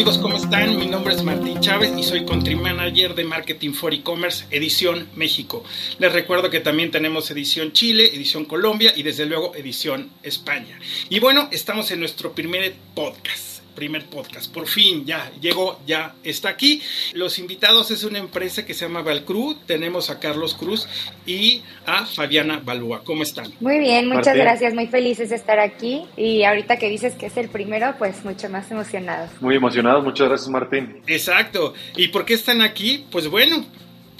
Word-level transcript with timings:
amigos? 0.00 0.16
¿Cómo 0.16 0.36
están? 0.38 0.78
Mi 0.78 0.86
nombre 0.86 1.12
es 1.12 1.22
Martín 1.22 1.60
Chávez 1.60 1.92
y 1.94 2.02
soy 2.02 2.24
Country 2.24 2.56
Manager 2.56 3.14
de 3.14 3.22
Marketing 3.22 3.74
for 3.74 3.92
E-Commerce 3.92 4.46
Edición 4.50 5.06
México. 5.14 5.62
Les 5.98 6.10
recuerdo 6.10 6.48
que 6.48 6.60
también 6.60 6.90
tenemos 6.90 7.30
Edición 7.30 7.72
Chile, 7.72 8.06
Edición 8.14 8.46
Colombia 8.46 8.94
y 8.96 9.02
desde 9.02 9.26
luego 9.26 9.54
Edición 9.54 10.08
España. 10.22 10.78
Y 11.10 11.20
bueno, 11.20 11.50
estamos 11.52 11.90
en 11.90 12.00
nuestro 12.00 12.32
primer 12.32 12.72
podcast 12.94 13.49
primer 13.80 14.04
podcast. 14.04 14.52
Por 14.52 14.66
fin, 14.66 15.06
ya 15.06 15.32
llegó, 15.40 15.80
ya 15.86 16.14
está 16.22 16.50
aquí. 16.50 16.82
Los 17.14 17.38
invitados 17.38 17.90
es 17.90 18.04
una 18.04 18.18
empresa 18.18 18.66
que 18.66 18.74
se 18.74 18.84
llama 18.84 19.00
Valcru. 19.00 19.56
Tenemos 19.66 20.10
a 20.10 20.20
Carlos 20.20 20.54
Cruz 20.54 20.86
y 21.24 21.62
a 21.86 22.04
Fabiana 22.04 22.60
Balúa. 22.62 23.02
¿Cómo 23.04 23.22
están? 23.22 23.50
Muy 23.58 23.78
bien, 23.78 24.06
muchas 24.06 24.36
gracias. 24.36 24.74
Muy 24.74 24.86
felices 24.88 25.30
de 25.30 25.36
estar 25.36 25.58
aquí. 25.58 26.04
Y 26.14 26.44
ahorita 26.44 26.76
que 26.76 26.90
dices 26.90 27.14
que 27.14 27.24
es 27.24 27.38
el 27.38 27.48
primero, 27.48 27.94
pues 27.98 28.22
mucho 28.22 28.50
más 28.50 28.70
emocionados. 28.70 29.30
Muy 29.40 29.56
emocionados. 29.56 30.04
Muchas 30.04 30.28
gracias, 30.28 30.50
Martín. 30.50 31.00
Exacto. 31.06 31.72
¿Y 31.96 32.08
por 32.08 32.26
qué 32.26 32.34
están 32.34 32.60
aquí? 32.60 33.06
Pues 33.10 33.28
bueno, 33.28 33.64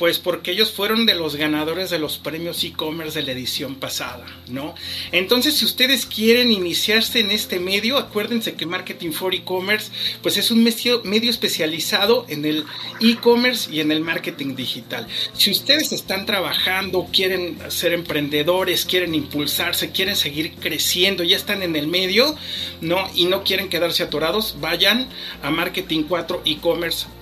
pues 0.00 0.18
porque 0.18 0.52
ellos 0.52 0.72
fueron 0.72 1.04
de 1.04 1.14
los 1.14 1.36
ganadores 1.36 1.90
de 1.90 1.98
los 1.98 2.16
premios 2.16 2.64
e-commerce 2.64 3.20
de 3.20 3.26
la 3.26 3.32
edición 3.32 3.74
pasada, 3.74 4.24
¿no? 4.48 4.74
Entonces, 5.12 5.58
si 5.58 5.66
ustedes 5.66 6.06
quieren 6.06 6.50
iniciarse 6.50 7.20
en 7.20 7.30
este 7.30 7.60
medio, 7.60 7.98
acuérdense 7.98 8.54
que 8.54 8.64
Marketing 8.64 9.10
for 9.10 9.34
E-Commerce, 9.34 9.92
pues 10.22 10.38
es 10.38 10.50
un 10.50 10.64
medio, 10.64 11.02
especializado 11.30 12.24
en 12.30 12.46
el 12.46 12.64
e-commerce 13.02 13.70
y 13.70 13.80
en 13.80 13.92
el 13.92 14.00
marketing 14.00 14.56
digital. 14.56 15.06
Si 15.34 15.50
ustedes 15.50 15.92
están 15.92 16.24
trabajando, 16.24 17.06
quieren 17.12 17.58
ser 17.68 17.92
emprendedores, 17.92 18.86
quieren 18.86 19.14
impulsarse, 19.14 19.90
quieren 19.90 20.16
seguir 20.16 20.54
creciendo, 20.54 21.24
ya 21.24 21.36
están 21.36 21.62
en 21.62 21.76
el 21.76 21.88
medio, 21.88 22.34
¿no? 22.80 23.06
Y 23.14 23.26
no 23.26 23.44
quieren 23.44 23.68
quedarse 23.68 24.04
atorados, 24.04 24.56
vayan 24.60 25.10
a 25.42 25.50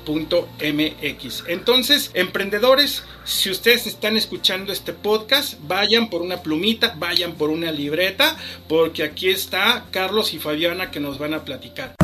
marketing4ecommerce.mx. 0.09 1.45
Entonces, 1.49 2.11
emprendedores, 2.15 3.05
si 3.25 3.51
ustedes 3.51 3.87
están 3.87 4.17
escuchando 4.17 4.73
este 4.73 4.93
podcast, 4.93 5.55
vayan 5.63 6.11
por 6.11 6.23
una 6.23 6.43
plumita, 6.43 6.95
vayan 6.99 7.35
por 7.35 7.51
una 7.51 7.71
libreta, 7.71 8.37
porque 8.69 9.05
aquí 9.05 9.29
está 9.29 9.85
Carlos 9.91 10.35
y 10.35 10.39
Fabiana 10.39 10.91
que 10.91 11.01
nos 11.01 11.19
van 11.19 11.35
a 11.35 11.45
platicar. 11.45 11.95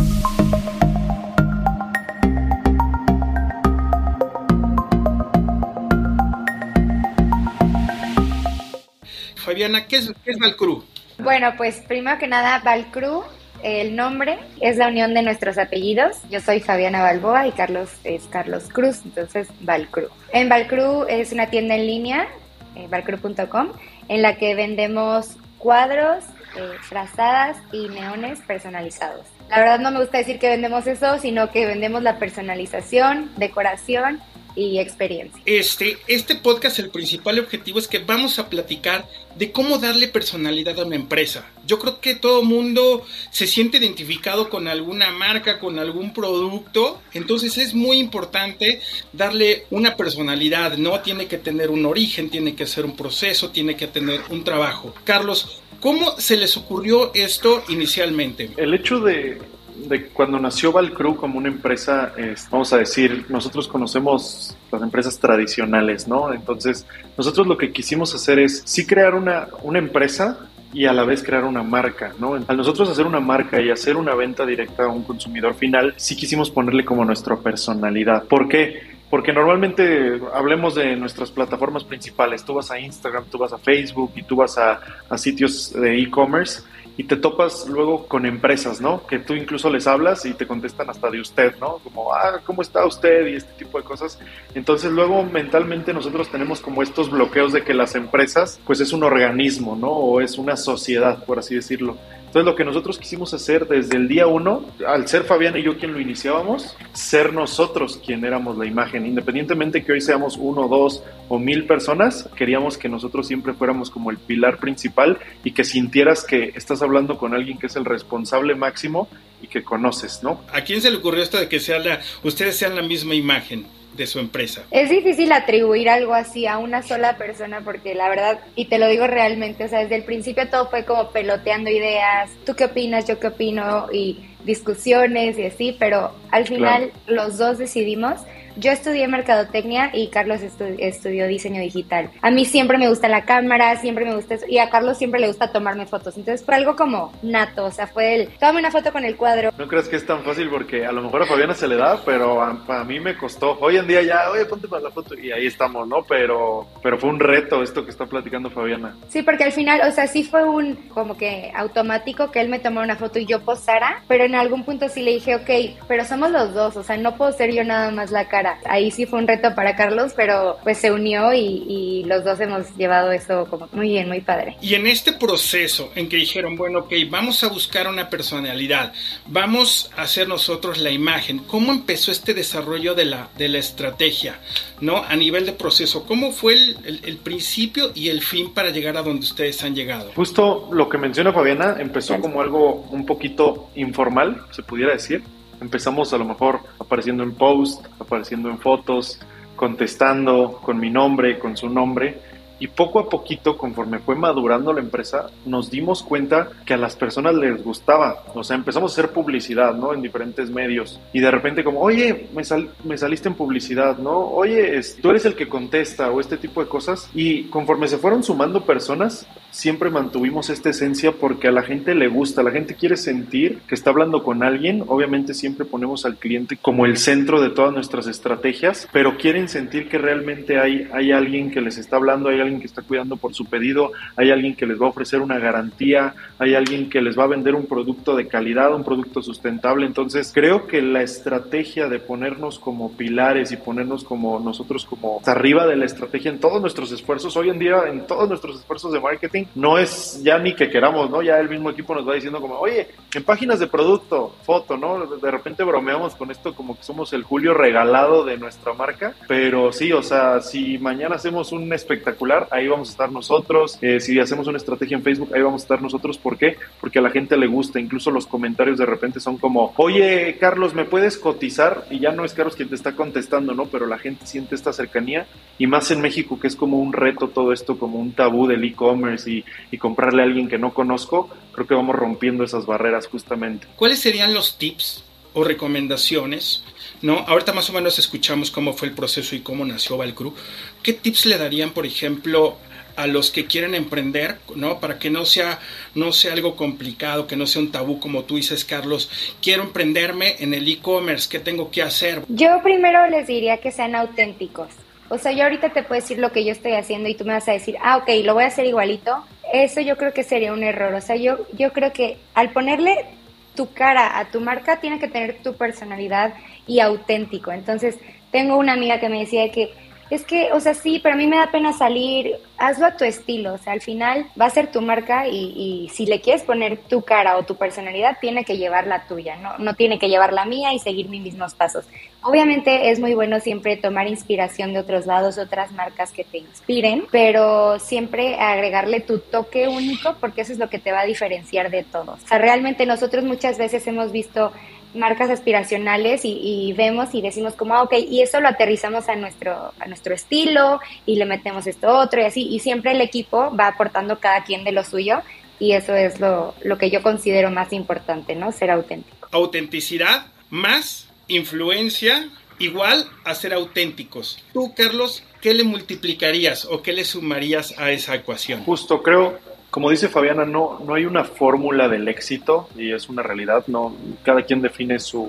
Fabiana, 9.36 9.86
¿qué 9.86 9.96
es, 9.96 10.10
qué 10.24 10.30
es 10.30 10.38
Valcru? 10.38 10.84
Bueno, 11.18 11.52
pues 11.56 11.76
primero 11.86 12.18
que 12.18 12.26
nada, 12.26 12.60
Valcru 12.64 13.24
el 13.64 13.96
nombre 13.96 14.38
es 14.60 14.76
la 14.76 14.88
unión 14.88 15.14
de 15.14 15.22
nuestros 15.22 15.56
apellidos. 15.56 16.18
Yo 16.30 16.40
soy 16.40 16.60
Fabiana 16.60 17.02
Balboa 17.02 17.48
y 17.48 17.52
Carlos 17.52 17.90
es 18.04 18.24
Carlos 18.24 18.68
Cruz, 18.70 19.00
entonces 19.04 19.48
Valcru. 19.60 20.08
En 20.32 20.50
Valcru 20.50 21.06
es 21.08 21.32
una 21.32 21.48
tienda 21.48 21.74
en 21.74 21.86
línea, 21.86 22.28
eh, 22.76 22.86
valcru.com, 22.90 23.68
en 24.08 24.22
la 24.22 24.36
que 24.36 24.54
vendemos 24.54 25.38
cuadros, 25.56 26.24
eh, 26.56 26.76
frazadas 26.82 27.56
y 27.72 27.88
neones 27.88 28.38
personalizados. 28.40 29.26
La 29.48 29.58
verdad 29.58 29.78
no 29.78 29.90
me 29.90 30.00
gusta 30.00 30.18
decir 30.18 30.38
que 30.38 30.48
vendemos 30.48 30.86
eso, 30.86 31.18
sino 31.18 31.50
que 31.50 31.66
vendemos 31.66 32.02
la 32.02 32.18
personalización, 32.18 33.30
decoración 33.36 34.20
y 34.56 34.78
experiencia. 34.78 35.40
Este, 35.46 35.98
este 36.06 36.36
podcast, 36.36 36.78
el 36.78 36.90
principal 36.90 37.38
objetivo 37.38 37.78
es 37.78 37.88
que 37.88 37.98
vamos 37.98 38.38
a 38.38 38.48
platicar 38.48 39.06
de 39.36 39.50
cómo 39.50 39.78
darle 39.78 40.08
personalidad 40.08 40.78
a 40.78 40.84
una 40.84 40.96
empresa. 40.96 41.44
Yo 41.66 41.78
creo 41.78 42.00
que 42.00 42.14
todo 42.14 42.42
mundo 42.42 43.04
se 43.30 43.46
siente 43.46 43.78
identificado 43.78 44.48
con 44.48 44.68
alguna 44.68 45.10
marca, 45.10 45.58
con 45.58 45.78
algún 45.78 46.12
producto, 46.12 47.00
entonces 47.12 47.58
es 47.58 47.74
muy 47.74 47.98
importante 47.98 48.80
darle 49.12 49.66
una 49.70 49.96
personalidad, 49.96 50.76
¿no? 50.76 51.00
Tiene 51.00 51.26
que 51.26 51.38
tener 51.38 51.70
un 51.70 51.84
origen, 51.84 52.30
tiene 52.30 52.54
que 52.54 52.66
ser 52.66 52.84
un 52.84 52.96
proceso, 52.96 53.50
tiene 53.50 53.76
que 53.76 53.88
tener 53.88 54.20
un 54.30 54.44
trabajo. 54.44 54.94
Carlos, 55.04 55.62
¿cómo 55.84 56.18
se 56.18 56.38
les 56.38 56.56
ocurrió 56.56 57.12
esto 57.12 57.62
inicialmente? 57.68 58.50
El 58.56 58.72
hecho 58.72 59.00
de 59.00 59.38
de 59.76 60.06
cuando 60.06 60.38
nació 60.38 60.72
Valcru 60.72 61.16
como 61.16 61.36
una 61.36 61.48
empresa, 61.48 62.12
vamos 62.50 62.72
a 62.72 62.78
decir, 62.78 63.26
nosotros 63.28 63.66
conocemos 63.66 64.56
las 64.70 64.80
empresas 64.80 65.18
tradicionales, 65.18 66.06
¿no? 66.06 66.32
Entonces, 66.32 66.86
nosotros 67.18 67.46
lo 67.46 67.58
que 67.58 67.72
quisimos 67.72 68.14
hacer 68.14 68.38
es 68.38 68.62
sí 68.64 68.86
crear 68.86 69.14
una, 69.14 69.48
una 69.62 69.80
empresa 69.80 70.48
y 70.74 70.86
a 70.86 70.92
la 70.92 71.04
vez 71.04 71.22
crear 71.22 71.44
una 71.44 71.62
marca, 71.62 72.12
¿no? 72.18 72.34
Al 72.34 72.56
nosotros 72.56 72.90
hacer 72.90 73.06
una 73.06 73.20
marca 73.20 73.60
y 73.62 73.70
hacer 73.70 73.96
una 73.96 74.14
venta 74.14 74.44
directa 74.44 74.84
a 74.84 74.88
un 74.88 75.04
consumidor 75.04 75.54
final, 75.54 75.94
sí 75.96 76.16
quisimos 76.16 76.50
ponerle 76.50 76.84
como 76.84 77.04
nuestra 77.04 77.36
personalidad. 77.36 78.24
¿Por 78.24 78.48
qué? 78.48 78.94
Porque 79.08 79.32
normalmente 79.32 80.20
hablemos 80.34 80.74
de 80.74 80.96
nuestras 80.96 81.30
plataformas 81.30 81.84
principales. 81.84 82.44
Tú 82.44 82.54
vas 82.54 82.70
a 82.72 82.80
Instagram, 82.80 83.24
tú 83.30 83.38
vas 83.38 83.52
a 83.52 83.58
Facebook 83.58 84.12
y 84.16 84.24
tú 84.24 84.34
vas 84.34 84.58
a, 84.58 84.80
a 85.08 85.16
sitios 85.16 85.72
de 85.72 86.02
e-commerce 86.02 86.62
y 86.96 87.04
te 87.04 87.16
topas 87.16 87.66
luego 87.68 88.06
con 88.06 88.24
empresas, 88.24 88.80
¿no? 88.80 89.06
Que 89.06 89.18
tú 89.18 89.34
incluso 89.34 89.68
les 89.68 89.86
hablas 89.86 90.24
y 90.26 90.34
te 90.34 90.46
contestan 90.46 90.88
hasta 90.90 91.10
de 91.10 91.20
usted, 91.20 91.56
¿no? 91.60 91.78
Como, 91.78 92.12
ah, 92.12 92.40
¿cómo 92.44 92.62
está 92.62 92.86
usted? 92.86 93.26
Y 93.26 93.36
este 93.36 93.52
tipo 93.54 93.78
de 93.78 93.84
cosas. 93.84 94.18
Entonces 94.54 94.92
luego 94.92 95.24
mentalmente 95.24 95.92
nosotros 95.92 96.30
tenemos 96.30 96.60
como 96.60 96.82
estos 96.82 97.10
bloqueos 97.10 97.52
de 97.52 97.64
que 97.64 97.74
las 97.74 97.94
empresas, 97.96 98.60
pues 98.64 98.80
es 98.80 98.92
un 98.92 99.02
organismo, 99.02 99.74
¿no? 99.74 99.90
O 99.90 100.20
es 100.20 100.38
una 100.38 100.56
sociedad, 100.56 101.24
por 101.24 101.38
así 101.38 101.56
decirlo. 101.56 101.96
Entonces 102.34 102.50
lo 102.50 102.56
que 102.56 102.64
nosotros 102.64 102.98
quisimos 102.98 103.32
hacer 103.32 103.68
desde 103.68 103.96
el 103.96 104.08
día 104.08 104.26
uno, 104.26 104.64
al 104.88 105.06
ser 105.06 105.22
Fabián 105.22 105.56
y 105.56 105.62
yo 105.62 105.78
quien 105.78 105.92
lo 105.92 106.00
iniciábamos, 106.00 106.76
ser 106.92 107.32
nosotros 107.32 108.00
quien 108.04 108.24
éramos 108.24 108.58
la 108.58 108.66
imagen, 108.66 109.06
independientemente 109.06 109.84
que 109.84 109.92
hoy 109.92 110.00
seamos 110.00 110.36
uno, 110.36 110.66
dos 110.66 111.04
o 111.28 111.38
mil 111.38 111.64
personas, 111.64 112.28
queríamos 112.34 112.76
que 112.76 112.88
nosotros 112.88 113.28
siempre 113.28 113.52
fuéramos 113.52 113.88
como 113.88 114.10
el 114.10 114.18
pilar 114.18 114.58
principal 114.58 115.20
y 115.44 115.52
que 115.52 115.62
sintieras 115.62 116.24
que 116.24 116.50
estás 116.56 116.82
hablando 116.82 117.18
con 117.18 117.34
alguien 117.34 117.56
que 117.56 117.68
es 117.68 117.76
el 117.76 117.84
responsable 117.84 118.56
máximo 118.56 119.06
y 119.40 119.46
que 119.46 119.62
conoces, 119.62 120.24
¿no? 120.24 120.40
¿A 120.52 120.62
quién 120.62 120.82
se 120.82 120.90
le 120.90 120.96
ocurrió 120.96 121.22
esto 121.22 121.38
de 121.38 121.48
que 121.48 121.60
sea 121.60 121.78
la, 121.78 122.00
ustedes 122.24 122.56
sean 122.56 122.74
la 122.74 122.82
misma 122.82 123.14
imagen? 123.14 123.64
De 123.96 124.06
su 124.06 124.18
empresa. 124.18 124.62
Es 124.70 124.90
difícil 124.90 125.32
atribuir 125.32 125.88
algo 125.88 126.14
así 126.14 126.46
a 126.46 126.58
una 126.58 126.82
sola 126.82 127.16
persona 127.16 127.60
porque 127.64 127.94
la 127.94 128.08
verdad, 128.08 128.40
y 128.54 128.66
te 128.66 128.78
lo 128.78 128.88
digo 128.88 129.06
realmente, 129.06 129.64
o 129.64 129.68
sea, 129.68 129.80
desde 129.80 129.96
el 129.96 130.04
principio 130.04 130.48
todo 130.48 130.68
fue 130.68 130.84
como 130.84 131.10
peloteando 131.10 131.70
ideas, 131.70 132.30
tú 132.44 132.54
qué 132.54 132.64
opinas, 132.64 133.06
yo 133.06 133.18
qué 133.18 133.28
opino 133.28 133.88
y 133.92 134.18
discusiones 134.44 135.38
y 135.38 135.46
así, 135.46 135.76
pero 135.78 136.14
al 136.30 136.46
final 136.46 136.92
los 137.06 137.38
dos 137.38 137.58
decidimos 137.58 138.20
yo 138.56 138.70
estudié 138.70 139.08
mercadotecnia 139.08 139.90
y 139.92 140.08
Carlos 140.08 140.40
estudió 140.42 141.26
diseño 141.26 141.60
digital. 141.60 142.10
A 142.22 142.30
mí 142.30 142.44
siempre 142.44 142.78
me 142.78 142.88
gusta 142.88 143.08
la 143.08 143.24
cámara, 143.24 143.76
siempre 143.76 144.04
me 144.04 144.14
gusta 144.14 144.34
eso, 144.34 144.46
y 144.48 144.58
a 144.58 144.70
Carlos 144.70 144.98
siempre 144.98 145.20
le 145.20 145.28
gusta 145.28 145.52
tomarme 145.52 145.86
fotos. 145.86 146.16
Entonces 146.16 146.44
fue 146.44 146.54
algo 146.54 146.76
como 146.76 147.12
nato, 147.22 147.64
o 147.64 147.70
sea, 147.70 147.86
fue 147.86 148.14
el, 148.14 148.28
tómame 148.38 148.60
una 148.60 148.70
foto 148.70 148.92
con 148.92 149.04
el 149.04 149.16
cuadro. 149.16 149.50
No 149.58 149.66
crees 149.66 149.88
que 149.88 149.96
es 149.96 150.06
tan 150.06 150.22
fácil 150.22 150.48
porque 150.50 150.86
a 150.86 150.92
lo 150.92 151.02
mejor 151.02 151.22
a 151.22 151.26
Fabiana 151.26 151.54
se 151.54 151.68
le 151.68 151.76
da, 151.76 152.00
pero 152.04 152.42
a, 152.42 152.84
mí 152.84 153.00
me 153.00 153.16
costó. 153.16 153.58
Hoy 153.60 153.76
en 153.76 153.86
día 153.86 154.02
ya, 154.02 154.30
oye, 154.30 154.44
ponte 154.44 154.68
para 154.68 154.82
la 154.82 154.90
foto 154.90 155.18
y 155.18 155.32
ahí 155.32 155.46
estamos, 155.46 155.86
¿no? 155.88 156.02
Pero, 156.02 156.66
pero 156.82 156.98
fue 156.98 157.10
un 157.10 157.20
reto 157.20 157.62
esto 157.62 157.84
que 157.84 157.90
está 157.90 158.06
platicando 158.06 158.50
Fabiana. 158.50 158.96
Sí, 159.08 159.22
porque 159.22 159.44
al 159.44 159.52
final, 159.52 159.80
o 159.88 159.92
sea, 159.92 160.06
sí 160.06 160.22
fue 160.22 160.44
un 160.44 160.76
como 160.88 161.16
que 161.16 161.52
automático 161.54 162.30
que 162.30 162.40
él 162.40 162.48
me 162.48 162.58
tomara 162.58 162.84
una 162.84 162.96
foto 162.96 163.18
y 163.18 163.26
yo 163.26 163.40
posara, 163.40 164.02
pero 164.06 164.24
en 164.24 164.34
algún 164.34 164.64
punto 164.64 164.88
sí 164.88 165.02
le 165.02 165.12
dije, 165.12 165.36
ok, 165.36 165.80
pero 165.88 166.04
somos 166.04 166.30
los 166.30 166.54
dos, 166.54 166.76
o 166.76 166.82
sea, 166.82 166.96
no 166.96 167.16
puedo 167.16 167.32
ser 167.32 167.52
yo 167.52 167.64
nada 167.64 167.90
más 167.90 168.10
la 168.10 168.28
cara 168.28 168.43
Ahí 168.66 168.90
sí 168.90 169.06
fue 169.06 169.18
un 169.18 169.26
reto 169.26 169.54
para 169.54 169.76
Carlos, 169.76 170.12
pero 170.16 170.58
pues 170.62 170.78
se 170.78 170.92
unió 170.92 171.32
y, 171.34 172.04
los 172.06 172.24
dos 172.24 172.38
hemos 172.40 172.74
llevado 172.76 173.12
eso 173.12 173.46
como 173.48 173.68
muy 173.72 173.88
bien, 173.88 174.08
muy 174.08 174.20
padre. 174.20 174.56
Y 174.60 174.74
en 174.74 174.86
este 174.86 175.12
proceso 175.12 175.90
en 175.94 176.08
que 176.08 176.16
dijeron, 176.16 176.56
bueno, 176.56 176.80
ok, 176.80 176.92
vamos 177.08 177.42
a 177.44 177.48
buscar 177.48 177.88
una 177.88 178.10
personalidad, 178.10 178.92
vamos 179.26 179.90
a 179.96 180.02
hacer 180.02 180.28
nosotros 180.28 180.78
la 180.78 180.90
imagen, 180.90 181.38
¿cómo 181.38 181.72
empezó 181.72 182.12
este 182.12 182.34
desarrollo 182.34 182.94
de 182.94 183.06
la, 183.06 183.28
de 183.38 183.48
la 183.48 183.58
estrategia, 183.58 184.38
¿no? 184.80 184.98
A 184.98 185.16
nivel 185.16 185.46
de 185.46 185.52
proceso, 185.52 186.04
¿cómo 186.06 186.32
fue 186.32 186.54
el, 186.54 187.00
el 187.04 187.16
principio 187.16 187.92
y 187.94 188.08
el 188.08 188.22
fin 188.22 188.52
para 188.52 188.70
llegar 188.70 188.96
a 188.96 189.02
donde 189.02 189.24
ustedes 189.24 189.62
han 189.62 189.74
llegado? 189.74 190.12
Justo 190.14 190.68
lo 190.72 190.88
que 190.88 190.98
menciona 190.98 191.32
Fabiana, 191.32 191.76
empezó 191.78 192.20
como 192.20 192.40
algo 192.40 192.86
un 192.90 193.06
poquito 193.06 193.70
informal, 193.74 194.42
se 194.50 194.62
pudiera 194.62 194.92
decir 194.92 195.22
Empezamos 195.64 196.12
a 196.12 196.18
lo 196.18 196.26
mejor 196.26 196.60
apareciendo 196.78 197.22
en 197.22 197.32
post, 197.32 197.86
apareciendo 197.98 198.50
en 198.50 198.58
fotos, 198.58 199.18
contestando 199.56 200.60
con 200.62 200.78
mi 200.78 200.90
nombre, 200.90 201.38
con 201.38 201.56
su 201.56 201.70
nombre. 201.70 202.20
Y 202.60 202.66
poco 202.66 202.98
a 202.98 203.08
poquito, 203.08 203.56
conforme 203.56 203.98
fue 203.98 204.14
madurando 204.14 204.74
la 204.74 204.80
empresa, 204.80 205.30
nos 205.46 205.70
dimos 205.70 206.02
cuenta 206.02 206.50
que 206.66 206.74
a 206.74 206.76
las 206.76 206.96
personas 206.96 207.34
les 207.34 207.64
gustaba. 207.64 208.24
O 208.34 208.44
sea, 208.44 208.56
empezamos 208.56 208.92
a 208.92 208.94
hacer 208.94 209.10
publicidad, 209.10 209.74
¿no? 209.74 209.94
En 209.94 210.02
diferentes 210.02 210.50
medios. 210.50 211.00
Y 211.14 211.20
de 211.20 211.30
repente 211.30 211.64
como, 211.64 211.80
oye, 211.80 212.28
me, 212.34 212.42
me 212.84 212.98
saliste 212.98 213.28
en 213.30 213.34
publicidad, 213.34 213.96
¿no? 213.96 214.18
Oye, 214.18 214.78
tú 215.00 215.08
eres 215.08 215.24
el 215.24 215.34
que 215.34 215.48
contesta 215.48 216.10
o 216.10 216.20
este 216.20 216.36
tipo 216.36 216.62
de 216.62 216.68
cosas. 216.68 217.08
Y 217.14 217.44
conforme 217.44 217.88
se 217.88 217.96
fueron 217.96 218.22
sumando 218.22 218.66
personas, 218.66 219.26
siempre 219.54 219.88
mantuvimos 219.88 220.50
esta 220.50 220.70
esencia 220.70 221.12
porque 221.12 221.46
a 221.46 221.52
la 221.52 221.62
gente 221.62 221.94
le 221.94 222.08
gusta, 222.08 222.42
la 222.42 222.50
gente 222.50 222.74
quiere 222.74 222.96
sentir 222.96 223.60
que 223.68 223.76
está 223.76 223.90
hablando 223.90 224.24
con 224.24 224.42
alguien, 224.42 224.82
obviamente 224.88 225.32
siempre 225.32 225.64
ponemos 225.64 226.04
al 226.04 226.16
cliente 226.16 226.56
como 226.60 226.86
el 226.86 226.96
centro 226.96 227.40
de 227.40 227.50
todas 227.50 227.72
nuestras 227.72 228.08
estrategias, 228.08 228.88
pero 228.92 229.16
quieren 229.16 229.48
sentir 229.48 229.88
que 229.88 229.96
realmente 229.96 230.58
hay, 230.58 230.88
hay 230.92 231.12
alguien 231.12 231.52
que 231.52 231.60
les 231.60 231.78
está 231.78 231.96
hablando, 231.96 232.30
hay 232.30 232.40
alguien 232.40 232.60
que 232.60 232.66
está 232.66 232.82
cuidando 232.82 233.16
por 233.16 233.32
su 233.32 233.44
pedido, 233.44 233.92
hay 234.16 234.32
alguien 234.32 234.56
que 234.56 234.66
les 234.66 234.80
va 234.80 234.86
a 234.86 234.90
ofrecer 234.90 235.20
una 235.20 235.38
garantía, 235.38 236.14
hay 236.40 236.56
alguien 236.56 236.90
que 236.90 237.00
les 237.00 237.16
va 237.16 237.22
a 237.22 237.28
vender 237.28 237.54
un 237.54 237.66
producto 237.66 238.16
de 238.16 238.26
calidad, 238.26 238.74
un 238.74 238.82
producto 238.82 239.22
sustentable, 239.22 239.86
entonces 239.86 240.32
creo 240.34 240.66
que 240.66 240.82
la 240.82 241.02
estrategia 241.02 241.88
de 241.88 242.00
ponernos 242.00 242.58
como 242.58 242.96
pilares 242.96 243.52
y 243.52 243.56
ponernos 243.56 244.02
como 244.02 244.40
nosotros 244.40 244.84
como 244.84 245.20
arriba 245.24 245.64
de 245.68 245.76
la 245.76 245.84
estrategia 245.84 246.32
en 246.32 246.40
todos 246.40 246.60
nuestros 246.60 246.90
esfuerzos, 246.90 247.36
hoy 247.36 247.50
en 247.50 247.60
día 247.60 247.84
en 247.86 248.04
todos 248.08 248.28
nuestros 248.28 248.58
esfuerzos 248.58 248.92
de 248.92 248.98
marketing, 248.98 249.43
no 249.54 249.78
es 249.78 250.22
ya 250.22 250.38
ni 250.38 250.54
que 250.54 250.70
queramos, 250.70 251.10
¿no? 251.10 251.22
Ya 251.22 251.38
el 251.38 251.48
mismo 251.48 251.70
equipo 251.70 251.94
nos 251.94 252.08
va 252.08 252.14
diciendo 252.14 252.40
como, 252.40 252.58
oye, 252.58 252.88
en 253.14 253.24
páginas 253.24 253.58
de 253.58 253.66
producto, 253.66 254.34
foto, 254.42 254.76
¿no? 254.76 255.06
De 255.06 255.30
repente 255.30 255.62
bromeamos 255.64 256.14
con 256.14 256.30
esto 256.30 256.54
como 256.54 256.76
que 256.76 256.82
somos 256.82 257.12
el 257.12 257.22
Julio 257.22 257.54
regalado 257.54 258.24
de 258.24 258.36
nuestra 258.36 258.72
marca, 258.72 259.14
pero 259.28 259.72
sí, 259.72 259.92
o 259.92 260.02
sea, 260.02 260.40
si 260.40 260.78
mañana 260.78 261.16
hacemos 261.16 261.52
un 261.52 261.72
espectacular, 261.72 262.48
ahí 262.50 262.68
vamos 262.68 262.88
a 262.88 262.92
estar 262.92 263.12
nosotros, 263.12 263.78
eh, 263.80 264.00
si 264.00 264.18
hacemos 264.18 264.46
una 264.46 264.58
estrategia 264.58 264.96
en 264.96 265.02
Facebook, 265.02 265.30
ahí 265.34 265.42
vamos 265.42 265.62
a 265.62 265.64
estar 265.64 265.82
nosotros, 265.82 266.18
¿por 266.18 266.36
qué? 266.36 266.56
Porque 266.80 266.98
a 266.98 267.02
la 267.02 267.10
gente 267.10 267.36
le 267.36 267.46
gusta, 267.46 267.80
incluso 267.80 268.10
los 268.10 268.26
comentarios 268.26 268.78
de 268.78 268.86
repente 268.86 269.20
son 269.20 269.38
como, 269.38 269.72
oye, 269.76 270.36
Carlos, 270.40 270.74
¿me 270.74 270.84
puedes 270.84 271.16
cotizar? 271.16 271.84
Y 271.90 272.00
ya 272.00 272.12
no 272.12 272.24
es 272.24 272.34
Carlos 272.34 272.56
quien 272.56 272.68
te 272.68 272.74
está 272.74 272.92
contestando, 272.92 273.54
¿no? 273.54 273.66
Pero 273.66 273.86
la 273.86 273.98
gente 273.98 274.26
siente 274.26 274.54
esta 274.54 274.72
cercanía 274.72 275.26
y 275.58 275.66
más 275.66 275.90
en 275.90 276.00
México, 276.00 276.38
que 276.40 276.48
es 276.48 276.56
como 276.56 276.78
un 276.78 276.92
reto 276.92 277.28
todo 277.28 277.52
esto, 277.52 277.78
como 277.78 277.98
un 277.98 278.12
tabú 278.12 278.46
del 278.46 278.64
e-commerce 278.64 279.23
y, 279.26 279.44
y 279.70 279.78
comprarle 279.78 280.22
a 280.22 280.24
alguien 280.24 280.48
que 280.48 280.58
no 280.58 280.74
conozco, 280.74 281.28
creo 281.52 281.66
que 281.66 281.74
vamos 281.74 281.96
rompiendo 281.96 282.44
esas 282.44 282.66
barreras 282.66 283.06
justamente. 283.06 283.66
¿Cuáles 283.76 284.00
serían 284.00 284.34
los 284.34 284.58
tips 284.58 285.04
o 285.32 285.44
recomendaciones 285.44 286.64
¿no? 287.02 287.18
Ahorita 287.26 287.52
más 287.52 287.68
o 287.68 287.72
menos 287.74 287.98
escuchamos 287.98 288.50
cómo 288.50 288.72
fue 288.72 288.88
el 288.88 288.94
proceso 288.94 289.36
y 289.36 289.40
cómo 289.40 289.64
nació 289.64 289.98
Valcru. 289.98 290.34
¿Qué 290.82 290.94
tips 290.94 291.26
le 291.26 291.36
darían, 291.36 291.70
por 291.70 291.84
ejemplo, 291.84 292.56
a 292.96 293.06
los 293.06 293.30
que 293.30 293.46
quieren 293.46 293.74
emprender, 293.74 294.38
¿no? 294.54 294.80
Para 294.80 294.98
que 294.98 295.10
no 295.10 295.26
sea, 295.26 295.58
no 295.94 296.12
sea 296.12 296.32
algo 296.32 296.56
complicado, 296.56 297.26
que 297.26 297.36
no 297.36 297.46
sea 297.46 297.60
un 297.60 297.72
tabú, 297.72 298.00
como 298.00 298.24
tú 298.24 298.36
dices, 298.36 298.64
Carlos. 298.64 299.10
Quiero 299.42 299.64
emprenderme 299.64 300.36
en 300.38 300.54
el 300.54 300.66
e-commerce, 300.66 301.28
¿qué 301.28 301.40
tengo 301.40 301.70
que 301.70 301.82
hacer? 301.82 302.22
Yo 302.28 302.60
primero 302.62 303.06
les 303.08 303.26
diría 303.26 303.58
que 303.58 303.70
sean 303.70 303.94
auténticos. 303.94 304.68
O 305.14 305.18
sea, 305.18 305.30
yo 305.30 305.44
ahorita 305.44 305.68
te 305.68 305.84
puedo 305.84 306.00
decir 306.00 306.18
lo 306.18 306.32
que 306.32 306.44
yo 306.44 306.50
estoy 306.50 306.72
haciendo 306.72 307.08
y 307.08 307.14
tú 307.14 307.24
me 307.24 307.34
vas 307.34 307.48
a 307.48 307.52
decir, 307.52 307.76
ah, 307.80 307.98
ok, 307.98 308.08
lo 308.24 308.34
voy 308.34 308.42
a 308.42 308.48
hacer 308.48 308.66
igualito. 308.66 309.24
Eso 309.52 309.80
yo 309.80 309.96
creo 309.96 310.12
que 310.12 310.24
sería 310.24 310.52
un 310.52 310.64
error. 310.64 310.92
O 310.94 311.00
sea, 311.00 311.14
yo, 311.14 311.46
yo 311.52 311.72
creo 311.72 311.92
que 311.92 312.16
al 312.34 312.50
ponerle 312.50 313.06
tu 313.54 313.72
cara 313.72 314.18
a 314.18 314.24
tu 314.24 314.40
marca 314.40 314.80
tiene 314.80 314.98
que 314.98 315.06
tener 315.06 315.38
tu 315.40 315.54
personalidad 315.54 316.34
y 316.66 316.80
auténtico. 316.80 317.52
Entonces, 317.52 317.96
tengo 318.32 318.56
una 318.56 318.72
amiga 318.72 318.98
que 318.98 319.08
me 319.08 319.20
decía 319.20 319.52
que 319.52 319.72
es 320.10 320.24
que, 320.24 320.52
o 320.52 320.60
sea, 320.60 320.74
sí, 320.74 321.00
pero 321.02 321.14
a 321.14 321.18
mí 321.18 321.26
me 321.26 321.36
da 321.36 321.50
pena 321.50 321.72
salir, 321.72 322.36
hazlo 322.58 322.86
a 322.86 322.96
tu 322.96 323.04
estilo, 323.04 323.54
o 323.54 323.58
sea, 323.58 323.72
al 323.72 323.80
final 323.80 324.26
va 324.40 324.46
a 324.46 324.50
ser 324.50 324.70
tu 324.70 324.80
marca 324.80 325.26
y, 325.28 325.90
si 325.92 326.06
le 326.06 326.20
quieres 326.20 326.42
poner 326.42 326.78
tu 326.78 327.02
cara 327.02 327.36
o 327.36 327.44
tu 327.44 327.56
personalidad, 327.56 328.18
tiene 328.20 328.44
que 328.44 328.56
llevar 328.56 328.86
la 328.86 329.06
tuya, 329.06 329.36
¿no? 329.36 329.58
no 329.58 329.74
tiene 329.74 329.98
que 329.98 330.08
llevar 330.08 330.32
la 330.32 330.44
mía 330.44 330.72
y 330.72 330.78
seguir 330.78 331.08
mis 331.08 331.22
mismos 331.22 331.54
pasos. 331.54 331.86
Obviamente 332.22 332.90
es 332.90 333.00
muy 333.00 333.14
bueno 333.14 333.38
siempre 333.40 333.76
tomar 333.76 334.08
inspiración 334.08 334.72
de 334.72 334.80
otros 334.80 335.04
lados, 335.06 335.36
otras 335.36 335.72
marcas 335.72 336.10
que 336.10 336.24
te 336.24 336.38
inspiren, 336.38 337.04
pero 337.10 337.78
siempre 337.78 338.36
agregarle 338.36 339.00
tu 339.00 339.18
toque 339.18 339.68
único 339.68 340.14
porque 340.20 340.40
eso 340.40 340.52
es 340.52 340.58
lo 340.58 340.70
que 340.70 340.78
te 340.78 340.90
va 340.90 341.00
a 341.00 341.06
diferenciar 341.06 341.70
de 341.70 341.82
todos. 341.82 342.22
O 342.24 342.28
sea, 342.28 342.38
realmente 342.38 342.86
nosotros 342.86 343.24
muchas 343.24 343.58
veces 343.58 343.86
hemos 343.86 344.10
visto 344.10 344.52
marcas 344.94 345.30
aspiracionales 345.30 346.22
y, 346.24 346.72
vemos 346.76 347.14
y 347.14 347.20
decimos 347.20 347.54
como, 347.54 347.74
ah, 347.74 347.82
ok, 347.82 347.94
y 348.08 348.22
eso 348.22 348.40
lo 348.40 348.48
aterrizamos 348.48 349.08
a 349.08 349.16
nuestro, 349.16 349.72
a 349.78 349.86
nuestro 349.86 350.14
estilo 350.14 350.80
y 351.06 351.16
le 351.16 351.24
metemos 351.24 351.66
esto 351.66 351.88
otro 351.88 352.20
y 352.20 352.24
así, 352.24 352.46
y 352.48 352.60
siempre 352.60 352.92
el 352.92 353.00
equipo 353.00 353.54
va 353.54 353.68
aportando 353.68 354.18
cada 354.18 354.44
quien 354.44 354.64
de 354.64 354.72
lo 354.72 354.84
suyo 354.84 355.22
y 355.58 355.72
eso 355.72 355.94
es 355.94 356.20
lo, 356.20 356.54
lo 356.62 356.78
que 356.78 356.90
yo 356.90 357.02
considero 357.02 357.50
más 357.50 357.72
importante, 357.72 358.34
¿no? 358.34 358.52
Ser 358.52 358.70
auténtico. 358.70 359.28
Autenticidad 359.30 360.26
más 360.50 361.08
influencia 361.28 362.28
igual 362.58 363.08
a 363.24 363.34
ser 363.34 363.54
auténticos. 363.54 364.42
Tú, 364.52 364.74
Carlos, 364.74 365.22
¿qué 365.40 365.54
le 365.54 365.64
multiplicarías 365.64 366.64
o 366.64 366.82
qué 366.82 366.92
le 366.92 367.04
sumarías 367.04 367.78
a 367.78 367.90
esa 367.90 368.14
ecuación? 368.14 368.64
Justo, 368.64 369.02
creo 369.02 369.38
como 369.74 369.90
dice 369.90 370.08
Fabiana, 370.08 370.44
no, 370.44 370.78
no 370.86 370.94
hay 370.94 371.04
una 371.04 371.24
fórmula 371.24 371.88
del 371.88 372.06
éxito 372.06 372.68
y 372.76 372.92
es 372.92 373.08
una 373.08 373.24
realidad, 373.24 373.64
no, 373.66 373.92
cada 374.22 374.42
quien 374.42 374.62
define 374.62 375.00
su, 375.00 375.28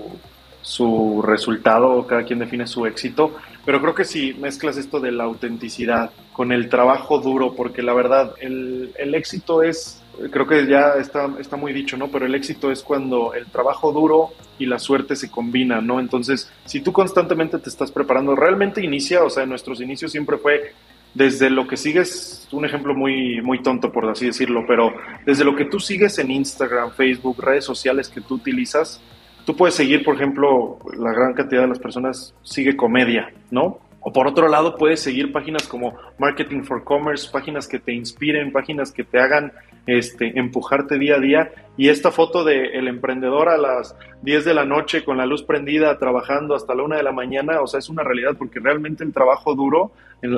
su 0.61 1.23
resultado, 1.25 2.05
cada 2.05 2.21
quien 2.21 2.37
define 2.37 2.67
su 2.67 2.85
éxito, 2.85 3.35
pero 3.65 3.81
creo 3.81 3.95
que 3.95 4.05
si 4.05 4.35
mezclas 4.35 4.77
esto 4.77 4.99
de 4.99 5.11
la 5.11 5.23
autenticidad 5.23 6.11
con 6.31 6.51
el 6.51 6.69
trabajo 6.69 7.17
duro, 7.17 7.55
porque 7.55 7.81
la 7.81 7.95
verdad, 7.95 8.35
el, 8.39 8.93
el 8.99 9.15
éxito 9.15 9.63
es, 9.63 10.03
creo 10.29 10.45
que 10.45 10.67
ya 10.67 10.93
está, 10.99 11.27
está 11.39 11.55
muy 11.57 11.73
dicho, 11.73 11.97
¿no? 11.97 12.09
Pero 12.09 12.27
el 12.27 12.35
éxito 12.35 12.71
es 12.71 12.83
cuando 12.83 13.33
el 13.33 13.47
trabajo 13.47 13.91
duro 13.91 14.29
y 14.59 14.67
la 14.67 14.77
suerte 14.77 15.15
se 15.15 15.31
combinan, 15.31 15.87
¿no? 15.87 15.99
Entonces, 15.99 16.51
si 16.65 16.81
tú 16.81 16.93
constantemente 16.93 17.57
te 17.57 17.69
estás 17.69 17.91
preparando, 17.91 18.35
realmente 18.35 18.85
inicia, 18.85 19.23
o 19.23 19.29
sea, 19.31 19.41
en 19.41 19.49
nuestros 19.49 19.81
inicios 19.81 20.11
siempre 20.11 20.37
fue 20.37 20.73
desde 21.15 21.49
lo 21.49 21.65
que 21.65 21.77
sigues, 21.77 22.47
un 22.51 22.65
ejemplo 22.65 22.93
muy, 22.93 23.41
muy 23.41 23.63
tonto 23.63 23.91
por 23.91 24.07
así 24.07 24.27
decirlo, 24.27 24.65
pero 24.67 24.93
desde 25.25 25.45
lo 25.45 25.55
que 25.55 25.65
tú 25.65 25.79
sigues 25.79 26.19
en 26.19 26.29
Instagram, 26.29 26.91
Facebook, 26.91 27.41
redes 27.41 27.63
sociales 27.63 28.09
que 28.09 28.21
tú 28.21 28.35
utilizas, 28.35 29.01
tú 29.45 29.55
puedes 29.55 29.75
seguir, 29.75 30.03
por 30.03 30.15
ejemplo, 30.15 30.77
la 30.97 31.11
gran 31.13 31.33
cantidad 31.33 31.61
de 31.61 31.69
las 31.69 31.79
personas 31.79 32.35
sigue 32.43 32.75
comedia, 32.75 33.33
¿no? 33.49 33.79
O 34.01 34.13
por 34.13 34.27
otro 34.27 34.47
lado, 34.47 34.75
puedes 34.75 34.99
seguir 34.99 35.31
páginas 35.31 35.67
como 35.67 35.95
Marketing 36.19 36.61
for 36.61 36.83
Commerce, 36.83 37.27
páginas 37.31 37.67
que 37.67 37.79
te 37.79 37.91
inspiren, 37.91 38.51
páginas 38.51 38.91
que 38.91 39.03
te 39.03 39.19
hagan 39.19 39.51
este, 39.85 40.37
empujarte 40.37 40.97
día 40.97 41.15
a 41.15 41.19
día. 41.19 41.51
Y 41.77 41.89
esta 41.89 42.11
foto 42.11 42.43
del 42.43 42.73
el 42.73 42.87
emprendedor 42.87 43.49
a 43.49 43.57
las 43.57 43.95
10 44.21 44.45
de 44.45 44.53
la 44.53 44.65
noche 44.65 45.03
con 45.03 45.17
la 45.17 45.25
luz 45.25 45.43
prendida, 45.43 45.97
trabajando 45.97 46.55
hasta 46.55 46.73
la 46.73 46.83
1 46.83 46.97
de 46.97 47.03
la 47.03 47.11
mañana, 47.11 47.61
o 47.61 47.67
sea, 47.67 47.79
es 47.79 47.89
una 47.89 48.03
realidad 48.03 48.35
porque 48.37 48.59
realmente 48.59 49.03
el 49.03 49.13
trabajo 49.13 49.55
duro 49.55 49.91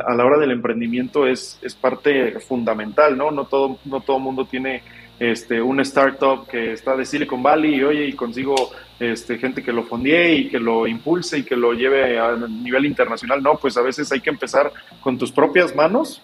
a 0.05 0.15
la 0.15 0.25
hora 0.25 0.37
del 0.39 0.51
emprendimiento 0.51 1.27
es, 1.27 1.59
es 1.61 1.75
parte 1.75 2.39
fundamental, 2.39 3.17
¿no? 3.17 3.31
No 3.31 3.45
todo, 3.45 3.77
no 3.85 4.01
todo 4.01 4.19
mundo 4.19 4.45
tiene 4.45 4.81
este, 5.19 5.61
un 5.61 5.79
startup 5.79 6.47
que 6.47 6.73
está 6.73 6.95
de 6.95 7.05
Silicon 7.05 7.41
Valley 7.41 7.75
y 7.75 7.83
oye, 7.83 8.05
y 8.05 8.13
consigo 8.13 8.55
este, 8.99 9.37
gente 9.37 9.63
que 9.63 9.71
lo 9.71 9.83
fondee 9.83 10.35
y 10.35 10.49
que 10.49 10.59
lo 10.59 10.87
impulse 10.87 11.39
y 11.39 11.43
que 11.43 11.55
lo 11.55 11.73
lleve 11.73 12.19
a 12.19 12.35
nivel 12.35 12.85
internacional. 12.85 13.41
No, 13.41 13.55
pues 13.55 13.77
a 13.77 13.81
veces 13.81 14.11
hay 14.11 14.21
que 14.21 14.29
empezar 14.29 14.71
con 15.01 15.17
tus 15.17 15.31
propias 15.31 15.75
manos 15.75 16.21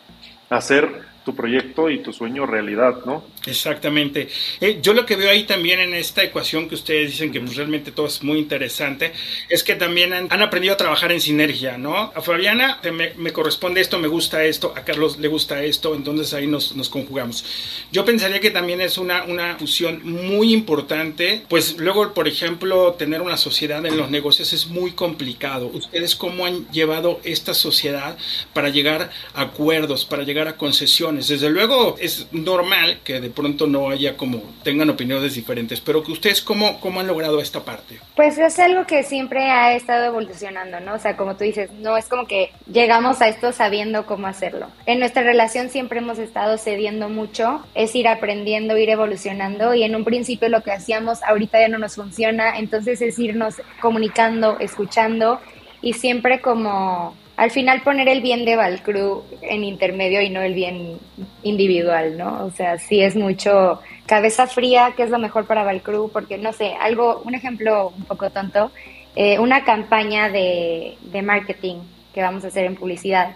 a 0.49 0.57
hacer 0.57 0.89
tu 1.23 1.35
proyecto 1.35 1.89
y 1.89 1.99
tu 1.99 2.11
sueño 2.11 2.45
realidad, 2.45 3.05
¿no? 3.05 3.23
Exactamente. 3.45 4.29
Eh, 4.61 4.79
yo 4.81 4.93
lo 4.93 5.05
que 5.05 5.15
veo 5.15 5.29
ahí 5.29 5.43
también 5.43 5.79
en 5.79 5.93
esta 5.93 6.23
ecuación 6.23 6.69
que 6.69 6.75
ustedes 6.75 7.11
dicen 7.11 7.31
que 7.31 7.41
pues, 7.41 7.55
realmente 7.57 7.91
todo 7.91 8.05
es 8.05 8.23
muy 8.23 8.39
interesante, 8.39 9.11
es 9.49 9.63
que 9.63 9.75
también 9.75 10.13
han, 10.13 10.41
aprendido 10.41 10.73
a 10.73 10.77
trabajar 10.77 11.11
en 11.11 11.19
sinergia, 11.19 11.77
¿no? 11.77 12.11
A 12.15 12.21
Fabiana 12.21 12.79
me, 13.17 13.33
corresponde 13.33 13.81
esto, 13.81 13.99
me 13.99 14.07
gusta 14.07 14.43
esto, 14.45 14.73
a 14.75 14.83
Carlos 14.83 15.19
le 15.19 15.27
gusta 15.27 15.63
esto, 15.63 15.95
entonces 15.95 16.33
ahí 16.33 16.47
nos, 16.47 16.73
conjugamos. 16.89 17.45
Yo 17.91 18.05
pensaría 18.05 18.39
que 18.39 18.51
también 18.51 18.81
es 18.81 18.97
una, 18.97 19.23
una 19.23 19.57
fusión 19.57 20.01
muy 20.03 20.53
importante, 20.53 21.43
pues 21.49 21.77
luego, 21.77 22.13
por 22.13 22.27
ejemplo, 22.27 22.93
tener 22.93 23.21
una 23.21 23.37
sociedad 23.37 23.85
en 23.85 23.97
los 23.97 24.09
negocios 24.09 24.53
es 24.53 24.67
muy 24.67 24.91
complicado. 24.91 25.67
¿Ustedes 25.67 26.15
cómo 26.15 26.45
han 26.45 26.69
llevado 26.71 27.19
esta 27.23 27.53
sociedad 27.53 28.17
para 28.53 28.69
llegar 28.69 29.11
a 29.33 29.41
acuerdos, 29.41 30.05
para 30.05 30.23
llegar 30.23 30.47
a 30.47 30.57
concesiones? 30.57 31.27
Desde 31.27 31.49
luego 31.49 31.95
es 31.99 32.27
normal 32.31 32.99
que 33.03 33.32
pronto 33.33 33.67
no 33.67 33.89
haya 33.89 34.15
como 34.17 34.41
tengan 34.63 34.89
opiniones 34.89 35.33
diferentes, 35.35 35.81
pero 35.81 36.03
que 36.03 36.11
ustedes 36.11 36.41
cómo, 36.41 36.79
cómo 36.79 36.99
han 36.99 37.07
logrado 37.07 37.39
esta 37.39 37.63
parte. 37.63 37.99
Pues 38.15 38.37
es 38.37 38.59
algo 38.59 38.85
que 38.85 39.03
siempre 39.03 39.49
ha 39.49 39.75
estado 39.75 40.05
evolucionando, 40.05 40.79
¿no? 40.79 40.95
O 40.95 40.99
sea, 40.99 41.17
como 41.17 41.35
tú 41.35 41.43
dices, 41.43 41.71
no 41.71 41.97
es 41.97 42.07
como 42.07 42.25
que 42.27 42.51
llegamos 42.71 43.21
a 43.21 43.27
esto 43.27 43.51
sabiendo 43.51 44.05
cómo 44.05 44.27
hacerlo. 44.27 44.67
En 44.85 44.99
nuestra 44.99 45.23
relación 45.23 45.69
siempre 45.69 45.99
hemos 45.99 46.19
estado 46.19 46.57
cediendo 46.57 47.09
mucho, 47.09 47.65
es 47.75 47.95
ir 47.95 48.07
aprendiendo, 48.07 48.77
ir 48.77 48.89
evolucionando 48.89 49.73
y 49.73 49.83
en 49.83 49.95
un 49.95 50.03
principio 50.03 50.49
lo 50.49 50.61
que 50.61 50.71
hacíamos 50.71 51.23
ahorita 51.23 51.59
ya 51.59 51.67
no 51.67 51.79
nos 51.79 51.95
funciona, 51.95 52.57
entonces 52.57 53.01
es 53.01 53.19
irnos 53.19 53.55
comunicando, 53.81 54.57
escuchando 54.59 55.39
y 55.81 55.93
siempre 55.93 56.41
como 56.41 57.15
al 57.35 57.51
final 57.51 57.81
poner 57.81 58.07
el 58.07 58.21
bien 58.21 58.45
de 58.45 58.55
Valcru 58.55 59.23
en 59.41 59.63
intermedio 59.63 60.21
y 60.21 60.29
no 60.29 60.41
el 60.41 60.53
bien 60.53 60.99
individual, 61.41 62.17
¿no? 62.17 62.45
O 62.45 62.51
sea, 62.51 62.77
sí 62.77 63.01
es 63.01 63.15
mucho 63.15 63.79
cabeza 64.05 64.47
fría, 64.47 64.93
que 64.95 65.03
es 65.03 65.09
lo 65.09 65.17
mejor 65.17 65.45
para 65.45 65.63
Valcru, 65.63 66.09
porque 66.11 66.37
no 66.37 66.53
sé, 66.53 66.73
algo, 66.79 67.21
un 67.25 67.33
ejemplo 67.33 67.93
un 67.95 68.03
poco 68.03 68.29
tonto, 68.29 68.71
eh, 69.15 69.39
una 69.39 69.63
campaña 69.63 70.29
de, 70.29 70.97
de 71.01 71.21
marketing 71.21 71.77
que 72.13 72.21
vamos 72.21 72.43
a 72.43 72.47
hacer 72.47 72.65
en 72.65 72.75
publicidad. 72.75 73.35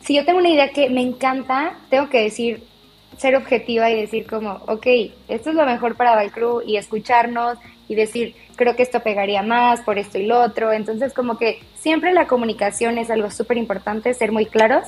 Si 0.00 0.14
yo 0.14 0.24
tengo 0.24 0.38
una 0.38 0.48
idea 0.48 0.70
que 0.70 0.90
me 0.90 1.02
encanta, 1.02 1.76
tengo 1.90 2.08
que 2.08 2.22
decir, 2.22 2.62
ser 3.18 3.36
objetiva 3.36 3.90
y 3.90 4.00
decir 4.00 4.26
como, 4.26 4.62
ok, 4.66 4.86
esto 5.28 5.50
es 5.50 5.56
lo 5.56 5.66
mejor 5.66 5.96
para 5.96 6.14
Valcru 6.14 6.62
y 6.64 6.76
escucharnos 6.76 7.58
y 7.88 7.94
decir, 7.94 8.34
creo 8.56 8.76
que 8.76 8.82
esto 8.82 9.00
pegaría 9.00 9.42
más 9.42 9.80
por 9.80 9.98
esto 9.98 10.18
y 10.18 10.26
lo 10.26 10.40
otro. 10.40 10.72
Entonces, 10.72 11.12
como 11.12 11.36
que 11.36 11.60
siempre 11.74 12.12
la 12.12 12.26
comunicación 12.26 12.96
es 12.96 13.10
algo 13.10 13.30
súper 13.30 13.56
importante, 13.56 14.14
ser 14.14 14.32
muy 14.32 14.46
claros 14.46 14.86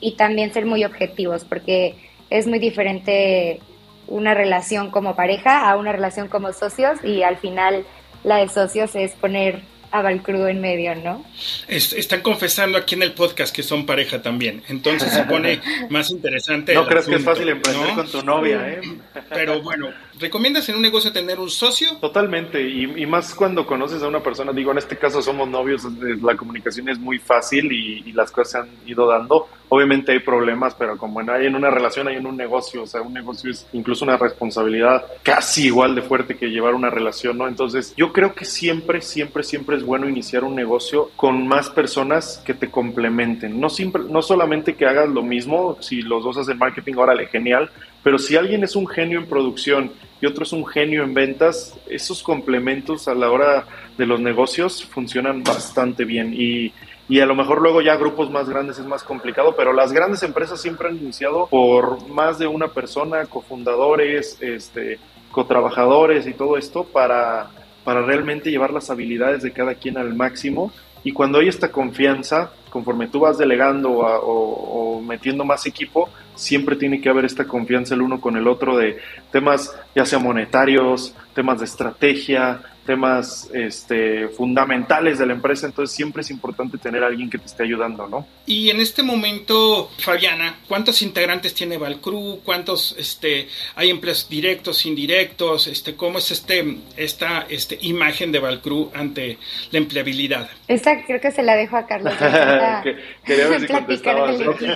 y 0.00 0.16
también 0.16 0.52
ser 0.52 0.64
muy 0.64 0.84
objetivos, 0.84 1.44
porque 1.44 1.96
es 2.30 2.46
muy 2.46 2.58
diferente 2.58 3.60
una 4.06 4.34
relación 4.34 4.90
como 4.90 5.14
pareja 5.14 5.68
a 5.68 5.76
una 5.76 5.92
relación 5.92 6.28
como 6.28 6.52
socios 6.52 7.02
y 7.04 7.22
al 7.22 7.36
final 7.36 7.84
la 8.24 8.36
de 8.36 8.48
socios 8.48 8.94
es 8.94 9.12
poner 9.12 9.62
a 9.92 10.02
Valcrudo 10.02 10.48
en 10.48 10.60
medio, 10.60 10.94
¿no? 10.96 11.24
están 11.68 12.22
confesando 12.22 12.78
aquí 12.78 12.94
en 12.94 13.02
el 13.02 13.12
podcast 13.12 13.54
que 13.54 13.62
son 13.62 13.86
pareja 13.86 14.22
también, 14.22 14.62
entonces 14.68 15.12
se 15.12 15.22
pone 15.24 15.60
más 15.90 16.10
interesante. 16.10 16.74
No 16.74 16.86
crees 16.86 17.06
que 17.06 17.16
es 17.16 17.24
fácil 17.24 17.48
emprender 17.48 17.94
con 17.94 18.10
tu 18.10 18.22
novia, 18.22 18.68
¿eh? 18.68 18.80
Pero 19.28 19.62
bueno, 19.62 19.88
¿recomiendas 20.22 20.68
en 20.68 20.76
un 20.76 20.82
negocio 20.82 21.12
tener 21.12 21.38
un 21.38 21.50
socio? 21.50 21.96
Totalmente, 22.00 22.62
y, 22.66 23.06
más 23.06 23.34
cuando 23.34 23.66
conoces 23.66 24.02
a 24.02 24.08
una 24.08 24.20
persona, 24.20 24.52
digo, 24.52 24.72
en 24.72 24.78
este 24.78 24.96
caso 24.96 25.20
somos 25.20 25.48
novios, 25.48 25.82
la 26.22 26.36
comunicación 26.36 26.88
es 26.88 26.98
muy 26.98 27.18
fácil 27.18 27.70
y, 27.70 28.08
y 28.08 28.12
las 28.12 28.30
cosas 28.30 28.52
se 28.52 28.58
han 28.58 28.68
ido 28.86 29.06
dando. 29.06 29.48
Obviamente 29.68 30.12
hay 30.12 30.18
problemas, 30.18 30.74
pero 30.74 30.98
como 30.98 31.20
hay 31.20 31.46
en 31.46 31.54
una 31.54 31.70
relación, 31.70 32.06
hay 32.08 32.16
en 32.16 32.26
un 32.26 32.36
negocio, 32.36 32.82
o 32.82 32.86
sea, 32.86 33.00
un 33.02 33.12
negocio 33.12 33.50
es 33.50 33.66
incluso 33.72 34.04
una 34.04 34.16
responsabilidad 34.16 35.04
casi 35.22 35.66
igual 35.66 35.94
de 35.94 36.02
fuerte 36.02 36.36
que 36.36 36.48
llevar 36.48 36.74
una 36.74 36.90
relación, 36.90 37.38
¿no? 37.38 37.48
Entonces, 37.48 37.94
yo 37.96 38.12
creo 38.12 38.34
que 38.34 38.44
siempre, 38.44 39.00
siempre, 39.00 39.42
siempre 39.42 39.76
es 39.76 39.82
bueno 39.82 40.08
iniciar 40.08 40.44
un 40.44 40.54
negocio 40.54 41.10
con 41.16 41.48
más 41.48 41.70
personas 41.70 42.42
que 42.44 42.54
te 42.54 42.70
complementen. 42.70 43.58
No, 43.58 43.70
siempre, 43.70 44.02
no 44.08 44.22
solamente 44.22 44.74
que 44.74 44.86
hagas 44.86 45.08
lo 45.08 45.22
mismo, 45.22 45.78
si 45.80 46.02
los 46.02 46.22
dos 46.22 46.36
hacen 46.36 46.58
marketing, 46.58 46.94
órale, 46.96 47.26
genial, 47.26 47.70
pero 48.02 48.18
si 48.18 48.36
alguien 48.36 48.64
es 48.64 48.76
un 48.76 48.86
genio 48.86 49.18
en 49.18 49.26
producción 49.26 49.92
y 50.22 50.26
otro 50.26 50.44
es 50.44 50.52
un 50.54 50.64
genio 50.64 51.02
en 51.02 51.12
ventas, 51.12 51.78
esos 51.86 52.22
complementos 52.22 53.08
a 53.08 53.14
la 53.14 53.30
hora 53.30 53.66
de 53.98 54.06
los 54.06 54.20
negocios 54.20 54.82
funcionan 54.82 55.42
bastante 55.42 56.06
bien 56.06 56.32
y 56.32 56.72
y 57.08 57.20
a 57.20 57.26
lo 57.26 57.34
mejor 57.34 57.60
luego 57.60 57.82
ya 57.82 57.96
grupos 57.96 58.30
más 58.30 58.48
grandes 58.48 58.78
es 58.78 58.86
más 58.86 59.02
complicado, 59.02 59.54
pero 59.54 59.72
las 59.72 59.92
grandes 59.92 60.22
empresas 60.22 60.62
siempre 60.62 60.88
han 60.88 60.96
iniciado 60.96 61.46
por 61.46 62.08
más 62.08 62.38
de 62.38 62.46
una 62.46 62.68
persona, 62.68 63.26
cofundadores, 63.26 64.38
este, 64.40 64.98
cotrabajadores 65.30 66.26
y 66.26 66.32
todo 66.32 66.56
esto 66.56 66.84
para, 66.84 67.50
para 67.84 68.02
realmente 68.02 68.50
llevar 68.50 68.72
las 68.72 68.88
habilidades 68.88 69.42
de 69.42 69.52
cada 69.52 69.74
quien 69.74 69.98
al 69.98 70.14
máximo. 70.14 70.72
Y 71.04 71.12
cuando 71.12 71.40
hay 71.40 71.48
esta 71.48 71.72
confianza, 71.72 72.52
conforme 72.70 73.08
tú 73.08 73.20
vas 73.20 73.36
delegando 73.36 73.90
o, 73.90 74.96
o, 74.96 75.00
metiendo 75.02 75.44
más 75.44 75.66
equipo, 75.66 76.08
siempre 76.42 76.76
tiene 76.76 77.00
que 77.00 77.08
haber 77.08 77.24
esta 77.24 77.44
confianza 77.46 77.94
el 77.94 78.02
uno 78.02 78.20
con 78.20 78.36
el 78.36 78.48
otro 78.48 78.76
de 78.76 78.98
temas 79.30 79.74
ya 79.94 80.04
sea 80.06 80.18
monetarios, 80.18 81.14
temas 81.34 81.58
de 81.58 81.64
estrategia, 81.64 82.60
temas 82.84 83.48
este, 83.52 84.28
fundamentales 84.28 85.18
de 85.18 85.26
la 85.26 85.34
empresa, 85.34 85.66
entonces 85.66 85.94
siempre 85.94 86.22
es 86.22 86.30
importante 86.30 86.78
tener 86.78 87.04
a 87.04 87.06
alguien 87.06 87.30
que 87.30 87.38
te 87.38 87.46
esté 87.46 87.62
ayudando, 87.62 88.08
¿no? 88.08 88.26
Y 88.44 88.70
en 88.70 88.80
este 88.80 89.02
momento, 89.02 89.90
Fabiana, 89.98 90.56
¿cuántos 90.66 91.00
integrantes 91.02 91.54
tiene 91.54 91.78
Valcru? 91.78 92.40
¿Cuántos 92.44 92.96
este, 92.98 93.48
hay 93.76 93.90
empleos 93.90 94.28
directos, 94.28 94.84
indirectos? 94.84 95.68
Este, 95.68 95.94
¿Cómo 95.94 96.18
es 96.18 96.30
este, 96.32 96.78
esta 96.96 97.46
este, 97.48 97.78
imagen 97.82 98.32
de 98.32 98.40
Valcru 98.40 98.90
ante 98.94 99.38
la 99.70 99.78
empleabilidad? 99.78 100.50
Esta 100.66 101.04
creo 101.04 101.20
que 101.20 101.30
se 101.30 101.42
la 101.42 101.54
dejo 101.54 101.76
a 101.76 101.86
Carlos. 101.86 102.14
Quería 103.24 103.48
ver 103.48 103.60
si. 104.58 104.66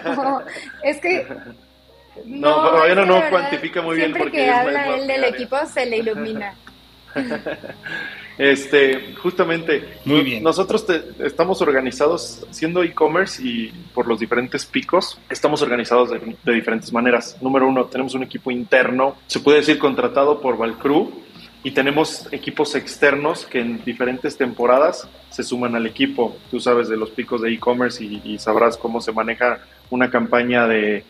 Es 0.86 1.00
que 1.00 1.26
no, 2.26 2.62
no 2.62 2.78
Fabiana 2.78 3.04
no 3.04 3.20
cuantifica 3.28 3.82
muy 3.82 3.96
bien 3.96 4.14
porque 4.16 4.36
que 4.36 4.50
habla 4.50 4.94
él 4.94 5.06
del 5.08 5.24
equipo 5.24 5.56
se 5.66 5.84
le 5.84 5.96
ilumina. 5.98 6.54
este, 8.38 9.14
justamente, 9.14 9.98
Muy 10.04 10.20
bien. 10.20 10.44
nosotros 10.44 10.86
estamos 11.18 11.60
organizados, 11.60 12.46
siendo 12.50 12.84
e-commerce 12.84 13.42
y 13.42 13.72
por 13.94 14.06
los 14.06 14.20
diferentes 14.20 14.64
picos, 14.64 15.18
estamos 15.28 15.60
organizados 15.60 16.10
de, 16.10 16.54
diferentes 16.54 16.92
maneras. 16.92 17.36
Número 17.40 17.66
uno, 17.66 17.86
tenemos 17.86 18.14
un 18.14 18.22
equipo 18.22 18.52
interno, 18.52 19.16
se 19.26 19.40
puede 19.40 19.58
decir 19.58 19.78
contratado 19.78 20.40
por 20.40 20.56
Valcru, 20.56 21.24
y 21.64 21.72
tenemos 21.72 22.28
equipos 22.30 22.76
externos 22.76 23.44
que 23.44 23.58
en 23.58 23.82
diferentes 23.84 24.36
temporadas 24.36 25.08
se 25.30 25.42
suman 25.42 25.74
al 25.74 25.84
equipo. 25.86 26.36
Tú 26.48 26.60
sabes 26.60 26.88
de 26.88 26.96
los 26.96 27.10
picos 27.10 27.42
de 27.42 27.52
e-commerce 27.52 28.04
y 28.04 28.38
sabrás 28.38 28.76
cómo 28.76 29.00
se 29.00 29.10
maneja 29.10 29.58
una 29.90 30.10
campaña 30.10 30.66
de 30.66 31.04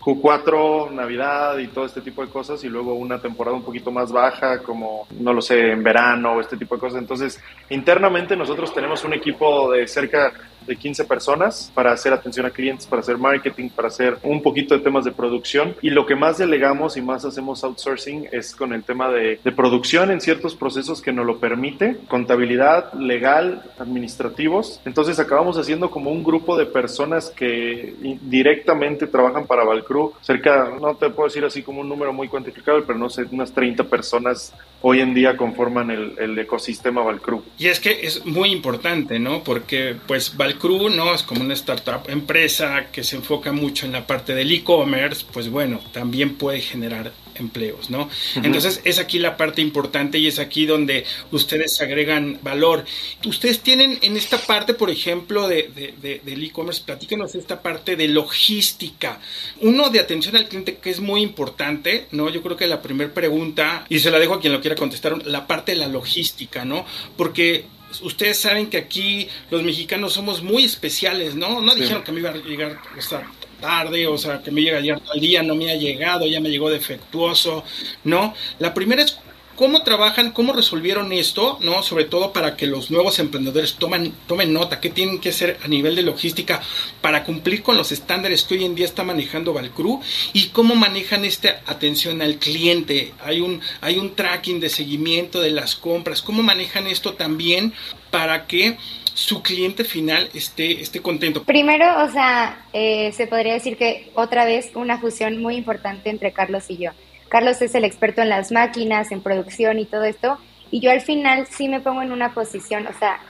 Q4, 0.00 0.90
Navidad 0.90 1.58
y 1.58 1.68
todo 1.68 1.86
este 1.86 2.00
tipo 2.00 2.24
de 2.24 2.30
cosas, 2.30 2.62
y 2.64 2.68
luego 2.68 2.94
una 2.94 3.20
temporada 3.20 3.56
un 3.56 3.62
poquito 3.62 3.90
más 3.90 4.10
baja, 4.10 4.58
como, 4.58 5.06
no 5.20 5.32
lo 5.32 5.40
sé, 5.40 5.70
en 5.70 5.82
verano, 5.82 6.40
este 6.40 6.56
tipo 6.56 6.74
de 6.74 6.80
cosas. 6.80 6.98
Entonces, 6.98 7.40
internamente 7.70 8.36
nosotros 8.36 8.74
tenemos 8.74 9.04
un 9.04 9.12
equipo 9.12 9.70
de 9.70 9.86
cerca 9.86 10.32
de 10.66 10.76
15 10.76 11.04
personas 11.04 11.70
para 11.74 11.92
hacer 11.92 12.12
atención 12.12 12.46
a 12.46 12.50
clientes, 12.50 12.86
para 12.86 13.00
hacer 13.00 13.18
marketing, 13.18 13.68
para 13.68 13.88
hacer 13.88 14.18
un 14.22 14.42
poquito 14.42 14.74
de 14.74 14.80
temas 14.80 15.04
de 15.04 15.12
producción. 15.12 15.74
Y 15.82 15.90
lo 15.90 16.06
que 16.06 16.16
más 16.16 16.38
delegamos 16.38 16.96
y 16.96 17.02
más 17.02 17.24
hacemos 17.24 17.64
outsourcing 17.64 18.28
es 18.32 18.54
con 18.54 18.72
el 18.72 18.84
tema 18.84 19.10
de, 19.10 19.38
producción 19.56 20.10
en 20.10 20.20
ciertos 20.20 20.54
procesos 20.54 21.02
que 21.02 21.12
nos 21.12 21.26
lo 21.26 21.38
permite, 21.38 21.98
contabilidad, 22.08 22.92
legal, 22.94 23.62
administrativos. 23.78 24.80
Entonces 24.84 25.18
acabamos 25.18 25.58
haciendo 25.58 25.90
como 25.90 26.10
un 26.10 26.24
grupo 26.24 26.56
de 26.56 26.66
personas 26.66 27.30
que 27.30 27.94
directamente 28.22 29.06
trabajan 29.06 29.46
para 29.46 29.64
Valcru, 29.64 30.14
cerca, 30.20 30.72
no 30.80 30.94
te 30.96 31.10
puedo 31.10 31.28
decir 31.28 31.44
así 31.44 31.62
como 31.62 31.82
un 31.82 31.88
número 31.88 32.12
muy 32.12 32.28
cuantificable, 32.28 32.82
pero 32.86 32.98
no 32.98 33.10
sé, 33.10 33.26
unas 33.30 33.52
30 33.52 33.84
personas 33.84 34.52
hoy 34.82 35.00
en 35.00 35.14
día 35.14 35.36
conforman 35.36 35.90
el, 35.90 36.14
el 36.18 36.38
ecosistema 36.38 37.02
Valcru. 37.02 37.42
Y 37.58 37.68
es 37.68 37.80
que 37.80 38.00
es 38.02 38.24
muy 38.26 38.50
importante, 38.50 39.18
¿no? 39.18 39.42
Porque 39.42 39.96
pues 40.06 40.36
Valcru 40.36 40.90
¿no? 40.90 41.14
Es 41.14 41.22
como 41.22 41.42
una 41.42 41.54
startup 41.54 42.08
empresa 42.08 42.86
que 42.92 43.02
se 43.02 43.16
enfoca 43.16 43.52
mucho 43.52 43.86
en 43.86 43.92
la 43.92 44.06
parte 44.06 44.34
del 44.34 44.52
e-commerce, 44.52 45.24
pues 45.32 45.48
bueno, 45.48 45.80
también 45.92 46.34
puede 46.36 46.60
generar 46.60 47.12
empleos, 47.36 47.90
¿no? 47.90 48.08
Entonces 48.36 48.80
es 48.84 48.98
aquí 48.98 49.18
la 49.18 49.36
parte 49.36 49.62
importante 49.62 50.18
y 50.18 50.26
es 50.26 50.38
aquí 50.38 50.66
donde 50.66 51.04
ustedes 51.30 51.80
agregan 51.80 52.38
valor. 52.42 52.84
Ustedes 53.24 53.60
tienen 53.60 53.98
en 54.02 54.16
esta 54.16 54.38
parte, 54.38 54.74
por 54.74 54.90
ejemplo, 54.90 55.48
de, 55.48 56.20
del 56.24 56.44
e-commerce, 56.44 56.82
platíquenos 56.84 57.34
esta 57.34 57.62
parte 57.62 57.96
de 57.96 58.08
logística. 58.08 59.20
Uno 59.60 59.90
de 59.90 60.00
atención 60.00 60.36
al 60.36 60.48
cliente 60.48 60.76
que 60.76 60.90
es 60.90 61.00
muy 61.00 61.22
importante, 61.22 62.06
¿no? 62.10 62.28
Yo 62.30 62.42
creo 62.42 62.56
que 62.56 62.66
la 62.66 62.82
primera 62.82 63.12
pregunta, 63.12 63.86
y 63.88 63.98
se 63.98 64.10
la 64.10 64.18
dejo 64.18 64.34
a 64.34 64.40
quien 64.40 64.52
lo 64.52 64.60
quiera 64.60 64.76
contestar, 64.76 65.26
la 65.26 65.46
parte 65.46 65.72
de 65.72 65.78
la 65.78 65.88
logística, 65.88 66.64
¿no? 66.64 66.84
Porque 67.16 67.64
ustedes 68.00 68.38
saben 68.38 68.68
que 68.70 68.78
aquí 68.78 69.28
los 69.50 69.62
mexicanos 69.62 70.12
somos 70.14 70.42
muy 70.42 70.64
especiales, 70.64 71.34
¿no? 71.34 71.60
No 71.60 71.74
dijeron 71.74 72.02
que 72.02 72.12
me 72.12 72.20
iba 72.20 72.30
a 72.30 72.36
llegar 72.36 72.80
esta 72.96 73.26
tarde, 73.62 74.06
o 74.06 74.18
sea, 74.18 74.42
que 74.42 74.50
me 74.50 74.60
llega 74.60 74.78
ayer 74.78 75.00
al 75.10 75.20
día, 75.20 75.42
no 75.42 75.54
me 75.54 75.70
ha 75.70 75.76
llegado, 75.76 76.26
ya 76.26 76.40
me 76.40 76.50
llegó 76.50 76.68
defectuoso, 76.68 77.64
¿no? 78.04 78.34
La 78.58 78.74
primera 78.74 79.02
es 79.02 79.16
cómo 79.56 79.82
trabajan, 79.82 80.32
cómo 80.32 80.52
resolvieron 80.52 81.12
esto, 81.12 81.58
¿no? 81.60 81.82
Sobre 81.82 82.04
todo 82.04 82.32
para 82.32 82.56
que 82.56 82.66
los 82.66 82.90
nuevos 82.90 83.18
emprendedores 83.18 83.74
tomen, 83.74 84.12
tomen 84.26 84.52
nota, 84.52 84.80
qué 84.80 84.90
tienen 84.90 85.20
que 85.20 85.28
hacer 85.28 85.58
a 85.62 85.68
nivel 85.68 85.94
de 85.94 86.02
logística 86.02 86.60
para 87.00 87.24
cumplir 87.24 87.62
con 87.62 87.76
los 87.76 87.92
estándares 87.92 88.44
que 88.44 88.54
hoy 88.54 88.64
en 88.64 88.74
día 88.74 88.86
está 88.86 89.04
manejando 89.04 89.52
Valcru 89.52 90.00
y 90.32 90.48
cómo 90.48 90.74
manejan 90.74 91.24
esta 91.24 91.62
atención 91.66 92.22
al 92.22 92.36
cliente. 92.36 93.14
Hay 93.24 93.40
un, 93.40 93.60
hay 93.80 93.98
un 93.98 94.14
tracking 94.14 94.60
de 94.60 94.68
seguimiento 94.68 95.40
de 95.40 95.50
las 95.50 95.76
compras, 95.76 96.22
cómo 96.22 96.42
manejan 96.42 96.86
esto 96.86 97.14
también 97.14 97.72
para 98.10 98.46
que 98.46 98.76
su 99.14 99.42
cliente 99.42 99.84
final 99.84 100.28
esté, 100.34 100.80
esté 100.80 101.00
contento? 101.00 101.44
Primero, 101.44 102.04
o 102.04 102.10
sea, 102.10 102.64
eh, 102.72 103.12
se 103.12 103.26
podría 103.26 103.54
decir 103.54 103.76
que 103.76 104.10
otra 104.14 104.44
vez 104.44 104.70
una 104.74 104.98
fusión 104.98 105.40
muy 105.40 105.56
importante 105.56 106.10
entre 106.10 106.32
Carlos 106.32 106.64
y 106.68 106.78
yo. 106.78 106.90
Carlos 107.28 107.62
es 107.62 107.74
el 107.74 107.84
experto 107.84 108.22
en 108.22 108.28
las 108.28 108.52
máquinas, 108.52 109.10
en 109.10 109.22
producción 109.22 109.78
y 109.78 109.86
todo 109.86 110.04
esto, 110.04 110.38
y 110.70 110.80
yo 110.80 110.90
al 110.90 111.00
final 111.00 111.46
sí 111.50 111.68
me 111.68 111.80
pongo 111.80 112.02
en 112.02 112.12
una 112.12 112.34
posición, 112.34 112.86
o 112.86 112.98
sea, 112.98 113.20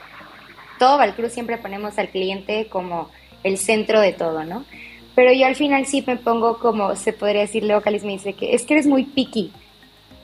todo 0.79 0.97
Valcruz 0.97 1.31
siempre 1.33 1.57
ponemos 1.57 1.97
al 1.97 2.09
cliente 2.09 2.67
como 2.67 3.09
el 3.43 3.57
centro 3.57 3.99
de 4.01 4.13
todo, 4.13 4.43
¿no? 4.43 4.65
Pero 5.15 5.31
yo 5.31 5.45
al 5.45 5.55
final 5.55 5.85
sí 5.85 6.03
me 6.05 6.17
pongo 6.17 6.57
como, 6.59 6.95
se 6.95 7.13
podría 7.13 7.41
decir, 7.41 7.63
Leo 7.63 7.81
Calis 7.81 8.03
me 8.03 8.13
dice 8.13 8.33
que 8.33 8.55
es 8.55 8.63
que 8.63 8.73
eres 8.73 8.87
muy 8.87 9.03
picky. 9.03 9.51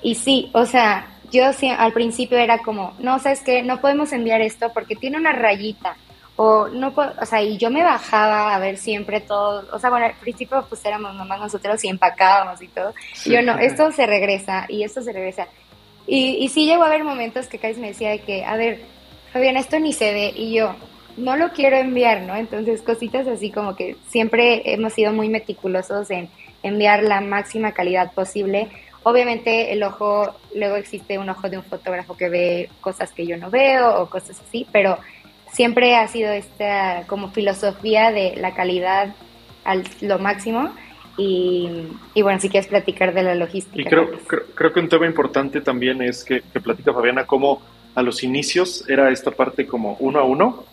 Y 0.02 0.16
sí, 0.16 0.50
o 0.54 0.66
sea, 0.66 1.08
yo 1.32 1.46
al 1.78 1.94
principio 1.94 2.38
era 2.38 2.60
como, 2.60 2.94
no, 3.00 3.20
sabes 3.20 3.42
que 3.42 3.64
no 3.64 3.82
podemos 3.82 4.12
enviar 4.14 4.42
esto 4.42 4.72
porque 4.74 4.96
tiene 4.96 5.18
una 5.18 5.32
rayita 5.32 5.96
o 6.36 6.70
no 6.70 6.94
o 6.96 7.26
sea, 7.26 7.44
y 7.44 7.58
yo 7.58 7.70
me 7.70 7.84
bajaba 7.84 8.56
a 8.56 8.60
ver 8.60 8.78
siempre 8.78 9.20
todo, 9.20 9.68
o 9.74 9.80
sea, 9.80 9.90
bueno, 9.90 10.06
al 10.06 10.14
principio 10.14 10.66
pues 10.70 10.84
éramos 10.86 11.14
nomás 11.16 11.40
nosotros 11.40 11.84
y 11.84 11.90
empacábamos 11.90 12.62
y 12.62 12.68
todo, 12.70 12.94
y 13.26 13.32
yo 13.32 13.42
no, 13.42 13.58
esto 13.58 13.92
se 13.92 14.06
regresa 14.06 14.66
y 14.70 14.84
esto 14.84 15.02
se 15.02 15.12
regresa. 15.12 15.48
Y, 16.08 16.38
y 16.38 16.50
sí 16.50 16.66
llegó 16.66 16.84
a 16.84 16.88
haber 16.88 17.04
momentos 17.04 17.48
que 17.48 17.60
Kais 17.60 17.78
me 17.78 17.90
decía 17.90 18.10
de 18.10 18.20
que, 18.20 18.46
a 18.46 18.56
ver, 18.56 18.82
Fabián, 19.34 19.58
esto 19.58 19.80
ni 19.80 19.94
se 19.94 20.14
ve, 20.14 20.34
y 20.36 20.54
yo, 20.54 20.76
no 21.20 21.36
lo 21.36 21.52
quiero 21.52 21.78
enviar, 21.78 22.22
¿no? 22.22 22.36
Entonces, 22.36 22.82
cositas 22.82 23.28
así 23.28 23.52
como 23.52 23.76
que 23.76 23.96
siempre 24.08 24.74
hemos 24.74 24.94
sido 24.94 25.14
muy 25.14 25.30
meticulosos 25.30 26.10
en 26.10 26.30
enviar 26.64 27.04
la 27.04 27.22
máxima 27.22 27.74
calidad 27.74 28.12
posible. 28.14 28.70
Obviamente 29.04 29.72
el 29.72 29.84
ojo, 29.84 30.36
luego 30.56 30.76
existe 30.76 31.18
un 31.18 31.30
ojo 31.30 31.50
de 31.50 31.58
un 31.58 31.64
fotógrafo 31.64 32.18
que 32.18 32.30
ve 32.30 32.70
cosas 32.82 33.12
que 33.12 33.26
yo 33.26 33.38
no 33.38 33.50
veo 33.50 34.02
o 34.02 34.10
cosas 34.10 34.42
así, 34.46 34.68
pero 34.72 34.98
siempre 35.52 35.96
ha 35.96 36.08
sido 36.08 36.32
esta 36.32 37.06
como 37.08 37.32
filosofía 37.32 38.12
de 38.12 38.36
la 38.36 38.54
calidad 38.54 39.16
al 39.64 39.84
lo 40.02 40.20
máximo. 40.20 40.72
Y, 41.22 41.68
bueno, 42.16 42.40
si 42.40 42.48
quieres 42.48 42.70
platicar 42.70 43.14
de 43.14 43.24
la 43.24 43.36
logística. 43.36 43.82
Y 43.82 43.84
creo, 43.84 44.10
creo, 44.56 44.72
que 44.72 44.80
un 44.80 44.88
tema 44.88 45.06
importante 45.06 45.60
también 45.60 46.02
es 46.02 46.24
que, 46.24 46.42
que 46.54 46.62
platica 46.62 46.94
Fabiana 46.94 47.26
cómo 47.26 47.62
a 47.94 48.02
los 48.02 48.24
inicios 48.24 48.86
era 48.88 49.12
esta 49.12 49.32
parte 49.32 49.68
como 49.68 49.98
uno 50.00 50.20
a 50.20 50.24
uno, 50.24 50.64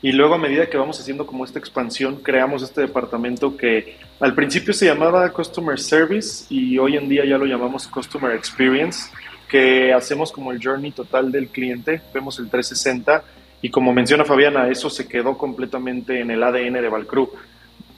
y 0.00 0.12
luego 0.12 0.34
a 0.34 0.38
medida 0.38 0.68
que 0.68 0.76
vamos 0.76 1.00
haciendo 1.00 1.26
como 1.26 1.44
esta 1.44 1.58
expansión, 1.58 2.16
creamos 2.22 2.62
este 2.62 2.82
departamento 2.82 3.56
que 3.56 3.96
al 4.20 4.34
principio 4.34 4.72
se 4.72 4.86
llamaba 4.86 5.28
Customer 5.32 5.78
Service 5.78 6.46
y 6.50 6.78
hoy 6.78 6.96
en 6.96 7.08
día 7.08 7.24
ya 7.24 7.36
lo 7.36 7.46
llamamos 7.46 7.88
Customer 7.88 8.32
Experience, 8.32 9.10
que 9.48 9.92
hacemos 9.92 10.30
como 10.30 10.52
el 10.52 10.62
journey 10.62 10.92
total 10.92 11.32
del 11.32 11.48
cliente, 11.48 12.00
vemos 12.14 12.38
el 12.38 12.48
360 12.48 13.24
y 13.60 13.70
como 13.70 13.92
menciona 13.92 14.24
Fabiana, 14.24 14.68
eso 14.68 14.88
se 14.88 15.08
quedó 15.08 15.36
completamente 15.36 16.20
en 16.20 16.30
el 16.30 16.44
ADN 16.44 16.74
de 16.74 16.88
Valcru. 16.88 17.32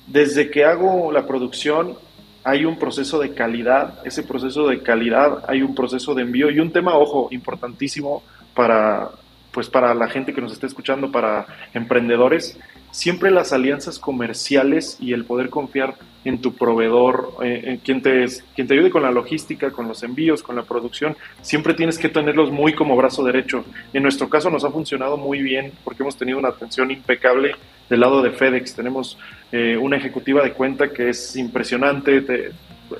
Desde 0.06 0.50
que 0.50 0.64
hago 0.64 1.12
la 1.12 1.26
producción 1.26 1.98
hay 2.44 2.64
un 2.64 2.78
proceso 2.78 3.18
de 3.18 3.34
calidad, 3.34 3.98
ese 4.06 4.22
proceso 4.22 4.66
de 4.68 4.82
calidad 4.82 5.44
hay 5.46 5.60
un 5.60 5.74
proceso 5.74 6.14
de 6.14 6.22
envío 6.22 6.50
y 6.50 6.60
un 6.60 6.72
tema, 6.72 6.96
ojo, 6.96 7.28
importantísimo 7.30 8.22
para, 8.54 9.10
pues 9.52 9.68
para 9.68 9.94
la 9.94 10.08
gente 10.08 10.32
que 10.32 10.40
nos 10.40 10.52
está 10.52 10.66
escuchando, 10.66 11.10
para 11.10 11.46
emprendedores, 11.74 12.58
siempre 12.90 13.30
las 13.30 13.52
alianzas 13.52 13.98
comerciales 13.98 14.96
y 15.00 15.12
el 15.12 15.24
poder 15.24 15.50
confiar 15.50 15.94
en 16.24 16.40
tu 16.40 16.54
proveedor, 16.54 17.34
eh, 17.42 17.62
en 17.64 17.76
quien 17.78 18.02
te, 18.02 18.26
quien 18.54 18.66
te 18.66 18.74
ayude 18.74 18.90
con 18.90 19.02
la 19.02 19.10
logística, 19.10 19.70
con 19.70 19.88
los 19.88 20.02
envíos, 20.02 20.42
con 20.42 20.56
la 20.56 20.62
producción, 20.62 21.16
siempre 21.40 21.74
tienes 21.74 21.98
que 21.98 22.08
tenerlos 22.10 22.50
muy 22.50 22.74
como 22.74 22.96
brazo 22.96 23.24
derecho. 23.24 23.64
En 23.92 24.02
nuestro 24.02 24.28
caso 24.28 24.50
nos 24.50 24.64
ha 24.64 24.70
funcionado 24.70 25.16
muy 25.16 25.42
bien 25.42 25.72
porque 25.82 26.02
hemos 26.02 26.16
tenido 26.16 26.38
una 26.38 26.48
atención 26.48 26.90
impecable 26.90 27.54
del 27.88 28.00
lado 28.00 28.22
de 28.22 28.30
FedEx. 28.30 28.74
Tenemos 28.74 29.18
eh, 29.50 29.76
una 29.76 29.96
ejecutiva 29.96 30.42
de 30.42 30.52
cuenta 30.52 30.90
que 30.90 31.08
es 31.08 31.36
impresionante, 31.36 32.20
te, 32.20 32.50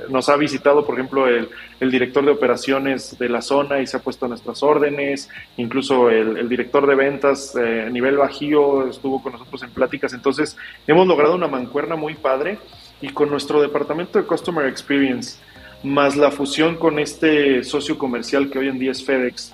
nos 0.09 0.28
ha 0.28 0.37
visitado, 0.37 0.85
por 0.85 0.94
ejemplo, 0.94 1.26
el, 1.26 1.49
director 1.90 2.25
de 2.25 2.30
operaciones 2.30 3.18
de 3.18 3.28
la 3.28 3.42
zona 3.42 3.80
y 3.80 3.87
se 3.87 3.97
ha 3.97 4.00
puesto 4.00 4.26
a 4.26 4.28
nuestras 4.28 4.62
órdenes, 4.62 5.28
incluso 5.56 6.11
el, 6.11 6.49
director 6.49 6.87
de 6.87 6.94
ventas 6.94 7.56
eh, 7.56 7.85
a 7.87 7.90
nivel 7.90 8.16
bajío 8.16 8.88
estuvo 8.88 9.23
con 9.23 9.32
nosotros 9.32 9.62
en 9.62 9.70
pláticas, 9.70 10.12
entonces 10.12 10.56
hemos 10.87 11.06
logrado 11.06 11.35
una 11.35 11.49
mancuerna 11.49 11.97
muy 11.97 12.14
padre 12.14 12.59
y 13.00 13.09
con 13.09 13.30
nuestro 13.30 13.62
departamento 13.62 14.18
de 14.18 14.26
Customer 14.26 14.66
Experience, 14.66 15.38
más 15.82 16.16
la 16.16 16.30
fusión 16.30 16.76
con 16.76 16.99
este 16.99 17.64
socio 17.64 17.97
comercial 17.97 18.50
que 18.50 18.59
hoy 18.59 18.68
en 18.68 18.78
día 18.78 18.92
es 18.92 19.04
FedEx, 19.04 19.52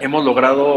hemos 0.00 0.24
logrado 0.24 0.76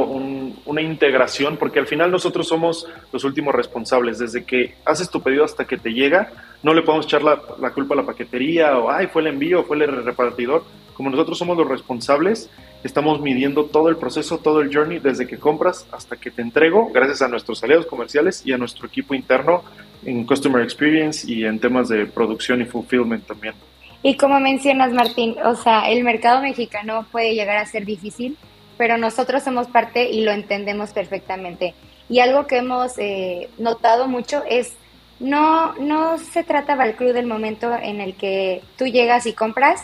una 0.66 0.82
integración, 0.82 1.58
porque 1.58 1.80
al 1.80 1.88
final 1.88 2.12
nosotros 2.12 2.48
somos 2.48 2.88
los 3.12 3.24
últimos 3.24 3.54
responsables. 3.54 4.18
Desde 4.18 4.44
que 4.44 4.76
haces 4.86 5.10
tu 5.10 5.22
pedido 5.22 5.44
hasta 5.44 5.66
que 5.66 5.78
te 5.78 5.92
llega, 5.92 6.32
no 6.64 6.74
le 6.74 6.82
podemos 6.82 7.06
echar 7.06 7.24
la, 7.24 7.38
culpa 7.72 7.94
a 7.94 7.98
la 7.98 8.06
paquetería 8.06 8.78
o, 8.78 8.90
ay, 8.90 9.08
fue 9.08 9.22
el 9.22 9.28
envío, 9.28 9.64
fue 9.64 9.78
el 9.78 10.04
repartidor. 10.04 10.64
Como 10.96 11.10
nosotros 11.10 11.38
somos 11.38 11.58
los 11.58 11.68
responsables, 11.68 12.50
estamos 12.84 13.22
midiendo 13.22 13.66
todo 13.66 13.90
el 13.90 13.98
proceso, 13.98 14.40
todo 14.40 14.62
el 14.62 14.74
journey, 14.74 15.00
desde 15.00 15.28
que 15.28 15.38
compras 15.38 15.88
hasta 15.92 16.16
que 16.16 16.32
te 16.32 16.42
entrego, 16.42 16.92
gracias 16.92 17.22
a 17.22 17.28
nuestros 17.28 17.64
aliados 17.64 17.86
comerciales 17.86 18.44
y 18.46 18.54
a 18.54 18.58
nuestro 18.58 18.88
equipo 18.88 19.14
interno 19.14 19.64
en 20.04 20.26
Customer 20.26 20.62
Experience 20.62 21.32
y 21.32 21.46
en 21.46 21.60
temas 21.60 21.90
de 21.90 22.06
producción 22.06 22.62
y 22.62 22.66
fulfillment 22.66 23.26
también. 23.26 23.54
Y 24.04 24.18
como 24.18 24.40
mencionas, 24.40 24.94
Martín, 24.94 25.36
o 25.44 25.56
sea, 25.56 25.90
el 25.90 26.04
mercado 26.04 26.42
mexicano 26.42 27.06
puede 27.12 27.36
llegar 27.36 27.58
a 27.58 27.66
ser 27.68 27.86
difícil 27.86 28.36
pero 28.82 28.98
nosotros 28.98 29.44
somos 29.44 29.68
parte 29.68 30.10
y 30.10 30.22
lo 30.22 30.32
entendemos 30.32 30.90
perfectamente. 30.90 31.76
Y 32.10 32.18
algo 32.18 32.48
que 32.48 32.58
hemos 32.58 32.98
eh, 32.98 33.48
notado 33.60 34.08
mucho 34.08 34.42
es, 34.50 34.74
no, 35.20 35.74
no 35.74 36.18
se 36.18 36.44
trata 36.44 36.74
Valcru 36.74 37.14
del 37.14 37.28
momento 37.28 37.72
en 37.80 38.02
el 38.02 38.16
que 38.16 38.64
tú 38.80 38.86
llegas 38.86 39.28
y 39.28 39.34
compras 39.34 39.84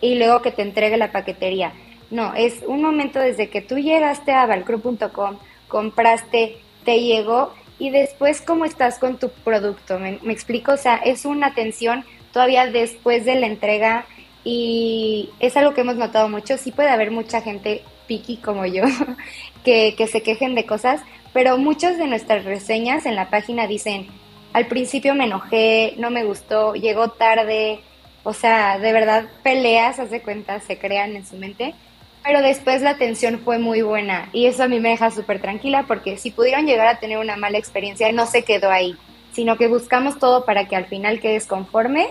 y 0.00 0.14
luego 0.14 0.40
que 0.40 0.52
te 0.52 0.62
entregue 0.62 0.96
la 0.96 1.12
paquetería. 1.12 1.74
No, 2.10 2.32
es 2.34 2.62
un 2.66 2.80
momento 2.80 3.18
desde 3.18 3.50
que 3.50 3.60
tú 3.60 3.76
llegaste 3.76 4.32
a 4.32 4.46
valcru.com, 4.46 5.36
compraste, 5.68 6.56
te 6.82 7.02
llegó 7.02 7.52
y 7.78 7.90
después 7.90 8.40
cómo 8.40 8.64
estás 8.64 8.98
con 8.98 9.18
tu 9.18 9.28
producto. 9.28 9.98
¿Me, 9.98 10.18
¿Me, 10.22 10.32
explico? 10.32 10.72
O 10.72 10.78
sea, 10.78 10.96
es 10.96 11.26
una 11.26 11.48
atención 11.48 12.06
todavía 12.32 12.68
después 12.68 13.26
de 13.26 13.34
la 13.34 13.48
entrega 13.48 14.06
y 14.44 15.28
es 15.40 15.58
algo 15.58 15.74
que 15.74 15.82
hemos 15.82 15.96
notado 15.96 16.30
mucho. 16.30 16.56
Sí 16.56 16.72
puede 16.72 16.88
haber 16.88 17.10
mucha 17.10 17.42
gente 17.42 17.82
piqui 18.06 18.36
como 18.36 18.66
yo, 18.66 18.84
que, 19.64 19.94
que 19.96 20.06
se 20.06 20.22
quejen 20.22 20.54
de 20.54 20.66
cosas, 20.66 21.00
pero 21.32 21.58
muchas 21.58 21.98
de 21.98 22.06
nuestras 22.06 22.44
reseñas 22.44 23.06
en 23.06 23.16
la 23.16 23.30
página 23.30 23.66
dicen, 23.66 24.06
al 24.52 24.66
principio 24.66 25.14
me 25.14 25.24
enojé, 25.24 25.94
no 25.98 26.10
me 26.10 26.24
gustó, 26.24 26.74
llegó 26.74 27.08
tarde, 27.08 27.80
o 28.22 28.32
sea, 28.32 28.78
de 28.78 28.92
verdad 28.92 29.26
peleas, 29.42 29.98
hace 29.98 30.22
cuenta, 30.22 30.60
se 30.60 30.78
crean 30.78 31.16
en 31.16 31.26
su 31.26 31.36
mente, 31.36 31.74
pero 32.22 32.40
después 32.40 32.80
la 32.80 32.90
atención 32.90 33.40
fue 33.40 33.58
muy 33.58 33.82
buena 33.82 34.30
y 34.32 34.46
eso 34.46 34.62
a 34.62 34.68
mí 34.68 34.80
me 34.80 34.90
deja 34.90 35.10
súper 35.10 35.42
tranquila 35.42 35.84
porque 35.86 36.16
si 36.16 36.30
pudieron 36.30 36.66
llegar 36.66 36.86
a 36.86 36.98
tener 36.98 37.18
una 37.18 37.36
mala 37.36 37.58
experiencia 37.58 38.10
no 38.12 38.26
se 38.26 38.44
quedó 38.44 38.70
ahí, 38.70 38.96
sino 39.32 39.58
que 39.58 39.68
buscamos 39.68 40.18
todo 40.18 40.46
para 40.46 40.66
que 40.66 40.76
al 40.76 40.86
final 40.86 41.20
quedes 41.20 41.46
conforme 41.46 42.08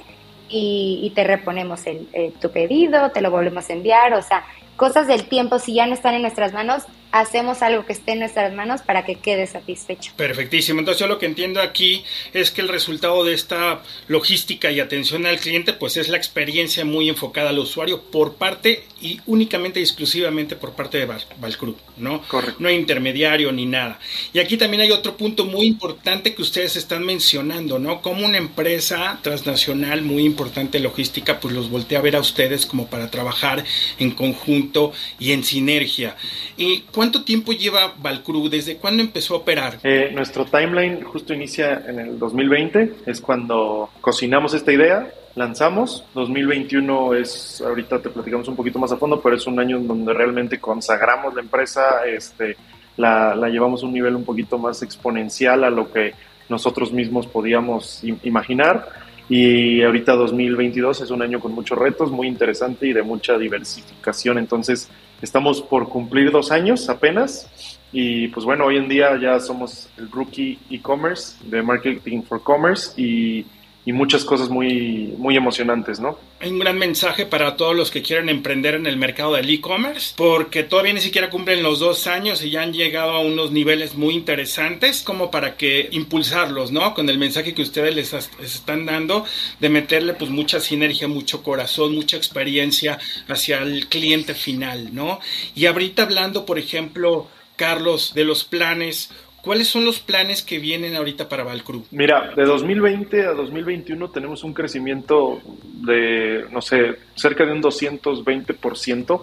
y, 0.49 1.11
te 1.15 1.23
reponemos 1.23 1.87
el, 1.87 2.07
eh, 2.13 2.31
tu 2.39 2.51
pedido, 2.51 3.09
te 3.09 3.21
lo 3.21 3.31
volvemos 3.31 3.67
a 3.67 3.73
enviar, 3.73 4.13
o 4.13 4.21
sea, 4.21 4.45
cosas 4.75 5.07
del 5.07 5.25
tiempo, 5.25 5.59
si 5.59 5.73
ya 5.73 5.85
no 5.85 5.93
están 5.93 6.13
en 6.13 6.21
nuestras 6.21 6.53
manos, 6.53 6.83
hacemos 7.13 7.61
algo 7.61 7.85
que 7.85 7.93
esté 7.93 8.13
en 8.13 8.19
nuestras 8.19 8.51
manos 8.53 8.81
para 8.81 9.05
que 9.05 9.15
quede 9.15 9.45
satisfecho. 9.45 10.11
Perfectísimo. 10.17 10.79
Entonces 10.79 10.99
yo 10.99 11.07
lo 11.07 11.19
que 11.19 11.27
entiendo 11.27 11.61
aquí 11.61 12.03
es 12.33 12.49
que 12.49 12.61
el 12.61 12.69
resultado 12.69 13.23
de 13.23 13.35
esta 13.35 13.83
logística 14.07 14.71
y 14.71 14.79
atención 14.79 15.27
al 15.27 15.39
cliente 15.39 15.73
pues 15.73 15.95
es 15.95 16.09
la 16.09 16.17
experiencia 16.17 16.83
muy 16.85 17.09
enfocada 17.09 17.51
al 17.51 17.59
usuario 17.59 18.01
por 18.01 18.33
parte 18.33 18.85
y 18.99 19.21
únicamente 19.27 19.79
y 19.79 19.83
exclusivamente 19.83 20.55
por 20.55 20.73
parte 20.73 20.97
de 20.97 21.05
Valcru, 21.05 21.77
¿no? 21.97 22.23
Correcto. 22.27 22.57
No 22.59 22.67
hay 22.67 22.75
intermediario 22.75 23.51
ni 23.51 23.67
nada. 23.67 23.99
Y 24.33 24.39
aquí 24.39 24.57
también 24.57 24.81
hay 24.81 24.89
otro 24.89 25.15
punto 25.15 25.45
muy 25.45 25.67
importante 25.67 26.33
que 26.33 26.41
ustedes 26.41 26.75
están 26.77 27.05
mencionando, 27.05 27.77
¿no? 27.77 28.01
Como 28.01 28.25
una 28.25 28.39
empresa 28.39 29.19
transnacional 29.21 30.01
muy 30.01 30.23
importante 30.23 30.79
logística 30.79 31.39
pues 31.39 31.53
los 31.53 31.69
voltea 31.69 31.99
a 31.99 32.01
ver 32.01 32.15
a 32.15 32.21
ustedes 32.21 32.65
como 32.65 32.87
para 32.87 33.11
trabajar 33.11 33.63
en 33.99 34.09
conjunto 34.09 34.93
y 35.19 35.33
en 35.33 35.43
sinergia. 35.43 36.15
Y 36.57 36.79
¿Cuánto 37.03 37.25
tiempo 37.25 37.51
lleva 37.51 37.93
Valcru? 38.01 38.47
¿Desde 38.47 38.77
cuándo 38.77 39.03
empezó 39.03 39.33
a 39.33 39.39
operar? 39.39 39.77
Eh, 39.83 40.11
nuestro 40.15 40.45
timeline 40.45 41.03
justo 41.03 41.33
inicia 41.33 41.83
en 41.85 41.99
el 41.99 42.17
2020, 42.17 42.93
es 43.05 43.19
cuando 43.19 43.89
cocinamos 43.99 44.53
esta 44.53 44.71
idea, 44.71 45.11
lanzamos. 45.35 46.05
2021 46.13 47.15
es, 47.15 47.61
ahorita 47.61 48.01
te 48.01 48.09
platicamos 48.09 48.47
un 48.47 48.55
poquito 48.55 48.79
más 48.79 48.93
a 48.93 48.95
fondo, 48.95 49.19
pero 49.19 49.35
es 49.35 49.45
un 49.45 49.59
año 49.59 49.75
en 49.75 49.85
donde 49.85 50.13
realmente 50.13 50.61
consagramos 50.61 51.33
la 51.33 51.41
empresa, 51.41 52.05
este, 52.05 52.55
la, 52.95 53.35
la 53.35 53.49
llevamos 53.49 53.83
a 53.83 53.85
un 53.85 53.91
nivel 53.91 54.15
un 54.15 54.23
poquito 54.23 54.57
más 54.57 54.81
exponencial 54.81 55.65
a 55.65 55.69
lo 55.69 55.91
que 55.91 56.13
nosotros 56.47 56.93
mismos 56.93 57.27
podíamos 57.27 58.01
imaginar. 58.23 58.87
Y 59.27 59.83
ahorita 59.83 60.13
2022 60.13 61.01
es 61.01 61.11
un 61.11 61.21
año 61.21 61.41
con 61.41 61.51
muchos 61.51 61.77
retos, 61.77 62.11
muy 62.11 62.27
interesante 62.27 62.87
y 62.87 62.93
de 62.93 63.03
mucha 63.03 63.37
diversificación. 63.37 64.37
Entonces, 64.37 64.89
Estamos 65.23 65.61
por 65.61 65.87
cumplir 65.87 66.31
dos 66.31 66.51
años 66.51 66.89
apenas 66.89 67.47
y 67.93 68.27
pues 68.27 68.45
bueno, 68.45 68.65
hoy 68.65 68.75
en 68.75 68.89
día 68.89 69.17
ya 69.21 69.39
somos 69.39 69.87
el 69.97 70.11
rookie 70.11 70.59
e-commerce 70.69 71.37
de 71.45 71.63
Marketing 71.63 72.23
for 72.23 72.43
Commerce 72.43 72.91
y 73.01 73.45
y 73.85 73.91
muchas 73.91 74.23
cosas 74.23 74.49
muy, 74.49 75.13
muy 75.17 75.35
emocionantes, 75.35 75.99
¿no? 75.99 76.17
Hay 76.39 76.49
un 76.49 76.59
gran 76.59 76.77
mensaje 76.77 77.25
para 77.25 77.57
todos 77.57 77.75
los 77.75 77.91
que 77.91 78.01
quieren 78.01 78.29
emprender 78.29 78.75
en 78.75 78.85
el 78.85 78.97
mercado 78.97 79.33
del 79.33 79.49
e-commerce, 79.49 80.13
porque 80.15 80.63
todavía 80.63 80.93
ni 80.93 81.01
siquiera 81.01 81.29
cumplen 81.29 81.63
los 81.63 81.79
dos 81.79 82.07
años 82.07 82.43
y 82.43 82.49
ya 82.49 82.61
han 82.61 82.73
llegado 82.73 83.11
a 83.11 83.19
unos 83.19 83.51
niveles 83.51 83.95
muy 83.95 84.13
interesantes, 84.13 85.01
como 85.01 85.31
para 85.31 85.57
que 85.57 85.89
impulsarlos, 85.91 86.71
¿no? 86.71 86.93
Con 86.93 87.09
el 87.09 87.17
mensaje 87.17 87.53
que 87.53 87.61
ustedes 87.61 87.95
les, 87.95 88.13
están 88.41 88.85
dando 88.85 89.25
de 89.59 89.69
meterle 89.69 90.13
pues 90.13 90.31
mucha 90.31 90.61
sinergia, 90.61 91.07
mucho 91.07 91.43
corazón, 91.43 91.93
mucha 91.93 92.15
experiencia 92.15 92.99
hacia 93.27 93.59
el 93.59 93.87
cliente 93.87 94.33
final, 94.33 94.95
¿no? 94.95 95.19
Y 95.55 95.65
ahorita 95.65 96.03
hablando, 96.03 96.45
por 96.45 96.57
ejemplo, 96.57 97.27
Carlos, 97.55 98.13
de 98.15 98.23
los 98.23 98.43
planes, 98.43 99.09
¿Cuáles 99.43 99.67
son 99.67 99.83
los 99.83 99.99
planes 99.99 100.41
que 100.41 100.57
vienen 100.57 100.95
ahorita 100.95 101.27
para 101.27 101.43
Valcru? 101.43 101.83
Mira, 101.91 102.31
de 102.33 102.45
2020 102.45 103.25
a 103.25 103.33
2021 103.33 104.09
tenemos 104.09 104.45
un 104.45 104.53
crecimiento 104.53 105.41
de, 105.81 106.45
no 106.49 106.61
sé, 106.61 106.97
cerca 107.15 107.45
de 107.45 107.51
un 107.51 107.61
220% 107.61 109.21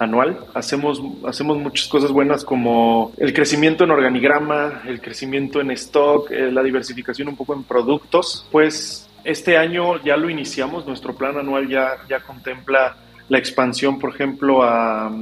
anual. 0.00 0.40
Hacemos, 0.54 1.00
hacemos 1.24 1.56
muchas 1.58 1.86
cosas 1.86 2.10
buenas 2.10 2.44
como 2.44 3.12
el 3.16 3.32
crecimiento 3.32 3.84
en 3.84 3.92
organigrama, 3.92 4.82
el 4.88 5.00
crecimiento 5.00 5.60
en 5.60 5.70
stock, 5.70 6.32
eh, 6.32 6.50
la 6.50 6.64
diversificación 6.64 7.28
un 7.28 7.36
poco 7.36 7.54
en 7.54 7.62
productos. 7.62 8.48
Pues 8.50 9.08
este 9.22 9.56
año 9.56 10.02
ya 10.02 10.16
lo 10.16 10.28
iniciamos, 10.28 10.84
nuestro 10.84 11.14
plan 11.14 11.38
anual 11.38 11.68
ya, 11.68 11.98
ya 12.08 12.18
contempla 12.18 12.96
la 13.28 13.38
expansión, 13.38 14.00
por 14.00 14.12
ejemplo, 14.12 14.64
a, 14.64 15.12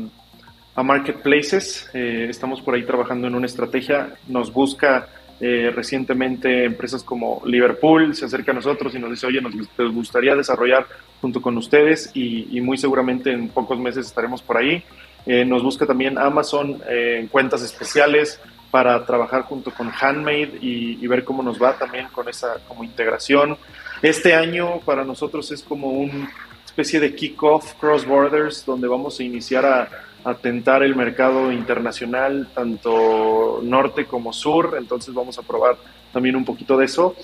a 0.79 0.83
marketplaces. 0.85 1.91
Eh, 1.93 2.29
estamos 2.31 2.63
por 2.63 2.77
ahí 2.77 2.85
trabajando 2.85 3.27
en 3.27 3.35
una 3.35 3.47
estrategia. 3.47 4.11
Nos 4.29 4.53
busca 4.53 5.09
eh, 5.41 5.73
recientemente 5.75 6.65
empresas 6.65 7.03
como 7.03 7.43
Liverpool, 7.45 8.15
se 8.15 8.27
acerca 8.27 8.53
a 8.53 8.55
nosotros 8.55 8.95
y 8.95 9.01
nos 9.01 9.11
dice, 9.11 9.27
oye, 9.27 9.41
nos, 9.41 9.55
gustaría 9.93 10.37
desarrollar 10.37 10.87
junto 11.21 11.43
con 11.43 11.57
ustedes 11.57 12.13
y, 12.15 12.61
muy 12.61 12.79
seguramente 12.79 13.33
en 13.33 13.49
pocos 13.49 13.77
meses 13.81 14.07
estaremos 14.07 14.41
por 14.41 14.59
ahí. 14.59 14.85
Eh, 15.27 15.45
nos 15.45 15.65
busca 15.65 15.85
también 15.85 16.17
Amazon 16.17 16.81
en 16.89 17.27
cuentas 17.27 17.61
especiales 17.63 18.41
para 18.71 19.05
trabajar 19.05 19.43
junto 19.43 19.73
con 19.73 19.91
Handmade 19.91 20.59
y, 20.61 21.05
y, 21.05 21.07
ver 21.09 21.25
cómo 21.25 21.43
nos 21.43 21.61
va 21.61 21.77
también 21.77 22.07
con 22.13 22.29
esa 22.29 22.55
como 22.69 22.85
integración. 22.85 23.57
Este 24.01 24.33
año 24.33 24.79
para 24.85 25.05
nosotros 25.05 25.51
es 25.51 25.61
como 25.61 25.89
una 25.89 26.31
especie 26.65 27.01
de 27.01 27.17
kick-off 27.17 27.75
cross 27.81 28.07
borders 28.07 28.65
donde 28.65 28.87
vamos 28.87 29.19
a 29.19 29.25
iniciar 29.25 29.67
a, 29.67 29.89
a, 30.31 30.35
tentar 30.35 30.83
el 30.83 30.95
mercado 30.95 31.53
internacional, 31.53 32.49
tanto 32.55 33.61
norte 33.63 34.05
como 34.05 34.33
sur, 34.33 34.77
entonces 34.79 35.15
vamos 35.15 35.39
a 35.39 35.43
probar 35.43 35.77
también 36.13 36.37
un 36.37 36.45
poquito 36.45 36.77
de 36.77 36.85
eso. 36.85 37.15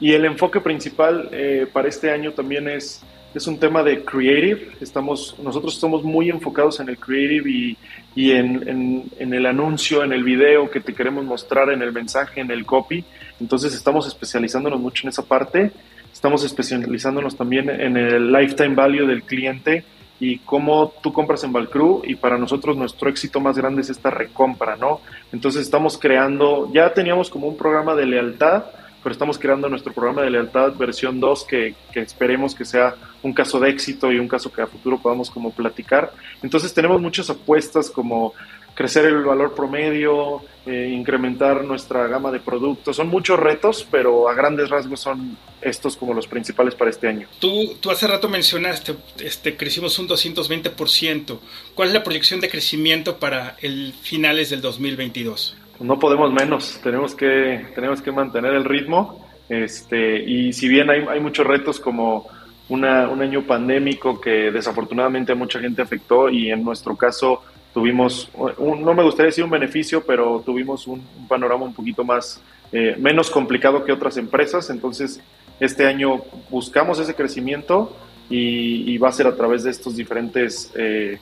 Y 0.00 0.12
el 0.12 0.24
enfoque 0.24 0.60
principal 0.60 1.28
eh, 1.32 1.66
para 1.72 1.88
este 1.88 2.10
año 2.10 2.32
también 2.32 2.68
es 2.68 3.02
es 3.34 3.46
un 3.48 3.58
tema 3.58 3.82
de 3.82 4.04
creative. 4.04 4.68
Estamos, 4.80 5.36
nosotros 5.42 5.74
estamos 5.74 6.04
muy 6.04 6.30
enfocados 6.30 6.78
en 6.80 6.88
el 6.88 6.98
creative 6.98 7.50
y, 7.50 7.76
y 8.14 8.30
en, 8.30 9.10
en, 9.18 9.34
el 9.34 9.46
anuncio, 9.46 10.04
en 10.04 10.12
el 10.12 10.22
video 10.22 10.70
que 10.70 10.80
te 10.80 10.94
queremos 10.94 11.24
mostrar, 11.24 11.70
en 11.70 11.82
el 11.82 11.92
mensaje, 11.92 12.40
en 12.40 12.50
el 12.50 12.64
copy. 12.64 13.04
Entonces 13.40 13.74
estamos 13.74 14.06
especializándonos 14.06 14.80
mucho 14.80 15.04
en 15.04 15.08
esa 15.08 15.24
parte. 15.24 15.72
Estamos 16.12 16.44
especializándonos 16.44 17.36
también 17.36 17.68
en 17.68 17.96
el 17.96 18.32
lifetime 18.32 18.76
value 18.76 19.06
del 19.06 19.24
cliente 19.24 19.84
y 20.20 20.38
cómo 20.38 20.92
tú 21.02 21.12
compras 21.12 21.44
en 21.44 21.52
Valcru 21.52 22.02
y 22.04 22.14
para 22.14 22.38
nosotros 22.38 22.76
nuestro 22.76 23.08
éxito 23.08 23.40
más 23.40 23.56
grande 23.56 23.82
es 23.82 23.90
esta 23.90 24.10
recompra, 24.10 24.76
¿no? 24.76 25.00
Entonces 25.32 25.62
estamos 25.62 25.98
creando, 25.98 26.70
ya 26.72 26.92
teníamos 26.92 27.30
como 27.30 27.48
un 27.48 27.56
programa 27.56 27.94
de 27.94 28.06
lealtad, 28.06 28.64
pero 29.02 29.12
estamos 29.12 29.38
creando 29.38 29.68
nuestro 29.68 29.92
programa 29.92 30.22
de 30.22 30.30
lealtad 30.30 30.72
versión 30.74 31.20
2 31.20 31.44
que, 31.44 31.74
que, 31.92 32.00
esperemos 32.00 32.54
que 32.54 32.64
sea 32.64 32.94
un 33.22 33.34
caso 33.34 33.60
de 33.60 33.68
éxito 33.68 34.10
y 34.10 34.18
un 34.18 34.28
caso 34.28 34.50
que 34.50 34.62
a 34.62 34.66
futuro 34.66 34.98
podamos 34.98 35.30
como 35.30 35.50
platicar. 35.50 36.12
Entonces 36.42 36.72
tenemos 36.72 37.00
muchas 37.02 37.28
apuestas 37.28 37.90
como 37.90 38.32
crecer 38.74 39.04
el 39.06 39.22
valor 39.22 39.54
promedio, 39.54 40.42
eh, 40.66 40.90
incrementar 40.92 41.64
nuestra 41.64 42.06
gama 42.06 42.30
de 42.30 42.40
productos. 42.40 42.96
Son 42.96 43.08
muchos 43.08 43.38
retos, 43.38 43.86
pero 43.90 44.28
a 44.28 44.34
grandes 44.34 44.70
rasgos 44.70 45.00
son 45.00 45.36
estos 45.60 45.96
como 45.96 46.12
los 46.12 46.26
principales 46.26 46.74
para 46.74 46.90
este 46.90 47.08
año. 47.08 47.28
Tú, 47.38 47.74
tú 47.80 47.90
hace 47.90 48.06
rato 48.06 48.28
mencionaste, 48.28 48.94
este, 49.18 49.56
crecimos 49.56 49.98
un 49.98 50.08
220%. 50.08 51.38
¿Cuál 51.74 51.88
es 51.88 51.94
la 51.94 52.02
proyección 52.02 52.40
de 52.40 52.48
crecimiento 52.48 53.18
para 53.18 53.56
el 53.62 53.94
finales 54.02 54.50
del 54.50 54.60
2022? 54.60 55.56
no 55.80 55.98
podemos 55.98 56.32
menos, 56.32 56.80
tenemos 56.82 57.14
que, 57.14 57.66
tenemos 57.74 58.00
que 58.00 58.12
mantener 58.12 58.54
el 58.54 58.64
ritmo. 58.64 59.26
Este, 59.48 60.22
y 60.22 60.52
si 60.52 60.68
bien 60.68 60.88
hay, 60.88 61.04
hay 61.08 61.20
muchos 61.20 61.46
retos 61.46 61.80
como 61.80 62.26
una, 62.68 63.08
un 63.08 63.20
año 63.20 63.42
pandémico 63.42 64.20
que 64.20 64.50
desafortunadamente 64.50 65.32
a 65.32 65.34
mucha 65.34 65.60
gente 65.60 65.82
afectó 65.82 66.30
y 66.30 66.50
en 66.50 66.64
nuestro 66.64 66.96
caso 66.96 67.42
tuvimos, 67.74 68.30
no 68.58 68.94
me 68.94 69.02
gustaría 69.02 69.26
decir 69.26 69.44
un 69.44 69.50
beneficio, 69.50 70.04
pero 70.06 70.40
tuvimos 70.46 70.86
un, 70.86 71.04
panorama 71.28 71.64
un 71.66 71.74
poquito 71.74 72.04
más, 72.04 72.40
eh, 72.72 72.96
menos 72.98 73.28
complicado 73.30 73.84
que 73.84 73.92
otras 73.92 74.16
empresas. 74.16 74.70
Entonces, 74.70 75.20
este 75.58 75.86
año 75.86 76.22
buscamos 76.50 77.00
ese 77.00 77.14
crecimiento 77.14 77.94
y, 78.30 78.96
va 78.98 79.08
a 79.08 79.12
ser 79.12 79.26
a 79.26 79.36
través 79.36 79.64
de 79.64 79.70
estos 79.70 79.96
diferentes 79.96 80.72
eh, 80.76 81.18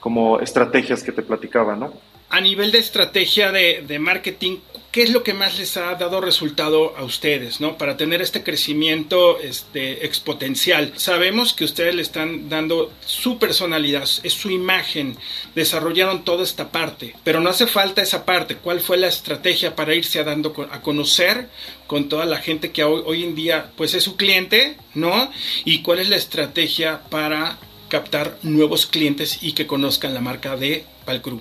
como 0.00 0.40
estrategias 0.40 1.02
que 1.02 1.12
te 1.12 1.22
platicaba, 1.22 1.76
¿no? 1.76 1.92
A 2.32 2.40
nivel 2.40 2.72
de 2.72 2.78
estrategia 2.78 3.52
de, 3.52 3.98
marketing, 3.98 4.56
¿qué 4.90 5.02
es 5.02 5.10
lo 5.10 5.22
que 5.22 5.34
más 5.34 5.58
les 5.58 5.76
ha 5.76 5.94
dado 5.96 6.22
resultado 6.22 6.96
a 6.96 7.04
ustedes, 7.04 7.60
¿no? 7.60 7.76
Para 7.76 7.98
tener 7.98 8.22
este 8.22 8.42
crecimiento 8.42 9.38
este, 9.38 10.06
exponencial. 10.06 10.94
Sabemos 10.96 11.52
que 11.52 11.64
ustedes 11.64 11.94
le 11.94 12.00
están 12.00 12.48
dando 12.48 12.90
su 13.04 13.38
personalidad, 13.38 14.08
es 14.22 14.32
su 14.32 14.50
imagen, 14.50 15.18
desarrollaron 15.54 16.24
toda 16.24 16.42
esta 16.42 16.72
parte, 16.72 17.14
pero 17.22 17.40
no 17.40 17.50
hace 17.50 17.66
falta 17.66 18.00
esa 18.00 18.24
parte. 18.24 18.56
¿Cuál 18.56 18.80
fue 18.80 18.96
la 18.96 19.08
estrategia 19.08 19.76
para 19.76 19.94
irse 19.94 20.24
dando 20.24 20.54
a 20.70 20.80
conocer 20.80 21.50
con 21.86 22.08
toda 22.08 22.24
la 22.24 22.38
gente 22.38 22.70
que 22.70 22.82
hoy, 22.82 23.02
hoy 23.04 23.24
en 23.24 23.34
día 23.34 23.72
pues 23.76 23.92
es 23.92 24.04
su 24.04 24.16
cliente, 24.16 24.78
¿no? 24.94 25.30
Y 25.66 25.82
cuál 25.82 25.98
es 25.98 26.08
la 26.08 26.16
estrategia 26.16 27.02
para 27.10 27.58
captar 27.90 28.38
nuevos 28.42 28.86
clientes 28.86 29.40
y 29.42 29.52
que 29.52 29.66
conozcan 29.66 30.14
la 30.14 30.22
marca 30.22 30.56
de 30.56 30.86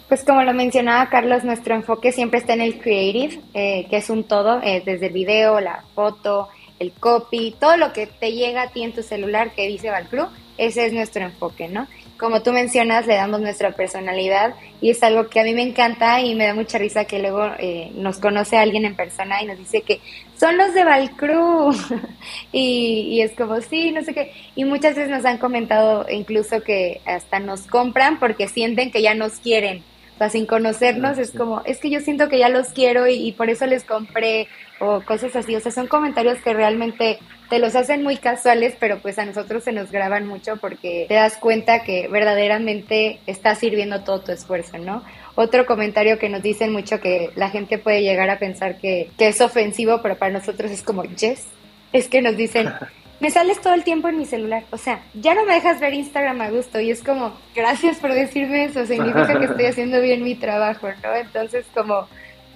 Pues 0.08 0.24
como 0.24 0.44
lo 0.44 0.54
mencionaba 0.54 1.10
Carlos, 1.10 1.44
nuestro 1.44 1.76
enfoque 1.76 2.12
siempre 2.12 2.40
está 2.40 2.54
en 2.54 2.62
el 2.62 2.80
creative, 2.80 3.40
eh, 3.54 3.88
que 3.90 3.98
es 3.98 4.10
un 4.10 4.24
todo, 4.24 4.62
eh, 4.64 4.82
desde 4.86 5.08
el 5.08 5.14
video, 5.14 5.60
la 5.60 5.84
foto, 5.96 6.50
el 6.80 6.92
copy, 6.94 7.56
todo 7.60 7.78
lo 7.78 7.94
que 7.94 8.08
te 8.08 8.32
llega 8.32 8.64
a 8.64 8.70
ti 8.70 8.84
en 8.84 8.94
tu 8.94 9.04
celular 9.04 9.52
que 9.54 9.68
dice 9.68 9.90
Valcru, 9.90 10.28
ese 10.58 10.86
es 10.86 10.94
nuestro 10.94 11.24
enfoque, 11.24 11.68
¿no? 11.68 11.88
Como 12.22 12.44
tú 12.44 12.54
mencionas, 12.54 13.08
le 13.08 13.16
damos 13.16 13.42
nuestra 13.42 13.72
personalidad 13.72 14.54
y 14.80 14.92
es 14.92 15.02
algo 15.02 15.28
que 15.28 15.40
a 15.40 15.44
mí 15.44 15.56
me 15.56 15.64
encanta 15.64 16.22
y 16.22 16.36
me 16.36 16.46
da 16.46 16.54
mucha 16.54 16.78
risa 16.78 17.06
que 17.06 17.18
luego 17.18 17.44
eh, 17.58 17.92
nos 17.96 18.20
conoce 18.20 18.58
alguien 18.58 18.86
en 18.86 18.96
persona 18.96 19.42
y 19.42 19.48
nos 19.48 19.58
dice 19.58 19.82
que 19.82 20.00
son 20.40 20.56
los 20.56 20.72
de 20.76 20.84
Valcru 20.84 21.74
y, 22.52 23.08
y 23.10 23.22
es 23.24 23.32
como, 23.32 23.60
sí, 23.62 23.90
no 23.90 24.04
sé 24.04 24.14
qué. 24.14 24.34
Y 24.56 24.66
muchas 24.66 24.96
veces 24.96 25.10
nos 25.10 25.26
han 25.26 25.40
comentado 25.40 26.06
incluso 26.12 26.62
que 26.62 27.02
hasta 27.06 27.40
nos 27.40 27.62
compran 27.62 28.20
porque 28.20 28.48
sienten 28.48 28.92
que 28.92 29.02
ya 29.02 29.16
nos 29.16 29.40
quieren 29.40 29.84
sea, 30.22 30.30
sin 30.30 30.46
conocernos 30.46 31.18
es 31.18 31.32
como, 31.32 31.64
es 31.66 31.80
que 31.80 31.90
yo 31.90 32.00
siento 32.00 32.30
que 32.30 32.38
ya 32.38 32.50
los 32.50 32.68
quiero 32.68 33.08
y, 33.08 33.32
por 33.32 33.50
eso 33.50 33.66
les 33.66 33.84
compré 33.84 34.48
o 34.80 35.02
cosas 35.02 35.36
así. 35.36 35.56
O 35.56 35.60
sea, 35.60 35.72
son 35.72 35.88
comentarios 35.88 36.38
que 36.44 36.54
realmente 36.54 37.18
te 37.50 37.58
los 37.58 37.76
hacen 37.76 38.04
muy 38.04 38.18
casuales, 38.18 38.76
pero 38.80 39.00
pues 39.00 39.18
a 39.18 39.26
nosotros 39.26 39.64
se 39.64 39.72
nos 39.72 39.92
graban 39.92 40.28
mucho 40.28 40.58
porque 40.58 41.06
te 41.08 41.16
das 41.16 41.38
cuenta 41.38 41.84
que 41.84 42.08
verdaderamente 42.08 43.20
está 43.26 43.56
sirviendo 43.56 44.04
todo 44.04 44.22
tu 44.22 44.32
esfuerzo, 44.32 44.78
¿no? 44.78 45.04
Otro 45.34 45.66
comentario 45.66 46.20
que 46.20 46.30
nos 46.30 46.44
dicen 46.44 46.72
mucho 46.72 47.00
que 47.00 47.32
la 47.36 47.50
gente 47.50 47.80
puede 47.80 48.04
llegar 48.04 48.30
a 48.30 48.38
pensar 48.38 48.78
que, 48.78 49.10
que 49.18 49.28
es 49.28 49.42
ofensivo, 49.42 50.02
pero 50.04 50.18
para 50.18 50.32
nosotros 50.32 50.70
es 50.70 50.84
como, 50.84 51.04
yes, 51.04 51.48
es 51.94 52.08
que 52.08 52.22
nos 52.22 52.38
dicen, 52.38 52.70
me 53.22 53.30
sales 53.30 53.62
todo 53.62 53.76
el 53.76 53.84
tiempo 53.84 54.08
en 54.10 54.18
mi 54.18 54.26
celular. 54.26 54.64
O 54.72 54.78
sea, 54.78 55.04
ya 55.14 55.36
no 55.36 55.46
me 55.46 55.54
dejas 55.54 55.80
ver 55.80 55.94
Instagram 55.94 56.42
a 56.42 56.50
gusto. 56.50 56.80
Y 56.80 56.90
es 56.90 57.04
como, 57.04 57.34
gracias 57.56 57.98
por 57.98 58.14
decirme 58.14 58.66
eso. 58.66 58.86
Significa 58.86 59.40
que 59.40 59.46
estoy 59.46 59.66
haciendo 59.68 60.02
bien 60.02 60.24
mi 60.24 60.36
trabajo, 60.36 60.88
¿no? 61.04 61.16
Entonces, 61.16 61.66
como 61.74 62.08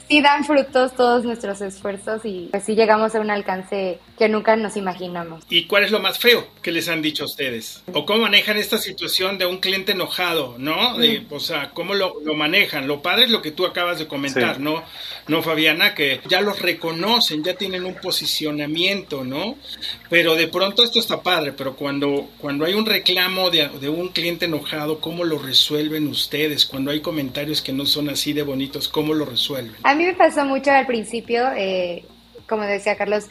sí 0.08 0.22
dan 0.22 0.46
frutos 0.46 0.96
todos 0.96 1.24
nuestros 1.24 1.62
esfuerzos 1.62 2.22
y 2.26 2.50
pues 2.52 2.64
sí 2.64 2.76
llegamos 2.76 3.16
a 3.16 3.20
un 3.20 3.32
alcance 3.32 4.00
que 4.18 4.30
nunca 4.30 4.56
nos 4.56 4.78
imaginamos. 4.78 5.44
¿Y 5.50 5.66
cuál 5.66 5.84
es 5.84 5.92
lo 5.92 6.00
más 6.00 6.20
feo 6.20 6.48
que 6.62 6.72
les 6.72 6.88
han 6.88 7.02
dicho 7.02 7.24
a 7.24 7.26
ustedes? 7.26 7.84
¿O 7.94 8.06
cómo 8.06 8.22
manejan 8.24 8.58
esta 8.58 8.78
situación 8.78 9.38
de 9.38 9.46
un 9.46 9.58
cliente 9.58 9.92
enojado, 9.92 10.56
no? 10.58 10.98
De, 10.98 11.26
o 11.30 11.40
sea, 11.40 11.72
¿cómo 11.72 11.94
lo, 11.94 12.22
lo, 12.24 12.34
manejan? 12.34 12.88
Lo 12.88 13.02
padre 13.02 13.26
es 13.26 13.32
lo 13.32 13.42
que 13.42 13.52
tú 13.52 13.66
acabas 13.66 14.00
de 14.00 14.08
comentar, 14.08 14.60
¿no? 14.60 14.84
No, 15.28 15.42
Fabiana, 15.42 15.94
que 15.96 16.22
ya 16.28 16.42
los 16.42 16.62
reconocen, 16.62 17.44
ya 17.44 17.56
tienen 17.56 17.86
un 17.86 17.96
posicionamiento, 17.96 19.24
¿no? 19.24 19.58
Pero 20.10 20.36
de 20.36 20.48
pronto 20.48 20.84
esto 20.84 21.00
está 21.00 21.22
padre, 21.22 21.52
pero 21.52 21.76
cuando, 21.76 22.30
cuando 22.38 22.66
hay 22.66 22.74
un 22.74 22.86
reclamo 22.86 23.50
de, 23.50 23.68
de 23.68 23.90
un 23.90 24.10
cliente 24.10 24.46
enojado, 24.46 25.00
¿cómo 25.00 25.24
lo 25.24 25.40
resuelven 25.40 26.08
ustedes? 26.08 26.66
Cuando 26.66 26.92
hay 26.92 27.02
comentarios 27.02 27.62
que 27.62 27.74
no 27.74 27.86
son 27.86 28.10
así 28.10 28.34
de 28.34 28.44
bonitos, 28.44 28.88
¿cómo 28.88 29.14
lo 29.14 29.26
resuelven? 29.26 29.76
A 29.84 29.95
mí 29.96 30.06
me 30.06 30.14
pasó 30.14 30.46
mucho 30.46 30.72
al 30.72 30.86
principio, 30.86 31.48
eh, 31.56 32.06
como 32.48 32.64
decía 32.64 32.96
Carlos, 32.96 33.28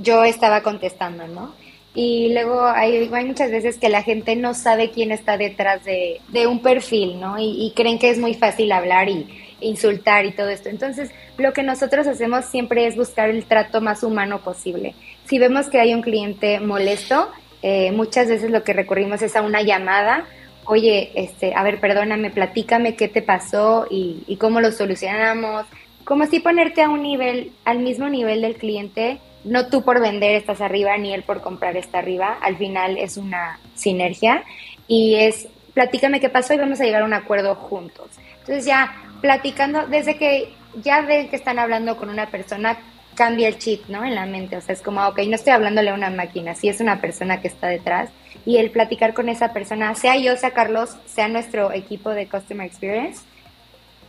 yo 0.00 0.24
estaba 0.24 0.62
contestando, 0.62 1.26
¿no? 1.26 1.52
Y 1.94 2.32
luego 2.32 2.64
hay, 2.64 3.10
hay, 3.12 3.24
muchas 3.24 3.50
veces 3.50 3.76
que 3.76 3.90
la 3.90 4.02
gente 4.02 4.34
no 4.34 4.54
sabe 4.54 4.90
quién 4.90 5.12
está 5.12 5.36
detrás 5.36 5.84
de, 5.84 6.20
un 6.46 6.60
perfil, 6.62 7.20
¿no? 7.20 7.36
Y, 7.38 7.72
creen 7.76 7.98
que 7.98 8.08
es 8.08 8.18
muy 8.18 8.32
fácil 8.34 8.72
hablar 8.72 9.10
y 9.10 9.26
insultar 9.60 10.24
y 10.24 10.32
todo 10.32 10.48
esto. 10.48 10.70
Entonces, 10.70 11.10
lo 11.36 11.52
que 11.52 11.62
nosotros 11.62 12.06
hacemos 12.06 12.46
siempre 12.46 12.86
es 12.86 12.96
buscar 12.96 13.28
el 13.28 13.44
trato 13.44 13.82
más 13.82 14.02
humano 14.02 14.40
posible. 14.40 14.94
Si 15.26 15.38
vemos 15.38 15.68
que 15.68 15.80
hay 15.80 15.92
un 15.92 16.00
cliente 16.00 16.60
molesto, 16.60 17.28
eh, 17.60 17.92
muchas 17.92 18.28
veces 18.28 18.50
lo 18.50 18.64
que 18.64 18.72
recurrimos 18.72 19.20
es 19.20 19.36
a 19.36 19.42
una 19.42 19.60
llamada. 19.60 20.24
Oye, 20.64 21.12
este, 21.14 21.52
a 21.54 21.62
ver, 21.62 21.78
perdóname, 21.78 22.30
platícame 22.30 22.96
qué 22.96 23.08
te 23.08 23.20
pasó 23.20 23.86
y, 23.90 24.22
y 24.26 24.36
cómo 24.36 24.62
lo 24.62 24.72
solucionamos 24.72 25.66
como 26.04 26.26
si 26.26 26.40
ponerte 26.40 26.82
a 26.82 26.88
un 26.88 27.02
nivel, 27.02 27.52
al 27.64 27.78
mismo 27.78 28.08
nivel 28.08 28.42
del 28.42 28.56
cliente, 28.56 29.18
no 29.44 29.66
tú 29.68 29.82
por 29.82 30.00
vender 30.00 30.34
estás 30.34 30.60
arriba 30.60 30.96
ni 30.96 31.12
él 31.12 31.22
por 31.22 31.40
comprar 31.40 31.76
está 31.76 31.98
arriba, 31.98 32.38
al 32.40 32.56
final 32.56 32.96
es 32.96 33.16
una 33.16 33.58
sinergia 33.74 34.44
y 34.86 35.16
es 35.16 35.48
platícame 35.74 36.20
qué 36.20 36.28
pasó 36.28 36.54
y 36.54 36.58
vamos 36.58 36.80
a 36.80 36.84
llegar 36.84 37.02
a 37.02 37.06
un 37.06 37.14
acuerdo 37.14 37.54
juntos. 37.54 38.06
Entonces 38.40 38.64
ya 38.64 38.94
platicando, 39.20 39.86
desde 39.86 40.16
que 40.16 40.52
ya 40.82 41.02
ven 41.02 41.28
que 41.28 41.36
están 41.36 41.58
hablando 41.58 41.96
con 41.96 42.08
una 42.08 42.26
persona 42.26 42.78
cambia 43.14 43.48
el 43.48 43.58
chip, 43.58 43.88
¿no? 43.88 44.04
En 44.04 44.14
la 44.14 44.26
mente, 44.26 44.56
o 44.56 44.60
sea, 44.60 44.74
es 44.74 44.80
como, 44.80 45.06
ok, 45.06 45.18
no 45.28 45.34
estoy 45.34 45.52
hablándole 45.52 45.90
a 45.90 45.94
una 45.94 46.10
máquina, 46.10 46.54
sí 46.54 46.68
es 46.68 46.80
una 46.80 47.00
persona 47.00 47.40
que 47.40 47.48
está 47.48 47.68
detrás 47.68 48.10
y 48.44 48.56
el 48.56 48.70
platicar 48.70 49.14
con 49.14 49.28
esa 49.28 49.52
persona, 49.52 49.94
sea 49.94 50.16
yo, 50.16 50.36
sea 50.36 50.52
Carlos, 50.52 50.96
sea 51.06 51.28
nuestro 51.28 51.72
equipo 51.72 52.10
de 52.10 52.26
Customer 52.26 52.66
Experience, 52.66 53.22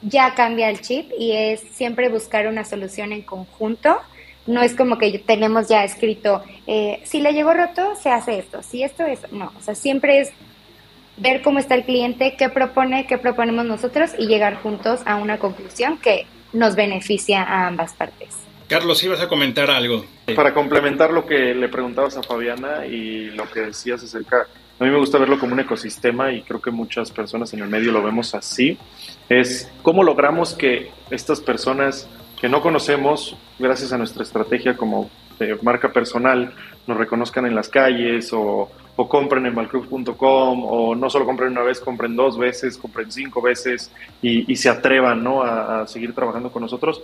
ya 0.04 0.34
cambia 0.36 0.70
el 0.70 0.82
chip 0.82 1.12
y 1.18 1.32
es 1.32 1.62
siempre 1.72 2.10
buscar 2.10 2.48
una 2.48 2.66
solución 2.66 3.12
en 3.12 3.22
conjunto. 3.22 3.98
No 4.46 4.62
es 4.62 4.76
como 4.76 4.98
que 4.98 5.18
tenemos 5.20 5.70
ya 5.70 5.84
escrito, 5.84 6.44
eh, 6.68 7.02
si 7.06 7.22
le 7.22 7.32
llegó 7.32 7.54
roto, 7.54 7.96
se 7.96 8.10
hace 8.10 8.40
esto, 8.40 8.62
si 8.62 8.84
esto 8.84 9.06
es, 9.06 9.20
no, 9.32 9.54
o 9.58 9.62
sea, 9.62 9.74
siempre 9.74 10.20
es 10.20 10.32
ver 11.16 11.42
cómo 11.42 11.60
está 11.60 11.76
el 11.76 11.86
cliente, 11.86 12.36
qué 12.38 12.50
propone, 12.50 13.06
qué 13.08 13.18
proponemos 13.18 13.66
nosotros 13.66 14.12
y 14.18 14.28
llegar 14.28 14.56
juntos 14.56 15.00
a 15.06 15.16
una 15.16 15.38
conclusión 15.38 15.98
que 15.98 16.26
nos 16.52 16.76
beneficia 16.76 17.42
a 17.42 17.68
ambas 17.68 17.94
partes. 17.94 18.36
Carlos, 18.68 19.04
ibas 19.04 19.22
a 19.22 19.28
comentar 19.28 19.70
algo. 19.70 20.06
Para 20.36 20.54
complementar 20.54 21.12
lo 21.12 21.26
que 21.26 21.54
le 21.54 21.70
preguntabas 21.70 22.18
a 22.18 22.24
Fabiana 22.24 22.86
y 22.86 23.30
lo 23.32 23.50
que 23.50 23.62
decías 23.62 24.04
acerca, 24.04 24.48
a 24.84 24.86
mí 24.86 24.92
me 24.92 25.00
gusta 25.00 25.18
verlo 25.18 25.40
como 25.40 25.54
un 25.54 25.62
ecosistema 25.62 26.34
y 26.34 26.42
creo 26.42 26.62
que 26.62 26.70
muchas 26.70 27.10
personas 27.10 27.54
en 27.54 27.62
el 27.62 27.70
medio 27.70 27.94
lo 27.94 28.04
vemos 28.04 28.36
así, 28.36 28.78
es 29.30 29.72
cómo 29.82 30.04
logramos 30.04 30.54
que 30.54 30.92
estas 31.10 31.40
personas 31.40 32.10
que 32.42 32.50
no 32.50 32.62
conocemos, 32.62 33.38
gracias 33.58 33.94
a 33.94 33.98
nuestra 33.98 34.24
estrategia 34.24 34.76
como 34.76 35.10
marca 35.62 35.94
personal, 35.94 36.54
nos 36.86 36.98
reconozcan 36.98 37.46
en 37.46 37.56
las 37.56 37.70
calles 37.70 38.32
o 38.34 38.70
compren 39.08 39.46
en 39.46 39.56
balcruz.com 39.56 40.66
o 40.66 40.96
no 40.96 41.10
solo 41.10 41.26
compren 41.26 41.52
una 41.52 41.64
vez, 41.64 41.80
compren 41.80 42.16
dos 42.16 42.38
veces, 42.38 42.78
compren 42.78 43.10
cinco 43.10 43.42
veces 43.42 43.90
y, 44.22 44.56
se 44.56 44.70
atrevan 44.70 45.24
¿no? 45.24 45.44
a, 45.44 45.88
seguir 45.88 46.14
trabajando 46.14 46.52
con 46.52 46.62
nosotros. 46.62 47.02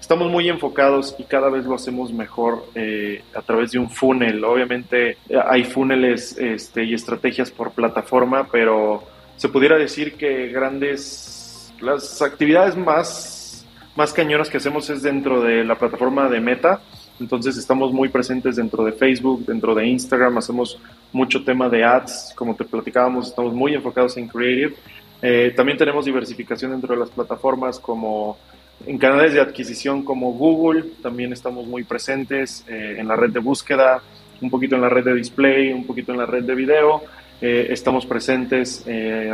Estamos 0.00 0.30
muy 0.30 0.48
enfocados 0.48 1.14
y 1.18 1.24
cada 1.24 1.50
vez 1.50 1.64
lo 1.66 1.74
hacemos 1.74 2.12
mejor 2.12 2.64
eh, 2.74 3.22
a 3.34 3.42
través 3.42 3.70
de 3.72 3.78
un 3.78 3.90
funnel. 3.90 4.42
Obviamente 4.44 5.18
hay 5.46 5.64
funnels 5.64 6.36
este, 6.38 6.84
y 6.84 6.94
estrategias 6.94 7.50
por 7.50 7.72
plataforma, 7.72 8.48
pero 8.50 9.04
se 9.36 9.48
pudiera 9.48 9.76
decir 9.76 10.14
que 10.14 10.48
grandes, 10.48 11.72
las 11.80 12.22
actividades 12.22 12.76
más, 12.76 13.64
más 13.94 14.12
cañonas 14.12 14.48
que 14.48 14.56
hacemos 14.56 14.90
es 14.90 15.02
dentro 15.02 15.42
de 15.42 15.64
la 15.64 15.76
plataforma 15.76 16.28
de 16.28 16.40
Meta 16.40 16.80
entonces 17.20 17.56
estamos 17.58 17.92
muy 17.92 18.08
presentes 18.08 18.56
dentro 18.56 18.82
de 18.82 18.92
Facebook, 18.92 19.44
dentro 19.44 19.74
de 19.74 19.86
Instagram, 19.86 20.38
hacemos 20.38 20.78
mucho 21.12 21.44
tema 21.44 21.68
de 21.68 21.84
ads, 21.84 22.32
como 22.34 22.56
te 22.56 22.64
platicábamos, 22.64 23.28
estamos 23.28 23.52
muy 23.52 23.74
enfocados 23.74 24.16
en 24.16 24.26
creative. 24.26 24.74
Eh, 25.20 25.52
también 25.54 25.76
tenemos 25.76 26.06
diversificación 26.06 26.70
dentro 26.70 26.94
de 26.94 27.00
las 27.00 27.10
plataformas 27.10 27.78
como 27.78 28.38
en 28.86 28.98
canales 28.98 29.34
de 29.34 29.40
adquisición 29.40 30.02
como 30.04 30.32
Google, 30.32 30.84
también 31.02 31.32
estamos 31.32 31.66
muy 31.66 31.84
presentes 31.84 32.64
eh, 32.68 32.96
en 32.98 33.08
la 33.08 33.16
red 33.16 33.30
de 33.30 33.40
búsqueda, 33.40 34.02
un 34.40 34.50
poquito 34.50 34.76
en 34.76 34.82
la 34.82 34.88
red 34.88 35.04
de 35.04 35.14
display, 35.14 35.72
un 35.72 35.86
poquito 35.86 36.12
en 36.12 36.18
la 36.18 36.26
red 36.26 36.44
de 36.44 36.54
video. 36.54 37.02
Eh, 37.40 37.68
estamos 37.70 38.04
presentes 38.06 38.84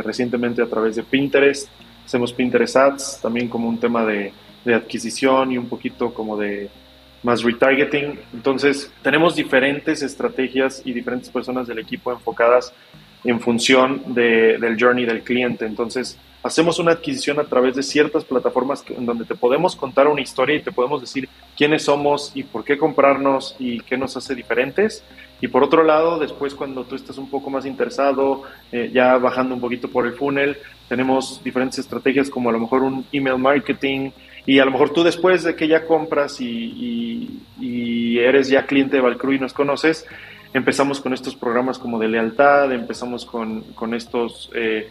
recientemente 0.03 0.61
a 0.61 0.67
través 0.67 0.95
de 0.95 1.03
Pinterest, 1.03 1.67
hacemos 2.05 2.31
Pinterest 2.31 2.75
Ads 2.75 3.19
también 3.21 3.49
como 3.49 3.67
un 3.67 3.79
tema 3.79 4.05
de, 4.05 4.31
de 4.63 4.75
adquisición 4.75 5.51
y 5.51 5.57
un 5.57 5.67
poquito 5.67 6.13
como 6.13 6.37
de 6.37 6.69
más 7.23 7.43
retargeting. 7.43 8.19
Entonces, 8.33 8.91
tenemos 9.01 9.35
diferentes 9.35 10.01
estrategias 10.03 10.81
y 10.85 10.93
diferentes 10.93 11.29
personas 11.29 11.67
del 11.67 11.79
equipo 11.79 12.11
enfocadas 12.11 12.73
en 13.23 13.39
función 13.39 14.13
de, 14.13 14.57
del 14.57 14.77
journey 14.79 15.05
del 15.05 15.21
cliente. 15.21 15.65
Entonces, 15.65 16.17
hacemos 16.47 16.79
una 16.79 16.93
adquisición 16.93 17.39
a 17.39 17.43
través 17.43 17.75
de 17.75 17.83
ciertas 17.83 18.23
plataformas 18.23 18.83
en 18.89 19.05
donde 19.05 19.25
te 19.25 19.35
podemos 19.35 19.75
contar 19.75 20.07
una 20.07 20.21
historia 20.21 20.55
y 20.55 20.61
te 20.61 20.71
podemos 20.71 21.01
decir 21.01 21.29
quiénes 21.55 21.83
somos 21.83 22.31
y 22.33 22.43
por 22.43 22.63
qué 22.63 22.77
comprarnos 22.77 23.55
y 23.59 23.81
qué 23.81 23.97
nos 23.97 24.17
hace 24.17 24.33
diferentes. 24.33 25.03
Y 25.39 25.49
por 25.49 25.63
otro 25.63 25.83
lado, 25.83 26.17
después 26.17 26.55
cuando 26.55 26.83
tú 26.83 26.95
estás 26.95 27.17
un 27.17 27.29
poco 27.29 27.49
más 27.49 27.65
interesado, 27.65 28.43
eh, 28.71 28.89
ya 28.91 29.17
bajando 29.17 29.53
un 29.53 29.61
poquito 29.61 29.87
por 29.87 30.07
el 30.07 30.13
funnel, 30.13 30.57
tenemos 30.89 31.41
diferentes 31.43 31.77
estrategias 31.79 32.29
como 32.29 32.49
a 32.49 32.53
lo 32.53 32.59
mejor 32.59 32.81
un 32.81 33.05
email 33.11 33.37
marketing, 33.37 34.11
y 34.47 34.59
a 34.59 34.65
lo 34.65 34.71
mejor 34.71 34.91
tú 34.91 35.03
después 35.03 35.43
de 35.43 35.55
que 35.55 35.67
ya 35.67 35.85
compras 35.85 36.39
y, 36.39 37.43
eres 38.17 38.47
ya 38.49 38.65
cliente 38.65 38.95
de 38.95 39.01
Valcru 39.01 39.33
y 39.33 39.39
nos 39.39 39.53
conoces, 39.53 40.07
empezamos 40.53 41.01
con 41.01 41.13
estos 41.13 41.35
programas 41.35 41.77
como 41.77 41.99
de 41.99 42.07
lealtad, 42.07 42.71
empezamos 42.71 43.25
con, 43.25 43.93
estos 43.93 44.49
eh, 44.55 44.89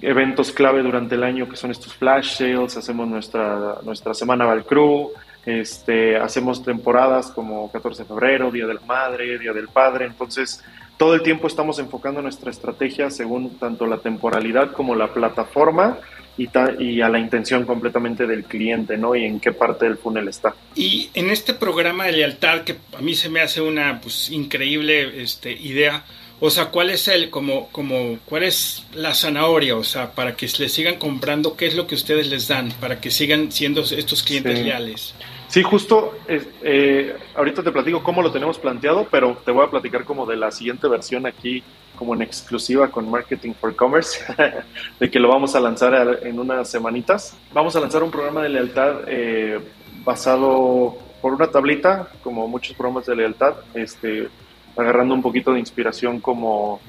eventos 0.00 0.52
clave 0.52 0.82
durante 0.82 1.14
el 1.14 1.24
año 1.24 1.48
que 1.48 1.56
son 1.56 1.70
estos 1.70 1.94
flash 1.94 2.36
sales, 2.36 2.76
hacemos 2.76 3.08
nuestra, 3.08 3.76
nuestra 3.82 4.14
semana 4.14 4.44
Valcru, 4.44 5.12
este, 5.44 6.16
hacemos 6.16 6.64
temporadas 6.64 7.30
como 7.30 7.70
14 7.70 8.02
de 8.02 8.08
febrero, 8.08 8.50
Día 8.50 8.66
de 8.66 8.74
la 8.74 8.80
Madre, 8.80 9.38
Día 9.38 9.52
del 9.52 9.68
Padre, 9.68 10.06
entonces 10.06 10.62
todo 10.96 11.14
el 11.14 11.22
tiempo 11.22 11.46
estamos 11.46 11.78
enfocando 11.78 12.22
nuestra 12.22 12.50
estrategia 12.50 13.10
según 13.10 13.58
tanto 13.58 13.86
la 13.86 13.98
temporalidad 13.98 14.72
como 14.72 14.94
la 14.94 15.12
plataforma 15.12 15.98
y, 16.38 16.48
y, 16.78 17.00
a 17.00 17.08
la 17.08 17.18
intención 17.18 17.64
completamente 17.64 18.26
del 18.26 18.44
cliente, 18.44 18.96
¿no? 18.96 19.14
Y 19.14 19.24
en 19.24 19.40
qué 19.40 19.52
parte 19.52 19.86
del 19.86 19.96
funnel 19.96 20.28
está. 20.28 20.54
Y 20.74 21.10
en 21.14 21.30
este 21.30 21.54
programa 21.54 22.04
de 22.04 22.12
lealtad, 22.12 22.62
que 22.62 22.76
a 22.96 23.00
mí 23.00 23.14
se 23.14 23.30
me 23.30 23.40
hace 23.40 23.60
una 23.62 24.00
pues, 24.00 24.30
increíble 24.30 25.22
este, 25.22 25.52
idea, 25.52 26.04
o 26.40 26.50
sea, 26.50 26.66
¿cuál 26.66 26.90
es 26.90 27.08
el, 27.08 27.30
como, 27.30 27.68
como, 27.68 28.18
cuál 28.26 28.42
es 28.42 28.84
la 28.92 29.14
zanahoria, 29.14 29.76
o 29.76 29.84
sea, 29.84 30.12
para 30.12 30.36
que 30.36 30.48
le 30.58 30.68
sigan 30.68 30.96
comprando, 30.96 31.56
qué 31.56 31.66
es 31.66 31.74
lo 31.74 31.86
que 31.86 31.94
ustedes 31.94 32.28
les 32.28 32.48
dan, 32.48 32.70
para 32.80 33.00
que 33.00 33.10
sigan 33.10 33.50
siendo 33.50 33.82
estos 33.82 34.22
clientes 34.22 34.58
leales? 34.62 35.14
Sí, 35.48 35.62
justo, 35.62 36.18
eh, 36.28 37.16
ahorita 37.34 37.62
te 37.62 37.70
platico 37.70 38.02
cómo 38.02 38.20
lo 38.20 38.32
tenemos 38.32 38.58
planteado, 38.58 39.06
pero 39.10 39.38
te 39.44 39.52
voy 39.52 39.64
a 39.64 39.70
platicar 39.70 40.04
como 40.04 40.26
de 40.26 40.36
la 40.36 40.50
siguiente 40.50 40.88
versión 40.88 41.24
aquí 41.26 41.62
como 41.96 42.14
en 42.14 42.22
exclusiva 42.22 42.88
con 42.90 43.10
Marketing 43.10 43.52
for 43.54 43.74
Commerce, 43.74 44.20
de 45.00 45.10
que 45.10 45.18
lo 45.18 45.28
vamos 45.28 45.54
a 45.54 45.60
lanzar 45.60 46.20
en 46.22 46.38
unas 46.38 46.68
semanitas. 46.68 47.34
Vamos 47.52 47.74
a 47.74 47.80
lanzar 47.80 48.02
un 48.02 48.10
programa 48.10 48.42
de 48.42 48.50
lealtad 48.50 49.00
eh, 49.08 49.58
basado 50.04 50.98
por 51.20 51.32
una 51.32 51.48
tablita, 51.48 52.08
como 52.22 52.46
muchos 52.46 52.76
programas 52.76 53.06
de 53.06 53.16
lealtad, 53.16 53.54
este, 53.74 54.28
agarrando 54.76 55.14
un 55.14 55.22
poquito 55.22 55.52
de 55.52 55.60
inspiración 55.60 56.20
como, 56.20 56.80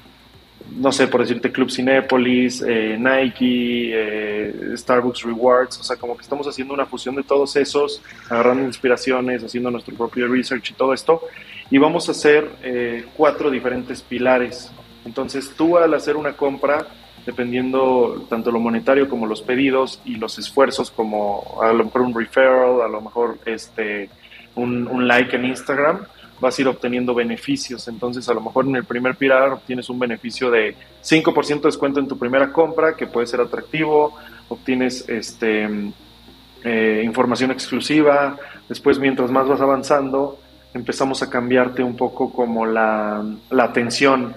no 0.76 0.92
sé, 0.92 1.08
por 1.08 1.22
decirte 1.22 1.52
Club 1.52 1.72
Cinepolis, 1.72 2.62
eh, 2.68 2.98
Nike, 3.00 3.92
eh, 3.94 4.74
Starbucks 4.76 5.24
Rewards, 5.24 5.80
o 5.80 5.84
sea, 5.84 5.96
como 5.96 6.16
que 6.16 6.24
estamos 6.24 6.48
haciendo 6.48 6.74
una 6.74 6.86
fusión 6.86 7.16
de 7.16 7.24
todos 7.24 7.56
esos, 7.56 8.02
agarrando 8.30 8.64
inspiraciones, 8.64 9.44
haciendo 9.44 9.72
nuestro 9.72 9.96
propio 9.96 10.28
research 10.28 10.72
y 10.72 10.74
todo 10.74 10.94
esto, 10.94 11.22
y 11.70 11.78
vamos 11.78 12.08
a 12.10 12.12
hacer 12.12 12.50
cuatro 13.16 13.50
diferentes 13.50 14.02
pilares. 14.02 14.72
Entonces 15.06 15.54
tú 15.56 15.78
al 15.78 15.94
hacer 15.94 16.18
una 16.18 16.34
compra, 16.34 16.88
dependiendo 17.28 18.26
tanto 18.30 18.52
lo 18.52 18.60
monetario 18.60 19.10
como 19.10 19.26
los 19.26 19.42
pedidos 19.42 20.02
y 20.06 20.16
los 20.16 20.40
esfuerzos, 20.40 20.90
como 20.92 21.60
a 21.62 21.74
lo 21.74 21.84
mejor 21.84 22.02
un 22.02 22.16
referral, 22.16 22.82
a 22.82 22.88
lo 22.88 23.02
mejor 23.02 23.38
este, 23.46 24.10
un, 24.56 25.08
like 25.08 25.36
en 25.36 25.46
Instagram, 25.46 26.08
vas 26.40 26.58
a 26.58 26.62
ir 26.62 26.68
obteniendo 26.68 27.14
beneficios. 27.14 27.88
Entonces, 27.88 28.28
a 28.30 28.34
lo 28.34 28.42
mejor 28.42 28.66
en 28.66 28.76
el 28.76 28.84
primer 28.86 29.16
pilar 29.16 29.50
obtienes 29.50 29.90
un 29.90 30.00
beneficio 30.00 30.50
de 30.52 30.76
5% 31.04 31.62
de 31.62 31.68
descuento 31.68 32.00
en 32.00 32.08
tu 32.08 32.18
primera 32.18 32.52
compra, 32.52 32.96
que 32.96 33.08
puede 33.08 33.28
ser 33.28 33.42
atractivo, 33.42 34.16
obtienes 34.50 35.08
este, 35.08 35.68
eh, 36.64 37.02
información 37.04 37.52
exclusiva, 37.52 38.38
después 38.70 39.00
mientras 39.00 39.32
más 39.32 39.48
vas 39.48 39.62
avanzando, 39.62 40.40
empezamos 40.74 41.24
a 41.24 41.30
cambiarte 41.30 41.84
un 41.84 41.96
poco 41.96 42.32
como 42.32 42.66
la, 42.66 43.26
la 43.50 43.64
atención 43.64 44.36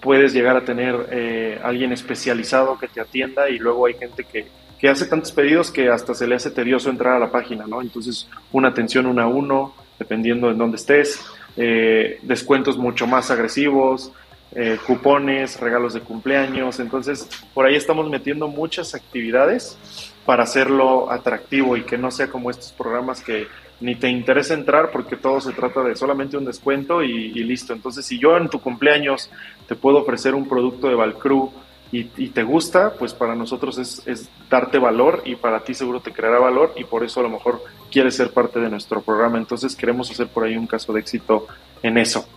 puedes 0.00 0.32
llegar 0.32 0.56
a 0.56 0.64
tener 0.64 1.08
eh, 1.10 1.60
alguien 1.62 1.92
especializado 1.92 2.78
que 2.78 2.88
te 2.88 3.00
atienda 3.00 3.50
y 3.50 3.58
luego 3.58 3.86
hay 3.86 3.94
gente 3.94 4.24
que, 4.24 4.46
que, 4.78 4.88
hace 4.88 5.06
tantos 5.06 5.32
pedidos 5.32 5.70
que 5.70 5.88
hasta 5.88 6.14
se 6.14 6.26
le 6.26 6.36
hace 6.36 6.50
tedioso 6.50 6.90
entrar 6.90 7.16
a 7.16 7.18
la 7.18 7.30
página, 7.30 7.66
¿no? 7.66 7.82
Entonces, 7.82 8.28
una 8.52 8.68
atención 8.68 9.06
uno 9.06 9.22
a 9.22 9.26
uno, 9.26 9.74
dependiendo 9.98 10.50
en 10.50 10.58
dónde 10.58 10.76
estés, 10.76 11.20
eh, 11.56 12.18
descuentos 12.22 12.76
mucho 12.76 13.06
más 13.06 13.30
agresivos, 13.30 14.12
eh, 14.52 14.78
cupones, 14.86 15.60
regalos 15.60 15.94
de 15.94 16.00
cumpleaños, 16.00 16.80
entonces 16.80 17.28
por 17.52 17.66
ahí 17.66 17.74
estamos 17.74 18.08
metiendo 18.08 18.48
muchas 18.48 18.94
actividades 18.94 19.76
para 20.24 20.44
hacerlo 20.44 21.10
atractivo 21.10 21.76
y 21.76 21.82
que 21.82 21.98
no 21.98 22.10
sea 22.10 22.28
como 22.28 22.50
estos 22.50 22.72
programas 22.72 23.20
que 23.20 23.46
ni 23.80 23.94
te 23.94 24.08
interesa 24.08 24.54
entrar 24.54 24.90
porque 24.90 25.16
todo 25.16 25.40
se 25.40 25.52
trata 25.52 25.82
de 25.82 25.94
solamente 25.94 26.36
un 26.36 26.44
descuento 26.44 27.02
y, 27.02 27.32
listo. 27.44 27.72
Entonces, 27.72 28.04
si 28.04 28.18
yo 28.18 28.36
en 28.36 28.48
tu 28.48 28.60
cumpleaños 28.60 29.30
te 29.66 29.74
puedo 29.74 29.98
ofrecer 29.98 30.34
un 30.34 30.48
producto 30.48 30.88
de 30.88 30.94
Valcru 30.94 31.52
y, 31.90 32.04
te 32.04 32.42
gusta, 32.42 32.92
pues 32.98 33.14
para 33.14 33.34
nosotros 33.34 33.78
es, 33.78 34.02
es, 34.06 34.28
darte 34.50 34.78
valor 34.78 35.22
y 35.24 35.36
para 35.36 35.64
ti 35.64 35.72
seguro 35.72 36.00
te 36.00 36.12
creará 36.12 36.38
valor 36.38 36.74
y 36.76 36.84
por 36.84 37.02
eso 37.02 37.20
a 37.20 37.22
lo 37.22 37.30
mejor 37.30 37.62
quieres 37.90 38.14
ser 38.14 38.30
parte 38.30 38.60
de 38.60 38.68
nuestro 38.68 39.00
programa. 39.00 39.38
Entonces, 39.38 39.74
queremos 39.74 40.10
hacer 40.10 40.28
por 40.28 40.44
ahí 40.44 40.56
un 40.56 40.66
caso 40.66 40.92
de 40.92 41.00
éxito 41.00 41.46
en 41.82 41.96
eso. 41.96 42.28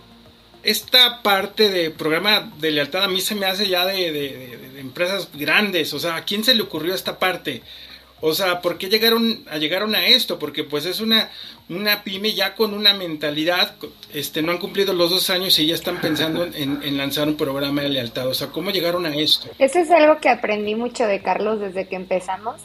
Esta 0.62 1.22
parte 1.22 1.68
de 1.68 1.90
programa 1.90 2.50
de 2.58 2.70
lealtad 2.70 3.04
a 3.04 3.08
mí 3.08 3.20
se 3.20 3.34
me 3.34 3.46
hace 3.46 3.68
ya 3.68 3.84
de, 3.84 4.12
de 4.12 4.80
empresas 4.80 5.28
grandes. 5.34 5.92
O 5.92 5.98
sea, 5.98 6.16
¿a 6.16 6.24
quién 6.24 6.44
se 6.44 6.54
le 6.54 6.62
ocurrió 6.62 6.94
esta 6.94 7.18
parte? 7.18 7.62
O 8.24 8.34
sea, 8.34 8.60
¿por 8.60 8.78
qué 8.78 8.88
llegaron 8.88 9.44
a, 9.50 9.58
llegaron 9.58 9.96
a 9.96 10.06
esto? 10.06 10.38
Porque 10.38 10.62
pues 10.62 10.86
es 10.86 11.00
una, 11.00 11.28
una 11.68 12.04
pyme 12.04 12.32
ya 12.32 12.54
con 12.54 12.72
una 12.72 12.94
mentalidad, 12.94 13.74
este, 14.14 14.42
no 14.42 14.52
han 14.52 14.58
cumplido 14.58 14.94
los 14.94 15.10
dos 15.10 15.28
años 15.28 15.58
y 15.58 15.66
ya 15.66 15.74
están 15.74 16.00
pensando 16.00 16.44
en, 16.44 16.96
lanzar 16.96 17.26
un 17.26 17.36
programa 17.36 17.82
de 17.82 17.88
lealtad. 17.88 18.28
O 18.28 18.34
sea, 18.34 18.46
¿cómo 18.46 18.70
llegaron 18.70 19.06
a 19.06 19.16
esto? 19.16 19.48
Eso 19.58 19.80
es 19.80 19.90
algo 19.90 20.20
que 20.20 20.28
aprendí 20.28 20.76
mucho 20.76 21.04
de 21.04 21.20
Carlos 21.20 21.58
desde 21.58 21.88
que 21.88 21.96
empezamos. 21.96 22.60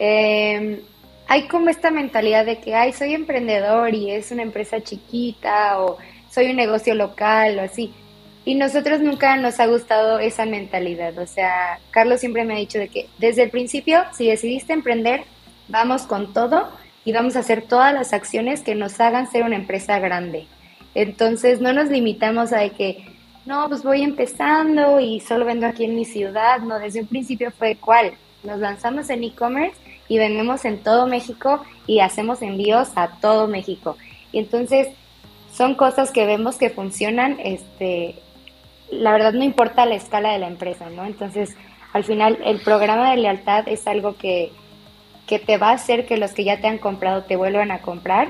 Eh, 0.00 0.80
hay 1.28 1.46
como 1.46 1.70
esta 1.70 1.92
mentalidad 1.92 2.44
de 2.44 2.58
que, 2.58 2.74
ay, 2.74 2.92
soy 2.92 3.14
emprendedor 3.14 3.94
y 3.94 4.10
es 4.10 4.32
una 4.32 4.42
empresa 4.42 4.82
chiquita 4.82 5.80
o 5.80 5.96
soy 6.28 6.46
un 6.46 6.56
negocio 6.56 6.92
local 6.96 7.60
o 7.60 7.62
así. 7.62 7.92
Y 8.46 8.54
nosotros 8.54 9.00
nunca 9.00 9.36
nos 9.36 9.58
ha 9.58 9.66
gustado 9.66 10.20
esa 10.20 10.46
mentalidad. 10.46 11.18
O 11.18 11.26
sea, 11.26 11.80
Carlos 11.90 12.20
siempre 12.20 12.44
me 12.44 12.54
ha 12.54 12.58
dicho 12.58 12.78
de 12.78 12.86
que 12.86 13.08
desde 13.18 13.42
el 13.42 13.50
principio, 13.50 14.04
si 14.16 14.28
decidiste 14.28 14.72
emprender, 14.72 15.24
vamos 15.66 16.02
con 16.02 16.32
todo 16.32 16.68
y 17.04 17.12
vamos 17.12 17.34
a 17.34 17.40
hacer 17.40 17.62
todas 17.62 17.92
las 17.92 18.12
acciones 18.12 18.60
que 18.60 18.76
nos 18.76 19.00
hagan 19.00 19.28
ser 19.28 19.42
una 19.42 19.56
empresa 19.56 19.98
grande. 19.98 20.46
Entonces 20.94 21.60
no 21.60 21.72
nos 21.72 21.90
limitamos 21.90 22.52
a 22.52 22.58
de 22.58 22.70
que, 22.70 23.04
no, 23.46 23.68
pues 23.68 23.82
voy 23.82 24.02
empezando 24.02 25.00
y 25.00 25.18
solo 25.18 25.44
vendo 25.44 25.66
aquí 25.66 25.84
en 25.84 25.96
mi 25.96 26.04
ciudad. 26.04 26.60
No, 26.60 26.78
desde 26.78 27.00
un 27.00 27.08
principio 27.08 27.50
fue 27.50 27.74
cuál. 27.74 28.12
Nos 28.44 28.60
lanzamos 28.60 29.10
en 29.10 29.24
e-commerce 29.24 29.76
y 30.06 30.18
vendemos 30.18 30.64
en 30.64 30.78
todo 30.78 31.08
México 31.08 31.64
y 31.88 31.98
hacemos 31.98 32.42
envíos 32.42 32.90
a 32.94 33.08
todo 33.20 33.48
México. 33.48 33.96
Y 34.30 34.38
entonces 34.38 34.86
son 35.52 35.74
cosas 35.74 36.12
que 36.12 36.26
vemos 36.26 36.58
que 36.58 36.70
funcionan, 36.70 37.40
este, 37.42 38.14
la 38.90 39.12
verdad 39.12 39.32
no 39.32 39.44
importa 39.44 39.86
la 39.86 39.94
escala 39.94 40.32
de 40.32 40.38
la 40.38 40.48
empresa, 40.48 40.88
¿no? 40.90 41.04
Entonces, 41.04 41.56
al 41.92 42.04
final, 42.04 42.38
el 42.44 42.60
programa 42.60 43.10
de 43.10 43.16
lealtad 43.16 43.66
es 43.68 43.86
algo 43.86 44.16
que, 44.16 44.50
que 45.26 45.38
te 45.38 45.58
va 45.58 45.70
a 45.70 45.74
hacer 45.74 46.06
que 46.06 46.16
los 46.16 46.32
que 46.32 46.44
ya 46.44 46.60
te 46.60 46.66
han 46.68 46.78
comprado 46.78 47.24
te 47.24 47.36
vuelvan 47.36 47.70
a 47.70 47.80
comprar 47.80 48.28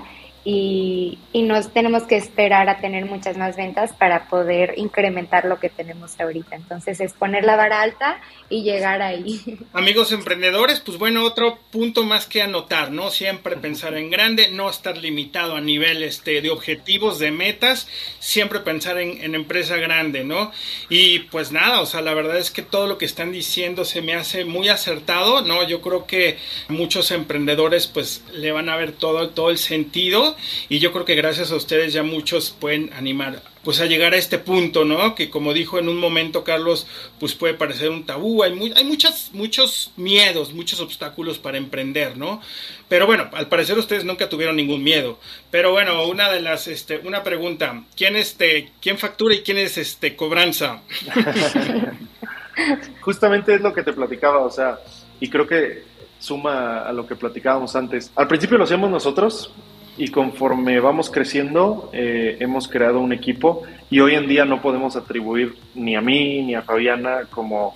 y, 0.48 1.18
y 1.32 1.42
nos 1.42 1.72
tenemos 1.72 2.04
que 2.04 2.16
esperar 2.16 2.68
a 2.68 2.78
tener 2.78 3.04
muchas 3.04 3.36
más 3.36 3.56
ventas 3.56 3.92
para 3.92 4.28
poder 4.28 4.74
incrementar 4.76 5.44
lo 5.44 5.58
que 5.58 5.68
tenemos 5.68 6.20
ahorita. 6.20 6.54
Entonces 6.54 7.00
es 7.00 7.14
poner 7.14 7.42
la 7.42 7.56
vara 7.56 7.82
alta 7.82 8.20
y 8.48 8.62
llegar 8.62 9.02
ahí. 9.02 9.40
Amigos 9.72 10.12
emprendedores, 10.12 10.78
pues 10.78 10.98
bueno, 10.98 11.24
otro 11.24 11.58
punto 11.72 12.04
más 12.04 12.26
que 12.26 12.42
anotar, 12.42 12.92
¿no? 12.92 13.10
Siempre 13.10 13.56
pensar 13.56 13.96
en 13.96 14.08
grande, 14.08 14.48
no 14.52 14.70
estar 14.70 14.96
limitado 14.96 15.56
a 15.56 15.60
nivel 15.60 16.04
este, 16.04 16.40
de 16.40 16.50
objetivos, 16.50 17.18
de 17.18 17.32
metas, 17.32 17.88
siempre 18.20 18.60
pensar 18.60 18.98
en, 18.98 19.20
en 19.20 19.34
empresa 19.34 19.78
grande, 19.78 20.22
¿no? 20.22 20.52
Y 20.88 21.18
pues 21.30 21.50
nada, 21.50 21.80
o 21.80 21.86
sea, 21.86 22.02
la 22.02 22.14
verdad 22.14 22.36
es 22.36 22.52
que 22.52 22.62
todo 22.62 22.86
lo 22.86 22.98
que 22.98 23.04
están 23.04 23.32
diciendo 23.32 23.84
se 23.84 24.00
me 24.00 24.14
hace 24.14 24.44
muy 24.44 24.68
acertado, 24.68 25.42
¿no? 25.42 25.66
Yo 25.66 25.80
creo 25.80 26.06
que 26.06 26.38
muchos 26.68 27.10
emprendedores 27.10 27.88
pues 27.88 28.22
le 28.32 28.52
van 28.52 28.68
a 28.68 28.76
ver 28.76 28.92
todo, 28.92 29.30
todo 29.30 29.50
el 29.50 29.58
sentido 29.58 30.35
y 30.68 30.78
yo 30.78 30.92
creo 30.92 31.04
que 31.04 31.14
gracias 31.14 31.50
a 31.52 31.56
ustedes 31.56 31.92
ya 31.92 32.02
muchos 32.02 32.50
pueden 32.50 32.92
animar 32.92 33.42
pues 33.66 33.80
a 33.80 33.86
llegar 33.86 34.14
a 34.14 34.16
este 34.16 34.38
punto, 34.38 34.84
¿no? 34.84 35.16
Que 35.16 35.28
como 35.28 35.52
dijo 35.52 35.80
en 35.80 35.88
un 35.88 35.98
momento 35.98 36.44
Carlos, 36.44 36.86
pues 37.18 37.34
puede 37.34 37.54
parecer 37.54 37.90
un 37.90 38.06
tabú, 38.06 38.44
hay, 38.44 38.52
hay 38.76 38.84
muchas, 38.84 39.30
muchos 39.32 39.90
miedos, 39.96 40.52
muchos 40.52 40.78
obstáculos 40.78 41.38
para 41.38 41.58
emprender, 41.58 42.16
¿no? 42.16 42.40
Pero 42.88 43.06
bueno, 43.06 43.28
al 43.32 43.48
parecer 43.48 43.76
ustedes 43.76 44.04
nunca 44.04 44.28
tuvieron 44.28 44.54
ningún 44.54 44.84
miedo. 44.84 45.18
Pero 45.50 45.72
bueno, 45.72 46.06
una 46.06 46.30
de 46.30 46.40
las, 46.40 46.68
este, 46.68 46.98
una 46.98 47.24
pregunta, 47.24 47.82
¿quién 47.96 48.14
este, 48.14 48.70
quién 48.80 48.98
factura 48.98 49.34
y 49.34 49.40
quién 49.40 49.58
es 49.58 49.78
este 49.78 50.14
cobranza? 50.14 50.82
Justamente 53.00 53.52
es 53.56 53.60
lo 53.60 53.74
que 53.74 53.82
te 53.82 53.92
platicaba, 53.92 54.38
o 54.44 54.50
sea, 54.52 54.78
y 55.18 55.28
creo 55.28 55.48
que 55.48 55.82
suma 56.20 56.80
a 56.80 56.92
lo 56.92 57.04
que 57.04 57.16
platicábamos 57.16 57.74
antes. 57.74 58.12
Al 58.14 58.28
principio 58.28 58.58
lo 58.58 58.64
hacíamos 58.64 58.90
nosotros, 58.90 59.50
y 59.96 60.08
conforme 60.08 60.78
vamos 60.80 61.10
creciendo 61.10 61.90
eh, 61.92 62.36
hemos 62.40 62.68
creado 62.68 63.00
un 63.00 63.12
equipo 63.12 63.62
y 63.90 64.00
hoy 64.00 64.14
en 64.14 64.26
día 64.26 64.44
no 64.44 64.60
podemos 64.60 64.96
atribuir 64.96 65.56
ni 65.74 65.96
a 65.96 66.00
mí 66.00 66.42
ni 66.42 66.54
a 66.54 66.62
Fabiana 66.62 67.26
como 67.30 67.74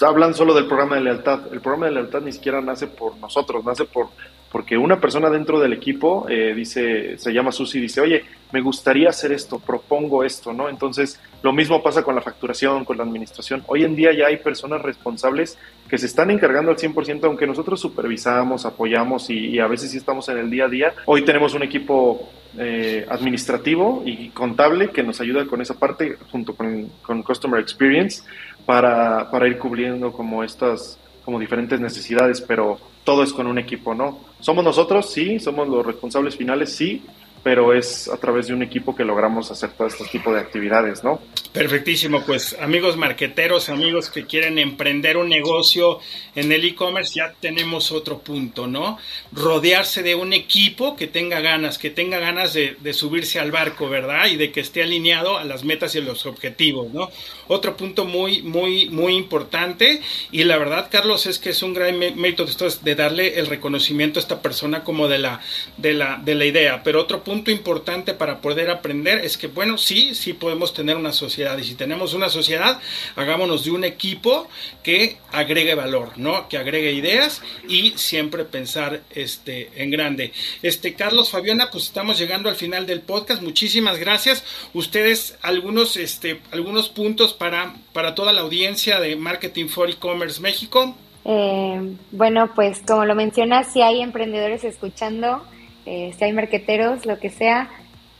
hablan 0.00 0.34
solo 0.34 0.54
del 0.54 0.66
programa 0.66 0.96
de 0.96 1.02
lealtad. 1.02 1.52
El 1.52 1.60
programa 1.60 1.86
de 1.86 1.92
lealtad 1.92 2.22
ni 2.22 2.32
siquiera 2.32 2.60
nace 2.60 2.86
por 2.86 3.16
nosotros, 3.18 3.64
nace 3.64 3.84
por 3.84 4.08
porque 4.52 4.76
una 4.76 5.00
persona 5.00 5.30
dentro 5.30 5.58
del 5.58 5.72
equipo 5.72 6.26
eh, 6.28 6.52
dice, 6.54 7.16
se 7.16 7.32
llama 7.32 7.50
Susi, 7.50 7.80
dice, 7.80 8.02
oye, 8.02 8.22
me 8.52 8.60
gustaría 8.60 9.08
hacer 9.08 9.32
esto, 9.32 9.58
propongo 9.58 10.24
esto, 10.24 10.52
¿no? 10.52 10.68
Entonces, 10.68 11.18
lo 11.42 11.54
mismo 11.54 11.82
pasa 11.82 12.02
con 12.02 12.14
la 12.14 12.20
facturación, 12.20 12.84
con 12.84 12.98
la 12.98 13.02
administración. 13.02 13.64
Hoy 13.66 13.82
en 13.82 13.96
día 13.96 14.12
ya 14.12 14.26
hay 14.26 14.36
personas 14.36 14.82
responsables 14.82 15.56
que 15.88 15.96
se 15.96 16.04
están 16.04 16.30
encargando 16.30 16.70
al 16.70 16.76
100%, 16.76 17.24
aunque 17.24 17.46
nosotros 17.46 17.80
supervisamos, 17.80 18.66
apoyamos 18.66 19.30
y, 19.30 19.58
a 19.58 19.66
veces 19.66 19.90
sí 19.90 19.96
estamos 19.96 20.28
en 20.28 20.36
el 20.36 20.50
día 20.50 20.66
a 20.66 20.68
día. 20.68 20.94
Hoy 21.06 21.24
tenemos 21.24 21.54
un 21.54 21.62
equipo 21.62 22.28
eh, 22.58 23.06
administrativo 23.08 24.02
y 24.04 24.28
contable 24.28 24.90
que 24.90 25.02
nos 25.02 25.18
ayuda 25.22 25.46
con 25.46 25.62
esa 25.62 25.78
parte 25.78 26.18
junto 26.30 26.54
con, 26.54 26.90
con 27.00 27.22
Customer 27.22 27.58
Experience 27.58 28.22
para, 28.66 29.30
para 29.30 29.48
ir 29.48 29.58
cubriendo 29.58 30.12
como 30.12 30.44
estas 30.44 30.98
como 31.24 31.38
diferentes 31.38 31.80
necesidades, 31.80 32.40
pero 32.40 32.78
todo 33.04 33.22
es 33.22 33.32
con 33.32 33.46
un 33.46 33.58
equipo, 33.58 33.94
¿no? 33.94 34.20
Somos 34.40 34.64
nosotros, 34.64 35.10
sí, 35.10 35.38
somos 35.38 35.68
los 35.68 35.84
responsables 35.84 36.36
finales, 36.36 36.74
sí, 36.74 37.02
pero 37.42 37.74
es 37.74 38.08
a 38.08 38.16
través 38.16 38.46
de 38.46 38.54
un 38.54 38.62
equipo 38.62 38.94
que 38.94 39.04
logramos 39.04 39.50
hacer 39.50 39.70
todo 39.70 39.88
este 39.88 40.04
tipo 40.04 40.32
de 40.32 40.40
actividades, 40.40 41.02
¿no? 41.02 41.20
Perfectísimo, 41.52 42.22
pues 42.24 42.56
amigos 42.60 42.96
marqueteros, 42.96 43.68
amigos 43.68 44.10
que 44.10 44.24
quieren 44.24 44.58
emprender 44.58 45.16
un 45.16 45.28
negocio 45.28 45.98
en 46.34 46.50
el 46.52 46.64
e-commerce, 46.64 47.14
ya 47.16 47.34
tenemos 47.40 47.92
otro 47.92 48.20
punto, 48.20 48.66
¿no? 48.66 48.98
Rodearse 49.32 50.02
de 50.02 50.14
un 50.14 50.32
equipo 50.32 50.96
que 50.96 51.08
tenga 51.08 51.40
ganas, 51.40 51.78
que 51.78 51.90
tenga 51.90 52.18
ganas 52.18 52.54
de, 52.54 52.76
subirse 52.92 53.40
al 53.40 53.50
barco, 53.50 53.88
¿verdad? 53.88 54.26
Y 54.26 54.36
de 54.36 54.52
que 54.52 54.60
esté 54.60 54.82
alineado 54.82 55.36
a 55.36 55.44
las 55.44 55.64
metas 55.64 55.94
y 55.94 55.98
a 55.98 56.02
los 56.02 56.26
objetivos, 56.26 56.92
¿no? 56.92 57.10
Otro 57.48 57.76
punto 57.76 58.04
muy, 58.04 58.42
muy, 58.42 58.88
muy 58.88 59.14
importante 59.14 60.00
y 60.30 60.44
la 60.44 60.58
verdad, 60.58 60.88
Carlos, 60.90 61.26
es 61.26 61.38
que 61.38 61.50
es 61.50 61.62
un 61.62 61.74
gran 61.74 61.98
mérito 61.98 62.46
de, 62.46 62.72
de 62.82 62.94
darle 62.94 63.38
el 63.38 63.46
reconocimiento 63.46 64.18
a 64.18 64.22
esta 64.22 64.40
persona 64.40 64.84
como 64.84 65.08
de 65.08 65.18
la, 65.18 65.40
de 65.76 65.92
la, 65.92 66.20
de 66.22 66.34
la 66.34 66.44
idea, 66.44 66.82
pero 66.82 67.00
otro 67.00 67.22
punto 67.22 67.31
importante 67.32 68.14
para 68.14 68.40
poder 68.40 68.70
aprender 68.70 69.24
es 69.24 69.36
que, 69.36 69.46
bueno, 69.46 69.78
sí, 69.78 70.14
sí 70.14 70.32
podemos 70.32 70.74
tener 70.74 70.96
una 70.96 71.12
sociedad 71.12 71.56
y 71.58 71.64
si 71.64 71.74
tenemos 71.74 72.14
una 72.14 72.28
sociedad, 72.28 72.80
hagámonos 73.16 73.64
de 73.64 73.70
un 73.70 73.84
equipo 73.84 74.48
que 74.82 75.16
agregue 75.32 75.74
valor, 75.74 76.12
¿no? 76.16 76.48
Que 76.48 76.58
agregue 76.58 76.92
ideas 76.92 77.42
y 77.68 77.92
siempre 77.96 78.44
pensar 78.44 79.02
este, 79.10 79.70
en 79.76 79.90
grande. 79.90 80.32
Este, 80.62 80.94
Carlos, 80.94 81.30
Fabiana, 81.30 81.70
pues 81.70 81.84
estamos 81.84 82.18
llegando 82.18 82.48
al 82.48 82.56
final 82.56 82.86
del 82.86 83.00
podcast. 83.00 83.42
Muchísimas 83.42 83.98
gracias. 83.98 84.44
Ustedes, 84.74 85.36
algunos, 85.42 85.96
este, 85.96 86.40
algunos 86.50 86.88
puntos 86.88 87.32
para, 87.32 87.74
para 87.92 88.14
toda 88.14 88.32
la 88.32 88.42
audiencia 88.42 89.00
de 89.00 89.16
Marketing 89.16 89.68
for 89.68 89.90
E-Commerce 89.90 90.40
México. 90.40 90.94
Eh, 91.24 91.94
bueno, 92.10 92.50
pues 92.54 92.82
como 92.86 93.04
lo 93.04 93.14
mencionas, 93.14 93.72
si 93.72 93.80
hay 93.80 94.00
emprendedores 94.00 94.64
escuchando, 94.64 95.44
eh, 95.86 96.14
si 96.16 96.24
hay 96.24 96.32
marqueteros, 96.32 97.06
lo 97.06 97.18
que 97.18 97.30
sea, 97.30 97.70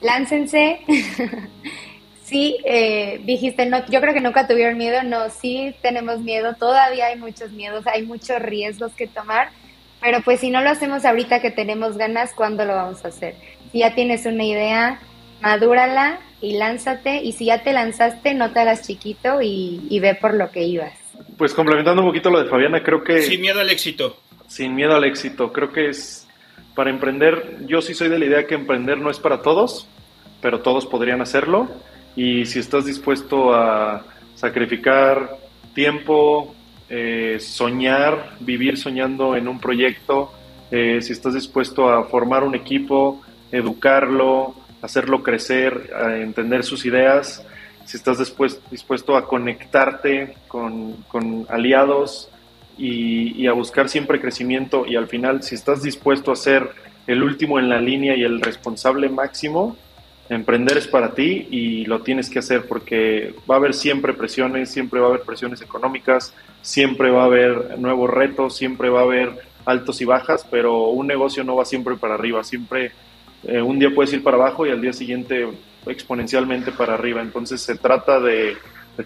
láncense. 0.00 0.80
sí 2.24 2.56
eh, 2.64 3.20
dijiste, 3.24 3.66
no, 3.66 3.84
yo 3.86 4.00
creo 4.00 4.14
que 4.14 4.20
nunca 4.20 4.48
tuvieron 4.48 4.78
miedo, 4.78 5.02
no, 5.02 5.30
sí 5.30 5.74
tenemos 5.82 6.20
miedo, 6.20 6.54
todavía 6.54 7.06
hay 7.06 7.18
muchos 7.18 7.52
miedos, 7.52 7.86
hay 7.86 8.02
muchos 8.02 8.40
riesgos 8.40 8.92
que 8.92 9.06
tomar, 9.06 9.50
pero 10.00 10.20
pues 10.22 10.40
si 10.40 10.50
no 10.50 10.62
lo 10.62 10.70
hacemos 10.70 11.04
ahorita 11.04 11.40
que 11.40 11.50
tenemos 11.50 11.96
ganas, 11.96 12.32
¿cuándo 12.34 12.64
lo 12.64 12.74
vamos 12.74 13.04
a 13.04 13.08
hacer? 13.08 13.34
Si 13.70 13.80
ya 13.80 13.94
tienes 13.94 14.26
una 14.26 14.44
idea, 14.44 14.98
madúrala 15.40 16.20
y 16.40 16.54
lánzate, 16.54 17.22
y 17.22 17.32
si 17.32 17.46
ya 17.46 17.62
te 17.62 17.72
lanzaste, 17.72 18.34
no 18.34 18.52
te 18.52 18.60
hagas 18.60 18.86
chiquito 18.86 19.40
y, 19.42 19.86
y 19.88 20.00
ve 20.00 20.14
por 20.14 20.34
lo 20.34 20.50
que 20.50 20.64
ibas. 20.64 20.92
Pues 21.36 21.54
complementando 21.54 22.02
un 22.02 22.08
poquito 22.08 22.30
lo 22.30 22.42
de 22.42 22.48
Fabiana, 22.48 22.82
creo 22.82 23.04
que... 23.04 23.22
Sin 23.22 23.40
miedo 23.40 23.60
al 23.60 23.70
éxito. 23.70 24.16
Sin 24.48 24.74
miedo 24.74 24.94
al 24.94 25.04
éxito, 25.04 25.52
creo 25.52 25.72
que 25.72 25.88
es 25.88 26.26
para 26.74 26.90
emprender, 26.90 27.58
yo 27.66 27.82
sí 27.82 27.94
soy 27.94 28.08
de 28.08 28.18
la 28.18 28.24
idea 28.24 28.46
que 28.46 28.54
emprender 28.54 28.98
no 28.98 29.10
es 29.10 29.18
para 29.18 29.42
todos, 29.42 29.88
pero 30.40 30.60
todos 30.60 30.86
podrían 30.86 31.20
hacerlo. 31.20 31.68
Y 32.16 32.46
si 32.46 32.58
estás 32.58 32.84
dispuesto 32.84 33.54
a 33.54 34.04
sacrificar 34.34 35.38
tiempo, 35.74 36.54
eh, 36.88 37.38
soñar, 37.40 38.36
vivir 38.40 38.76
soñando 38.76 39.36
en 39.36 39.48
un 39.48 39.60
proyecto, 39.60 40.32
eh, 40.70 41.00
si 41.00 41.12
estás 41.12 41.34
dispuesto 41.34 41.88
a 41.88 42.04
formar 42.04 42.44
un 42.44 42.54
equipo, 42.54 43.22
educarlo, 43.50 44.54
hacerlo 44.82 45.22
crecer, 45.22 45.90
a 45.94 46.16
entender 46.16 46.64
sus 46.64 46.84
ideas, 46.84 47.44
si 47.84 47.96
estás 47.96 48.18
dispuesto, 48.18 49.16
a 49.16 49.26
conectarte 49.26 50.34
con, 50.48 50.96
aliados 51.48 52.28
y, 52.82 53.42
y, 53.42 53.46
a 53.46 53.52
buscar 53.52 53.88
siempre 53.88 54.20
crecimiento 54.20 54.84
y 54.86 54.96
al 54.96 55.06
final 55.06 55.42
si 55.42 55.54
estás 55.54 55.82
dispuesto 55.82 56.32
a 56.32 56.36
ser 56.36 56.70
el 57.06 57.22
último 57.22 57.58
en 57.58 57.68
la 57.68 57.80
línea 57.80 58.16
y 58.16 58.22
el 58.22 58.40
responsable 58.40 59.08
máximo, 59.08 59.76
emprender 60.28 60.78
es 60.78 60.86
para 60.86 61.14
ti 61.14 61.46
y 61.50 61.84
lo 61.84 62.00
tienes 62.00 62.30
que 62.30 62.38
hacer 62.38 62.66
porque 62.66 63.34
va 63.50 63.56
a 63.56 63.58
haber 63.58 63.74
siempre 63.74 64.12
presiones, 64.12 64.70
siempre 64.70 65.00
va 65.00 65.06
a 65.06 65.10
haber 65.10 65.22
presiones 65.22 65.60
económicas, 65.62 66.32
siempre 66.60 67.10
va 67.10 67.22
a 67.22 67.26
haber 67.26 67.78
nuevos 67.78 68.10
retos, 68.10 68.56
siempre 68.56 68.88
va 68.88 69.00
a 69.00 69.04
haber 69.04 69.30
altos 69.64 70.00
y 70.00 70.04
bajas, 70.04 70.46
pero 70.50 70.88
un 70.88 71.06
negocio 71.06 71.44
no 71.44 71.56
va 71.56 71.64
siempre 71.64 71.96
para 71.96 72.14
arriba, 72.14 72.42
siempre 72.44 72.92
eh, 73.44 73.60
un 73.60 73.78
día 73.78 73.90
puedes 73.94 74.12
ir 74.12 74.22
para 74.22 74.36
abajo 74.36 74.66
y 74.66 74.70
al 74.70 74.80
día 74.80 74.92
siguiente 74.92 75.48
exponencialmente 75.86 76.72
para 76.72 76.94
arriba. 76.94 77.20
Entonces 77.20 77.60
se 77.60 77.76
trata 77.76 78.20
de, 78.20 78.56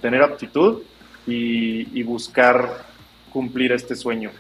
tener 0.01 0.23
aptitud 0.23 0.83
y, 1.27 2.03
buscar 2.03 2.85
cumplir 3.37 3.73
este 3.73 3.95
sueño. 3.95 4.31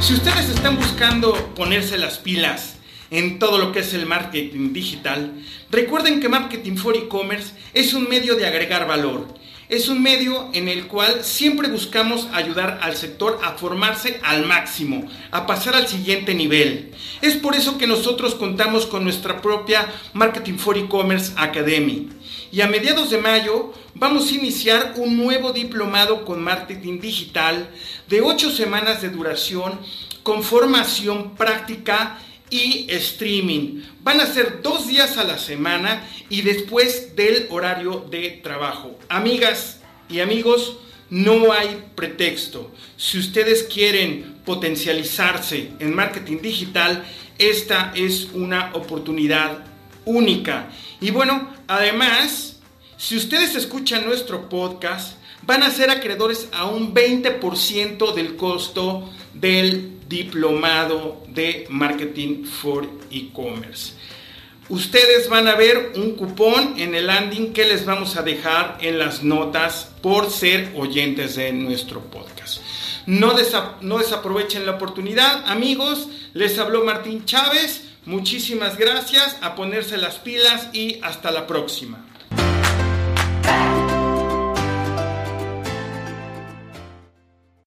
Si 0.00 0.14
ustedes 0.14 0.48
están 0.48 0.76
buscando 0.76 1.34
ponerse 1.54 1.96
las 1.96 2.18
pilas 2.18 2.76
en 3.10 3.38
todo 3.38 3.58
lo 3.58 3.70
que 3.70 3.78
es 3.78 3.94
el 3.94 4.06
marketing 4.06 4.72
digital, 4.72 5.34
recuerden 5.70 6.20
que 6.20 6.28
Marketing 6.28 6.76
for 6.76 6.96
E-Commerce 6.96 7.52
es 7.74 7.94
un 7.94 8.08
medio 8.08 8.34
de 8.34 8.46
agregar 8.46 8.88
valor. 8.88 9.28
Es 9.70 9.88
un 9.88 10.02
medio 10.02 10.50
en 10.52 10.66
el 10.66 10.88
cual 10.88 11.22
siempre 11.22 11.68
buscamos 11.68 12.26
ayudar 12.32 12.80
al 12.82 12.96
sector 12.96 13.38
a 13.40 13.52
formarse 13.52 14.20
al 14.24 14.44
máximo, 14.44 15.08
a 15.30 15.46
pasar 15.46 15.76
al 15.76 15.86
siguiente 15.86 16.34
nivel. 16.34 16.90
Es 17.22 17.36
por 17.36 17.54
eso 17.54 17.78
que 17.78 17.86
nosotros 17.86 18.34
contamos 18.34 18.84
con 18.86 19.04
nuestra 19.04 19.40
propia 19.40 19.86
Marketing 20.12 20.54
for 20.54 20.76
E-Commerce 20.76 21.34
Academy 21.36 22.08
y 22.50 22.62
a 22.62 22.66
mediados 22.66 23.10
de 23.10 23.18
mayo 23.18 23.72
vamos 23.94 24.32
a 24.32 24.34
iniciar 24.34 24.94
un 24.96 25.16
nuevo 25.16 25.52
diplomado 25.52 26.24
con 26.24 26.42
marketing 26.42 26.98
digital 26.98 27.70
de 28.08 28.22
ocho 28.22 28.50
semanas 28.50 29.02
de 29.02 29.10
duración 29.10 29.78
con 30.24 30.42
formación 30.42 31.36
práctica 31.36 32.18
y 32.50 32.86
streaming. 32.88 33.82
Van 34.02 34.20
a 34.20 34.26
ser 34.26 34.60
dos 34.62 34.88
días 34.88 35.16
a 35.16 35.24
la 35.24 35.38
semana 35.38 36.06
y 36.28 36.42
después 36.42 37.16
del 37.16 37.46
horario 37.50 38.06
de 38.10 38.40
trabajo. 38.42 38.98
Amigas 39.08 39.80
y 40.08 40.20
amigos, 40.20 40.76
no 41.08 41.52
hay 41.52 41.84
pretexto. 41.94 42.70
Si 42.96 43.18
ustedes 43.18 43.64
quieren 43.64 44.36
potencializarse 44.44 45.70
en 45.78 45.94
marketing 45.94 46.38
digital, 46.42 47.04
esta 47.38 47.92
es 47.94 48.28
una 48.32 48.70
oportunidad 48.74 49.64
única. 50.04 50.70
Y 51.00 51.10
bueno, 51.10 51.48
además, 51.66 52.58
si 52.96 53.16
ustedes 53.16 53.54
escuchan 53.54 54.04
nuestro 54.04 54.48
podcast, 54.48 55.16
van 55.42 55.62
a 55.62 55.70
ser 55.70 55.90
acreedores 55.90 56.48
a 56.52 56.66
un 56.66 56.94
20% 56.94 58.14
del 58.14 58.36
costo 58.36 59.10
del 59.34 59.99
diplomado 60.10 61.22
de 61.28 61.66
marketing 61.70 62.44
for 62.44 62.84
e-commerce. 63.12 63.94
Ustedes 64.68 65.28
van 65.28 65.48
a 65.48 65.54
ver 65.54 65.92
un 65.96 66.16
cupón 66.16 66.74
en 66.78 66.94
el 66.94 67.06
landing 67.06 67.52
que 67.52 67.64
les 67.64 67.84
vamos 67.84 68.16
a 68.16 68.22
dejar 68.22 68.78
en 68.80 68.98
las 68.98 69.22
notas 69.22 69.88
por 70.02 70.30
ser 70.30 70.72
oyentes 70.76 71.36
de 71.36 71.52
nuestro 71.52 72.00
podcast. 72.02 72.60
No, 73.06 73.32
desaprovechen 73.34 74.66
la 74.66 74.72
oportunidad, 74.72 75.44
amigos. 75.46 76.08
Les 76.34 76.58
habló 76.58 76.84
Martín 76.84 77.24
Chávez. 77.24 77.84
Muchísimas 78.04 78.76
gracias, 78.76 79.38
a 79.40 79.54
ponerse 79.54 79.96
las 79.96 80.18
pilas 80.18 80.68
y 80.72 80.98
hasta 81.02 81.30
la 81.30 81.46
próxima. 81.46 82.09